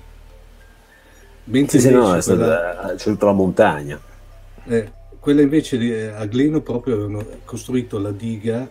[1.43, 3.15] Mentre sì, sì, no, è stata quella...
[3.19, 4.01] la montagna.
[4.63, 8.67] Eh, quella invece di, a Gleno proprio avevano costruito la diga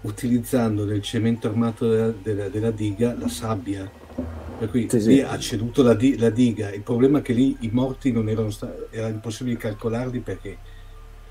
[0.00, 5.20] utilizzando nel cemento armato della, della, della diga la sabbia per cui sì, lì sì.
[5.22, 6.70] ha ceduto la, di- la, diga.
[6.70, 10.56] Il problema è che lì i morti non erano stati, era impossibile calcolarli perché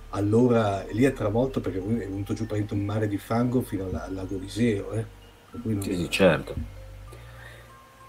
[0.09, 4.13] allora lì è travolto perché è venuto giù per un mare di fango fino al
[4.13, 4.91] lago Liseo.
[4.91, 5.05] Eh?
[5.63, 5.81] Non...
[5.81, 6.55] Sì, sì, certo.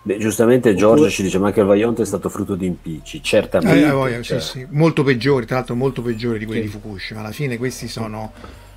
[0.03, 3.87] Beh, giustamente Giorgio ci dice ma che il Vaionte è stato frutto di impicci, certamente.
[3.87, 4.41] Eh, voglio, cioè...
[4.41, 4.67] sì, sì.
[4.71, 7.21] Molto peggiori, tra l'altro molto peggiori di quelli di Fukushima.
[7.21, 8.33] Alla fine questi sono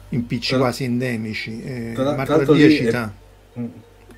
[0.09, 0.59] impicci tra...
[0.59, 1.63] quasi endemici.
[1.63, 3.11] Eh, tra, Marco tra cita...
[3.51, 3.59] È...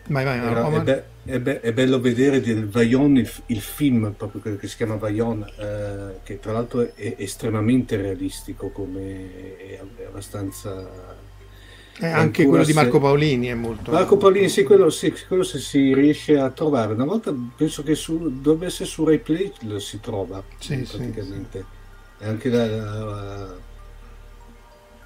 [0.07, 4.13] Vai, vai, Era, è, be- è, be- è, bello vedere del Vaillon il, il, film,
[4.15, 9.81] proprio quello che si chiama Vaillon, eh, che tra l'altro è, estremamente realistico, come è,
[10.07, 11.25] abbastanza...
[11.99, 12.71] Eh, anche quello se...
[12.71, 13.91] di Marco Paolini è molto...
[13.91, 16.93] Marco Paolini, sì quello, sì, quello se si riesce a trovare.
[16.93, 21.65] Una volta penso che su, dovrebbe essere su RaiPlay lo si trova, sì, praticamente.
[22.17, 23.55] Sì, anche la, la, la,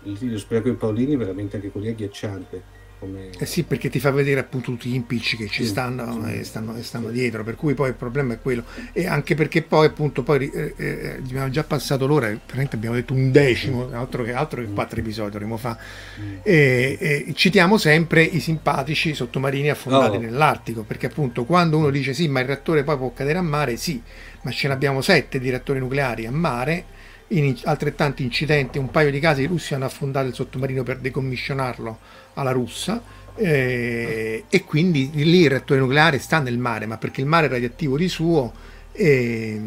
[0.04, 2.71] lo spettacolo di Paolini è veramente anche quello agghiacciante.
[3.02, 3.32] Come...
[3.36, 6.34] Eh sì, perché ti fa vedere appunto tutti gli impicci che ci sì, stanno, sì.
[6.38, 8.64] E stanno, e stanno, dietro, per cui poi il problema è quello.
[8.94, 13.14] E anche perché poi appunto poi eh, eh, abbiamo già passato l'ora, veramente abbiamo detto
[13.14, 14.74] un decimo, altro che, altro che mm.
[14.76, 15.76] quattro episodi dovremmo fa.
[16.22, 16.36] Mm.
[16.44, 20.20] E, e, citiamo sempre i simpatici sottomarini affondati oh.
[20.20, 23.78] nell'Artico, perché appunto quando uno dice sì, ma il reattore poi può cadere a mare,
[23.78, 24.00] sì,
[24.44, 26.86] ma ce ne abbiamo sette di reattori nucleari a mare
[27.32, 32.00] in altrettanti incidenti, un paio di casi i russi hanno affondato il sottomarino per decommissionarlo
[32.34, 33.02] alla russa
[33.36, 37.50] eh, e quindi lì il reattore nucleare sta nel mare, ma perché il mare è
[37.50, 38.54] radioattivo di suo
[38.94, 39.60] e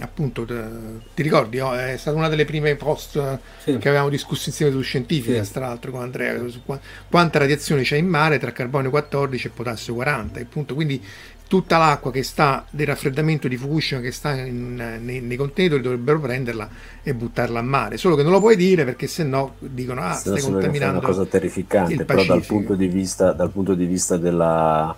[0.00, 3.78] appunto ti ricordi oh, è stata una delle prime post sì.
[3.78, 5.52] che avevamo discusso insieme su scientifica sì.
[5.52, 6.62] tra l'altro con Andrea su
[7.08, 11.02] quanta radiazione c'è in mare tra carbonio 14 e potassio 40 appunto quindi
[11.48, 16.20] tutta l'acqua che sta del raffreddamento di Fukushima che sta in, nei, nei, contenitori dovrebbero
[16.20, 16.68] prenderla
[17.02, 17.96] e buttarla a mare.
[17.96, 21.08] Solo che non lo puoi dire perché se no dicono ah stai contaminando è una
[21.08, 24.94] cosa terrificante però dal punto di vista, dal punto di vista della,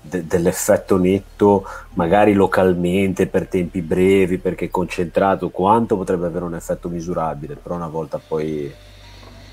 [0.00, 1.64] de, dell'effetto netto
[1.94, 7.88] magari localmente per tempi brevi perché concentrato quanto potrebbe avere un effetto misurabile però una
[7.88, 8.70] volta poi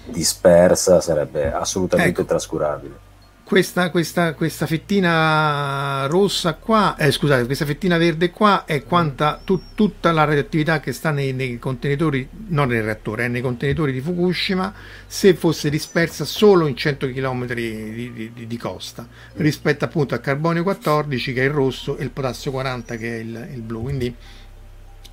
[0.07, 2.29] dispersa sarebbe assolutamente ecco.
[2.29, 3.04] trascurabile
[3.45, 9.61] questa, questa, questa, fettina rossa qua, eh, scusate, questa fettina verde qua è quanta tu,
[9.75, 14.01] tutta la radioattività che sta nei, nei, contenitori, non nel reattore, eh, nei contenitori di
[14.01, 14.73] Fukushima,
[15.05, 20.63] se fosse dispersa solo in 100 km di, di, di, costa, rispetto appunto al carbonio
[20.63, 23.83] 14 che è il rosso e il potassio 40 che è il, il blu.
[23.83, 24.15] Quindi,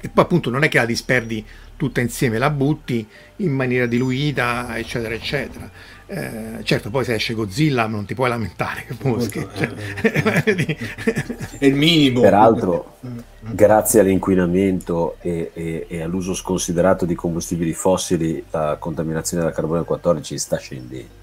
[0.01, 1.45] e poi appunto non è che la disperdi
[1.77, 3.07] tutta insieme, la butti
[3.37, 5.71] in maniera diluita, eccetera, eccetera
[6.15, 8.85] eh, certo, poi se esce Godzilla non ti puoi lamentare.
[9.03, 9.69] Mosche, cioè,
[11.59, 12.21] è il minimo.
[12.21, 12.99] Peraltro,
[13.41, 20.39] grazie all'inquinamento e, e, e, all'uso sconsiderato di combustibili fossili, la contaminazione da carbonio 14
[20.39, 21.21] sta scendendo.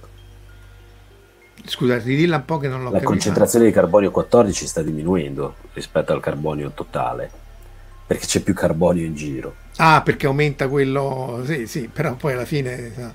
[1.63, 3.11] Scusate, dilla un po' che non l'ho La capito.
[3.11, 7.29] concentrazione di carbonio 14 sta diminuendo rispetto al carbonio totale.
[8.07, 9.53] perché c'è più carbonio in giro.
[9.75, 13.13] Ah, perché aumenta quello, sì, sì, però poi alla fine,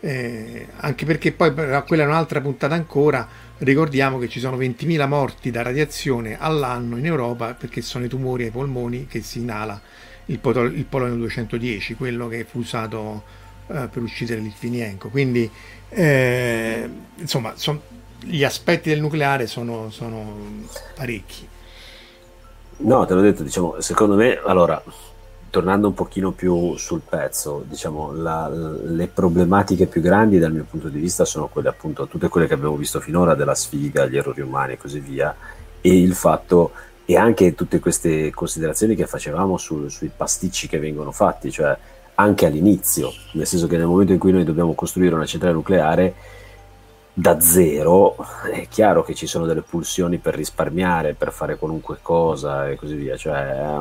[0.00, 3.26] eh, anche perché poi quella è un'altra puntata ancora,
[3.58, 8.44] ricordiamo che ci sono 20.000 morti da radiazione all'anno in Europa perché sono i tumori
[8.44, 9.80] ai polmoni che si inala
[10.26, 13.22] il, pol- il polonio 210, quello che fu usato
[13.68, 15.08] eh, per uccidere Litvinenko.
[15.08, 15.50] Quindi,
[15.88, 17.80] eh, insomma, son,
[18.20, 20.64] gli aspetti del nucleare sono, sono
[20.94, 21.48] parecchi.
[22.78, 24.82] No, te l'ho detto, diciamo, secondo me, allora,
[25.50, 30.88] tornando un pochino più sul pezzo, diciamo, la, le problematiche più grandi dal mio punto
[30.88, 34.40] di vista sono quelle appunto, tutte quelle che abbiamo visto finora della sfiga, gli errori
[34.40, 35.34] umani e così via,
[35.80, 36.72] e il fatto,
[37.04, 41.76] e anche tutte queste considerazioni che facevamo sul, sui pasticci che vengono fatti, cioè
[42.14, 46.14] anche all'inizio, nel senso che nel momento in cui noi dobbiamo costruire una centrale nucleare,
[47.18, 48.14] da zero,
[48.52, 52.94] è chiaro che ci sono delle pulsioni per risparmiare, per fare qualunque cosa e così
[52.94, 53.78] via, cioè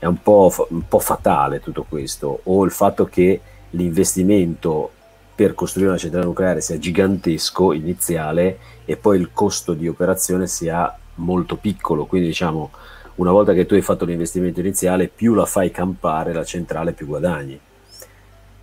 [0.00, 3.40] è un, po', un po' fatale tutto questo, o il fatto che
[3.70, 4.90] l'investimento
[5.34, 10.98] per costruire una centrale nucleare sia gigantesco iniziale e poi il costo di operazione sia
[11.16, 12.70] molto piccolo, quindi diciamo
[13.16, 17.06] una volta che tu hai fatto l'investimento iniziale più la fai campare la centrale più
[17.06, 17.60] guadagni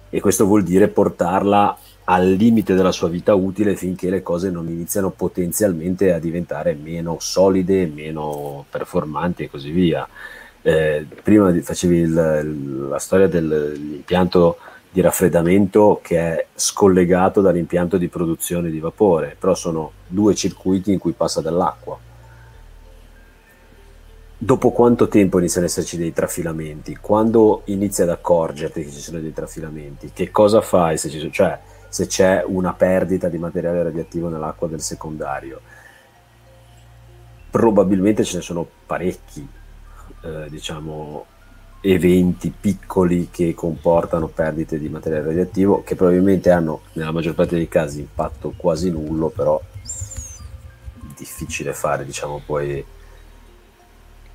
[0.09, 4.67] e questo vuol dire portarla al limite della sua vita utile finché le cose non
[4.69, 10.07] iniziano potenzialmente a diventare meno solide, meno performanti e così via.
[10.61, 14.57] Eh, prima facevi il, la storia dell'impianto
[14.89, 20.99] di raffreddamento che è scollegato dall'impianto di produzione di vapore, però sono due circuiti in
[20.99, 21.97] cui passa dell'acqua.
[24.39, 26.95] Dopo quanto tempo iniziano ad esserci dei trafilamenti?
[26.99, 30.11] Quando inizi ad accorgerti che ci sono dei trafilamenti?
[30.13, 31.31] Che cosa fai se ci?
[31.31, 31.59] Cioè,
[31.89, 35.61] se c'è una perdita di materiale radioattivo nell'acqua del secondario.
[37.49, 39.47] Probabilmente ce ne sono parecchi,
[40.21, 41.25] eh, diciamo,
[41.81, 47.67] eventi piccoli che comportano perdite di materiale radioattivo che probabilmente hanno nella maggior parte dei
[47.67, 49.61] casi impatto quasi nullo, però
[51.15, 52.85] difficile fare, diciamo, poi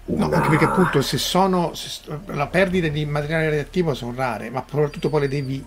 [0.05, 4.65] No, anche perché appunto se sono se, la perdita di materiale radioattivo sono rare, ma
[4.69, 5.65] soprattutto poi le devi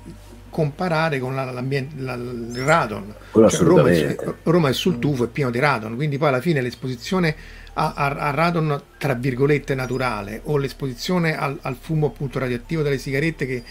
[0.50, 3.14] comparare con la, la, il radon.
[3.32, 6.60] Cioè, Roma, è, Roma, è, sul tufo, è pieno di radon, quindi poi alla fine
[6.60, 7.36] l'esposizione
[7.78, 12.98] a, a, a radon, tra virgolette, naturale, o l'esposizione al, al, fumo appunto radioattivo delle
[12.98, 13.64] sigarette, che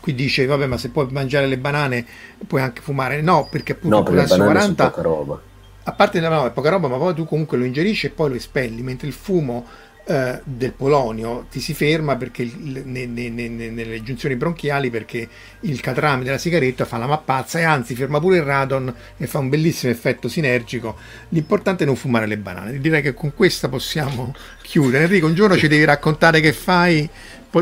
[0.00, 2.04] qui dice, vabbè, ma se puoi mangiare le banane
[2.46, 3.20] puoi anche fumare.
[3.20, 4.90] No, perché appunto no, perché 40...
[4.90, 5.40] Poca roba.
[5.84, 8.34] A parte no, è poca roba, ma poi tu comunque lo ingerisci e poi lo
[8.36, 9.66] espelli, mentre il fumo
[10.04, 11.46] eh, del polonio.
[11.48, 15.28] Ti si ferma perché ne, ne, ne, nelle giunzioni bronchiali perché
[15.60, 19.38] il catrame della sigaretta fa la mappazza e anzi ferma pure il radon e fa
[19.38, 20.96] un bellissimo effetto sinergico.
[21.28, 22.80] L'importante è non fumare le banane.
[22.80, 25.04] Direi che con questa possiamo chiudere.
[25.04, 27.08] Enrico un giorno ci devi raccontare che fai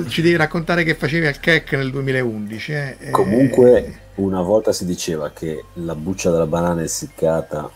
[0.09, 2.97] ci devi raccontare che facevi al CAC nel 2011 eh?
[3.11, 7.69] comunque una volta si diceva che la buccia della banana essiccata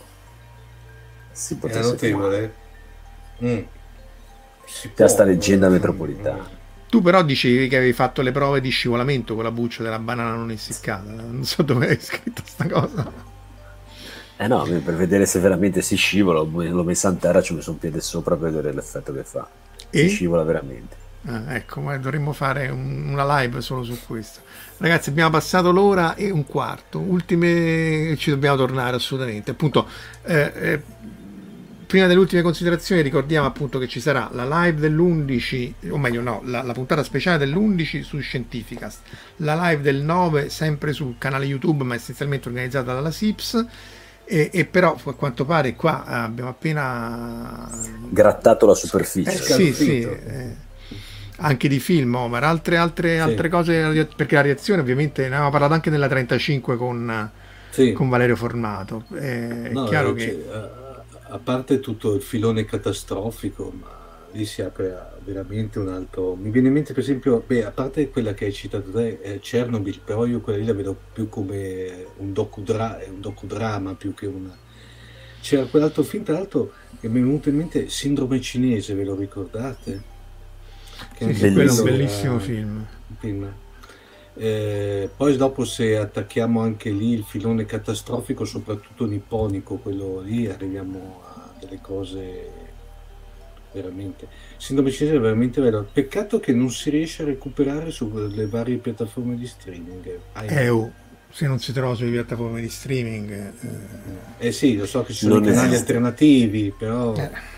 [1.32, 2.54] si potesse Era notevole
[3.42, 3.58] mm
[4.94, 6.48] da sta leggenda metropolitana.
[6.88, 10.34] Tu però dicevi che avevi fatto le prove di scivolamento con la buccia della banana
[10.34, 11.10] non essiccata.
[11.10, 13.32] Non so dove hai scritto sta cosa.
[14.36, 17.70] Eh no, per vedere se veramente si scivola, l'ho messa in terra, ci ho messo
[17.70, 19.48] un piede sopra per vedere l'effetto che fa.
[19.90, 20.08] E?
[20.08, 20.96] Si scivola veramente.
[21.26, 24.40] Ah, ecco, ma dovremmo fare un, una live solo su questo.
[24.76, 26.98] Ragazzi, abbiamo passato l'ora e un quarto.
[26.98, 29.52] Ultime, ci dobbiamo tornare assolutamente.
[29.52, 29.88] Appunto,
[30.24, 30.82] eh, eh,
[31.94, 36.42] prima delle ultime considerazioni ricordiamo appunto che ci sarà la live dell'11, o meglio no,
[36.44, 39.02] la, la puntata speciale dell'11 su Scientificast,
[39.36, 43.66] la live del 9 sempre sul canale YouTube ma essenzialmente organizzata dalla SIPS.
[44.24, 47.70] E, e, però a quanto pare qua abbiamo appena
[48.08, 50.56] grattato la superficie eh, sì, sì, eh,
[51.36, 53.18] anche di film Omar altre, altre, sì.
[53.20, 57.30] altre cose perché la reazione ovviamente ne avevamo parlato anche nella 35 con,
[57.68, 57.92] sì.
[57.92, 60.83] con Valerio Formato è no, chiaro eh, che eh,
[61.34, 63.90] a parte tutto il filone catastrofico, ma
[64.30, 66.36] lì si apre veramente un altro.
[66.36, 69.40] Mi viene in mente, per esempio, beh, a parte quella che hai citato te, eh,
[69.40, 74.26] Chernobyl, però io quella lì la vedo più come un, docudra- un docudramma più che
[74.26, 74.56] una.
[75.40, 79.16] C'era quell'altro film, tra l'altro, che mi è venuto in mente Sindrome cinese, ve lo
[79.16, 80.02] ricordate?
[81.16, 82.86] Che sì, quello è un bellissimo film.
[83.18, 83.52] film.
[84.36, 91.22] Eh, poi dopo se attacchiamo anche lì il filone catastrofico, soprattutto nipponico, quello lì arriviamo
[91.74, 92.50] delle cose
[93.72, 94.28] veramente.
[94.56, 95.86] Sindrome cinese è veramente bello.
[95.90, 100.18] Peccato che non si riesce a recuperare sulle varie piattaforme di streaming.
[100.46, 100.92] Eh, oh,
[101.30, 103.30] se non si trova sulle piattaforme di streaming.
[104.38, 107.14] Eh, eh sì, lo so che ci sono canali alternativi, però.
[107.14, 107.52] Eh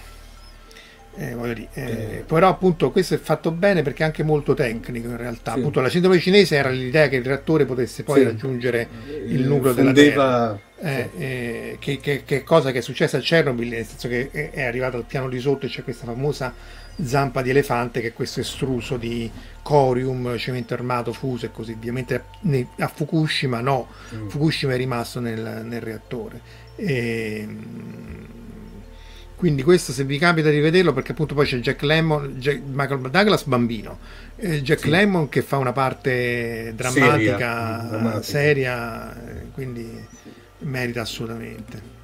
[1.18, 5.16] Eh, dire, eh, però appunto questo è fatto bene perché è anche molto tecnico in
[5.16, 5.58] realtà sì.
[5.58, 8.24] appunto la sindrome cinese era l'idea che il reattore potesse poi sì.
[8.24, 8.86] raggiungere
[9.26, 9.92] il nucleo Fondeva...
[9.94, 14.08] della Terra eh, eh, che, che, che, cosa che è successa a Chernobyl nel senso
[14.08, 16.52] che è, è arrivato al piano di sotto e c'è questa famosa
[17.02, 19.30] zampa di elefante che è questo estruso di
[19.62, 22.24] corium, cemento armato, fuso e così via mentre
[22.78, 24.28] a Fukushima no, mm.
[24.28, 26.40] Fukushima è rimasto nel, nel reattore
[26.76, 28.26] e, ehm,
[29.36, 33.10] quindi questo se vi capita di vederlo perché appunto poi c'è Jack Lemmon Jack, Michael
[33.10, 33.98] Douglas bambino.
[34.36, 34.88] Eh, Jack sì.
[34.88, 40.04] Lemmon che fa una parte drammatica seria, seria eh, quindi
[40.60, 41.94] merita assolutamente.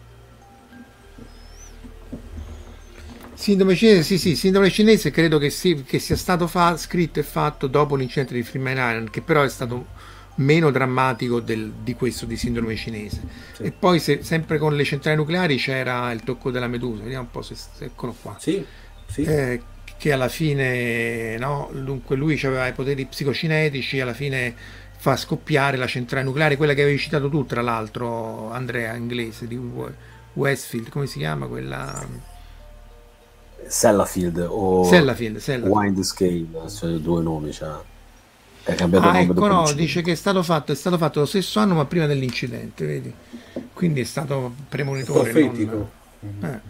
[3.35, 7.25] Sindrome cinese, sì, sì, sindrome cinese credo che, sì, che sia stato fa- scritto e
[7.25, 9.87] fatto dopo l'incidente di Freeman Island, che però è stato
[10.37, 13.21] meno drammatico del, di questo di sindrome cinese.
[13.55, 13.63] Sì.
[13.65, 17.31] E poi se, sempre con le centrali nucleari c'era il tocco della medusa, vediamo un
[17.31, 18.37] po' se, se eccolo qua.
[18.39, 18.65] Sì,
[19.07, 19.23] sì.
[19.23, 19.63] Eh,
[19.97, 24.55] che alla fine, no, dunque lui aveva i poteri psicocinetici, alla fine
[24.97, 29.61] fa scoppiare la centrale nucleare, quella che avevi citato tu, tra l'altro, Andrea, inglese, di
[30.33, 32.31] Westfield, come si chiama quella?
[33.65, 35.77] Sellafield o Sellafield, Sellafield.
[35.77, 37.91] Wind Scale, cioè due nomi, cioè.
[38.65, 41.59] È cambiato ah, ecco, no, dice che è stato, fatto, è stato fatto lo stesso
[41.59, 43.13] anno ma prima dell'incidente, vedi?
[43.73, 45.33] Quindi è stato premonitore.
[45.33, 45.89] Non...
[46.41, 46.61] Eh.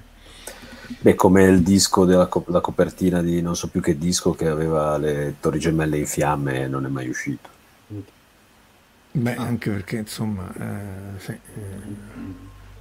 [1.00, 4.48] Beh, come il disco della co- la copertina di non so più che disco che
[4.48, 7.48] aveva le torri gemelle in fiamme e non è mai uscito.
[9.12, 9.42] Beh, ah.
[9.42, 11.38] anche perché insomma, eh, sì, eh,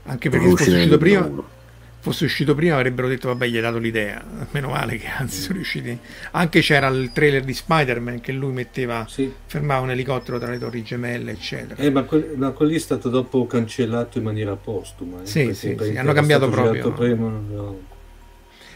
[0.06, 1.26] anche perché fosse uscito prima.
[1.26, 1.60] Uno
[2.02, 4.24] fosse uscito prima avrebbero detto vabbè gli hai dato l'idea.
[4.52, 5.98] Meno male che anzi sono riusciti.
[6.32, 9.32] Anche c'era il trailer di Spider-Man che lui metteva sì.
[9.46, 11.82] fermava un elicottero tra le torri gemelle eccetera.
[11.82, 15.78] Eh, ma, quel, ma quello è stato dopo cancellato in maniera postuma eh, sì, sì,
[15.80, 16.92] sì, hanno cambiato proprio.
[16.92, 17.80] prima, no.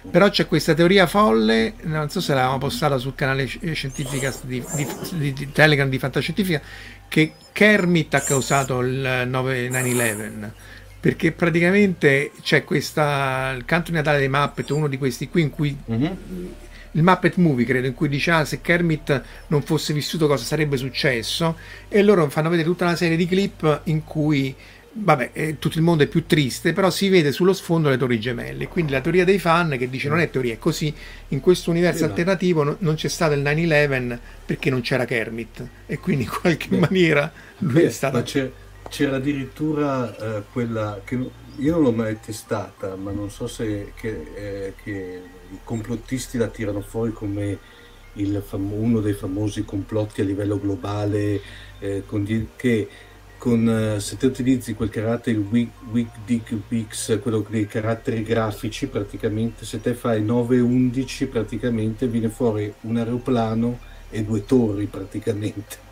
[0.09, 4.87] però c'è questa teoria folle non so se l'avevamo postata sul canale scientifica di, di,
[5.13, 6.61] di, di Telegram di Fantascientifica
[7.07, 10.49] che Kermit ha causato il 9-11
[11.05, 15.51] perché praticamente c'è questa il canto di Natale dei Muppet, uno di questi qui in
[15.51, 16.17] cui uh-huh.
[16.93, 20.77] il Muppet Movie credo in cui dice ah, se Kermit non fosse vissuto cosa sarebbe
[20.77, 21.57] successo
[21.89, 24.55] e loro fanno vedere tutta una serie di clip in cui
[24.93, 28.19] vabbè, eh, tutto il mondo è più triste, però si vede sullo sfondo le torri
[28.19, 28.67] gemelle.
[28.67, 30.91] Quindi la teoria dei fan che dice non è teoria, è così,
[31.27, 35.67] in questo universo sì, alternativo no, non c'è stato il 9-11 perché non c'era Kermit
[35.85, 36.79] e quindi in qualche Beh.
[36.79, 38.23] maniera lui Beh, è stato...
[38.89, 41.15] C'era addirittura eh, quella che
[41.57, 45.21] io non l'ho mai testata, ma non so se che, eh, che
[45.51, 47.59] i complottisti la tirano fuori come
[48.41, 51.41] fam- uno dei famosi complotti a livello globale
[51.79, 52.87] eh, con di- che
[53.37, 58.87] con, eh, se te utilizzi quel carattere Wig, Wig Dig Wix, quello dei caratteri grafici,
[58.87, 63.79] praticamente se te fai 9-11 praticamente viene fuori un aeroplano
[64.09, 65.84] e due torri praticamente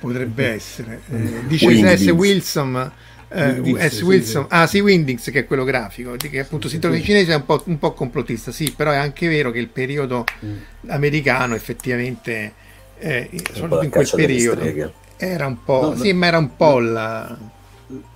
[0.00, 1.02] Potrebbe essere.
[1.10, 2.06] Eh, dice S.
[2.06, 2.92] Wilson.
[3.32, 4.00] Eh, S.
[4.02, 7.36] Wilson, ah sì, Windings che è quello grafico, che appunto si trova in cinese è
[7.36, 10.56] un po', un po', complottista, sì, però è anche vero che il periodo mm.
[10.88, 12.52] americano effettivamente,
[12.98, 17.38] eh, soprattutto in quel periodo, era un po', no, sì, ma era un po' la...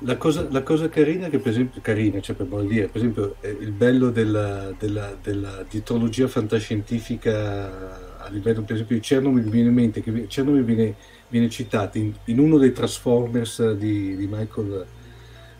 [0.00, 3.72] La cosa, la cosa, carina che per esempio carina cioè per dire per esempio il
[3.72, 9.74] bello della, della, della dietologia fantascientifica a livello per esempio di Chernobyl mi viene in
[9.74, 10.94] mente che Chernobyl viene
[11.34, 14.86] viene citato in, in uno dei Transformers di, di Michael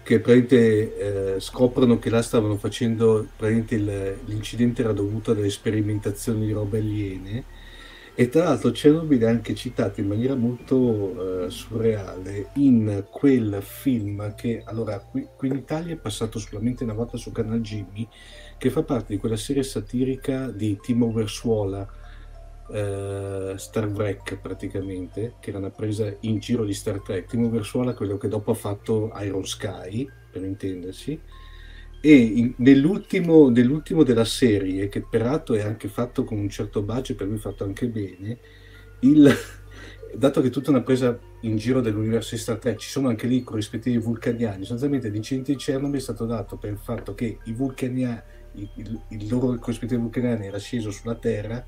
[0.05, 3.27] che eh, scoprono che là stavano facendo
[3.75, 7.45] il, l'incidente era dovuto alle sperimentazioni di robe aliene.
[8.15, 14.37] E tra l'altro Chernobyl è anche citato in maniera molto eh, surreale in quel film
[14.37, 18.07] che allora qui, qui, in Italia è passato solamente una volta su Canal Jimmy
[18.57, 21.85] che fa parte di quella serie satirica di Timo Versuola
[22.69, 27.27] uh, Star Trek praticamente, che era una presa in giro di Star Trek.
[27.27, 31.21] Timo Versuola, quello che dopo ha fatto Iron Sky, per intendersi,
[32.01, 37.17] e in, nell'ultimo, nell'ultimo, della serie, che peraltro è anche fatto con un certo budget,
[37.17, 38.39] per cui fatto anche bene,
[39.01, 39.33] il,
[40.15, 43.27] dato che è tutta una presa in giro dell'universo di Star Trek, ci sono anche
[43.27, 47.39] lì i corrispettivi vulcaniani, sostanzialmente l'incidente di Chernobyl è stato dato per il fatto che
[47.45, 48.21] i vulcaniani,
[48.53, 51.65] il, il loro corrispettivo vulcaniano era sceso sulla Terra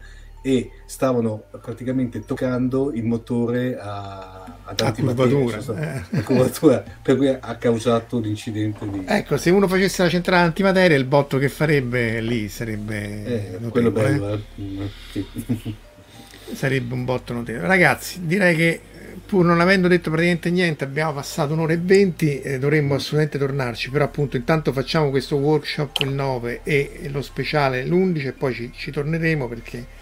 [0.47, 6.23] e stavano praticamente toccando il motore a, ad a curvatura, eh.
[6.23, 9.03] curvatura per cui ha causato l'incidente di...
[9.05, 13.91] ecco se uno facesse la centrale antimateria il botto che farebbe lì sarebbe eh, quello
[13.91, 14.91] bello eh?
[15.11, 15.27] sì.
[16.55, 18.81] sarebbe un botto notevole ragazzi direi che
[19.27, 23.91] pur non avendo detto praticamente niente, abbiamo passato un'ora e venti, eh, dovremmo assolutamente tornarci,
[23.91, 28.71] però appunto intanto facciamo questo workshop il 9 e lo speciale l'11 e poi ci,
[28.73, 29.96] ci torneremo perché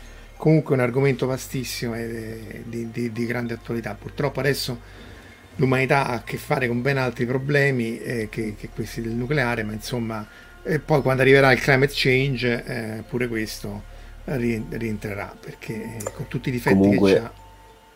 [0.44, 3.96] comunque è un argomento vastissimo e di, di, di, grande attualità.
[3.98, 4.78] Purtroppo adesso
[5.56, 9.62] l'umanità ha a che fare con ben altri problemi eh, che, che, questi del nucleare,
[9.62, 10.26] ma insomma,
[10.62, 13.84] e poi quando arriverà il climate change, eh, pure questo
[14.24, 17.12] rientrerà perché eh, con tutti i difetti Comunque...
[17.12, 17.32] che ha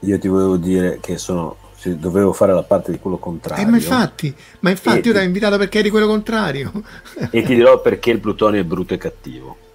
[0.01, 3.67] io ti volevo dire che sono, dovevo fare la parte di quello contrario.
[3.67, 6.73] Eh, ma infatti, ma infatti io ti ho invitato perché eri quello contrario.
[7.31, 9.67] e ti dirò perché il plutonio è brutto e cattivo.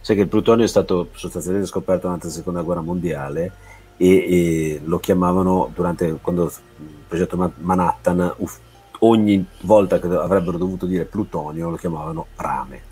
[0.00, 3.52] Sai che il plutonio è stato sostanzialmente scoperto durante la seconda guerra mondiale
[3.96, 8.34] e, e lo chiamavano durante quando il progetto Manhattan
[9.00, 12.88] ogni volta che avrebbero dovuto dire plutonio lo chiamavano rame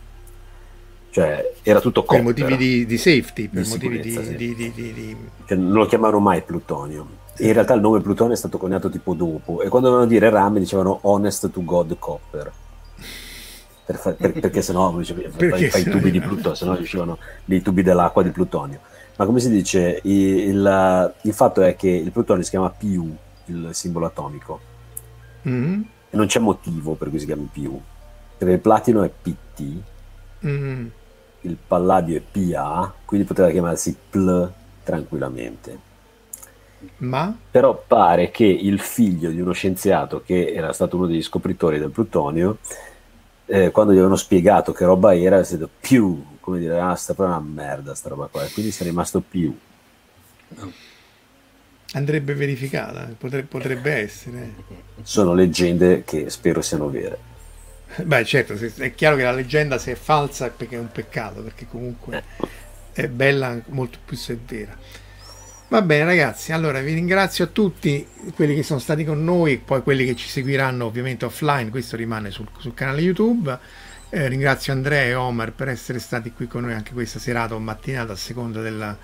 [1.10, 5.16] cioè era tutto per motivi di, di safety, per di motivi di, sì.
[5.46, 7.06] cioè, non lo chiamavano mai plutonio.
[7.38, 10.60] In realtà il nome plutonio è stato coniato tipo dopo e quando dovevano dire rame
[10.60, 12.52] dicevano honest to god copper.
[13.88, 17.16] Per fa- per, perché sennò diceva, fai, fai i tubi di plutonio, sennò uscivano
[17.46, 18.80] dei tubi dell'acqua di plutonio.
[19.16, 23.16] Ma come si dice, il, il, il fatto è che il plutonio si chiama PU,
[23.46, 24.60] il simbolo atomico,
[25.48, 25.80] mm-hmm.
[26.10, 27.80] e non c'è motivo per cui si chiami PU,
[28.36, 29.62] perché il platino è PT,
[30.44, 30.86] mm-hmm
[31.42, 34.52] il Palladio è PA, quindi poteva chiamarsi PL
[34.82, 35.86] tranquillamente.
[36.98, 37.36] Ma?
[37.50, 41.90] Però pare che il figlio di uno scienziato che era stato uno degli scopritori del
[41.90, 42.58] plutonio,
[43.48, 46.94] eh, quando gli avevano spiegato che roba era, si è detto più, come dire, ah,
[46.94, 49.56] sta proprio una merda sta roba qua, e quindi si è rimasto più.
[51.92, 54.54] Andrebbe verificata, potrebbe, potrebbe essere.
[55.02, 57.18] Sono leggende che spero siano vere.
[58.02, 61.40] Beh, certo, è chiaro che la leggenda se è falsa è perché è un peccato,
[61.40, 62.22] perché comunque
[62.92, 64.76] è bella molto più se è vera.
[65.70, 69.82] Va bene ragazzi, allora vi ringrazio a tutti quelli che sono stati con noi, poi
[69.82, 73.58] quelli che ci seguiranno ovviamente offline, questo rimane sul, sul canale YouTube.
[74.08, 77.58] Eh, ringrazio Andrea e Omar per essere stati qui con noi anche questa serata o
[77.58, 78.96] mattinata a seconda della,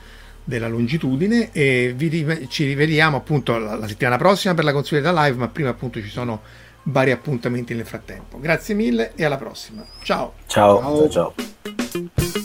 [0.43, 5.37] della longitudine e vi, ci rivediamo appunto la, la settimana prossima per la consueta live,
[5.37, 6.41] ma prima appunto ci sono
[6.85, 8.41] vari appuntamenti nel frattempo.
[8.41, 9.85] Grazie mille e alla prossima.
[10.03, 10.33] Ciao.
[10.47, 10.81] Ciao.
[10.81, 11.11] ciao.
[11.11, 12.44] ciao.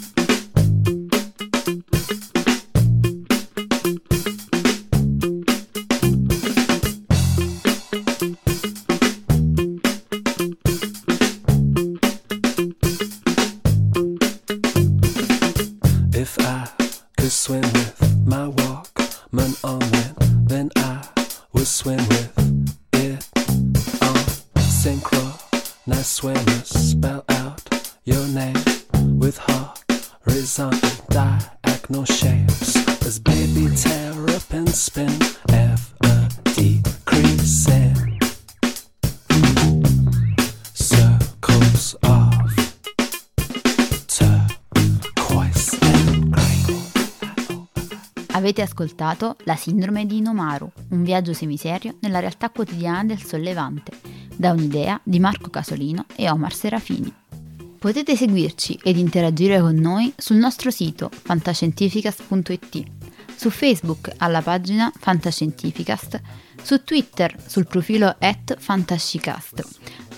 [48.99, 53.93] Avete ascoltato La sindrome di Inomaru, un viaggio semiserio nella realtà quotidiana del sollevante
[54.35, 57.13] da un'idea di Marco Casolino e Omar Serafini.
[57.77, 62.83] Potete seguirci ed interagire con noi sul nostro sito fantascientificast.it,
[63.35, 66.21] su Facebook alla pagina Fantascientificast,
[66.61, 69.63] su Twitter sul profilo at Fantascicast,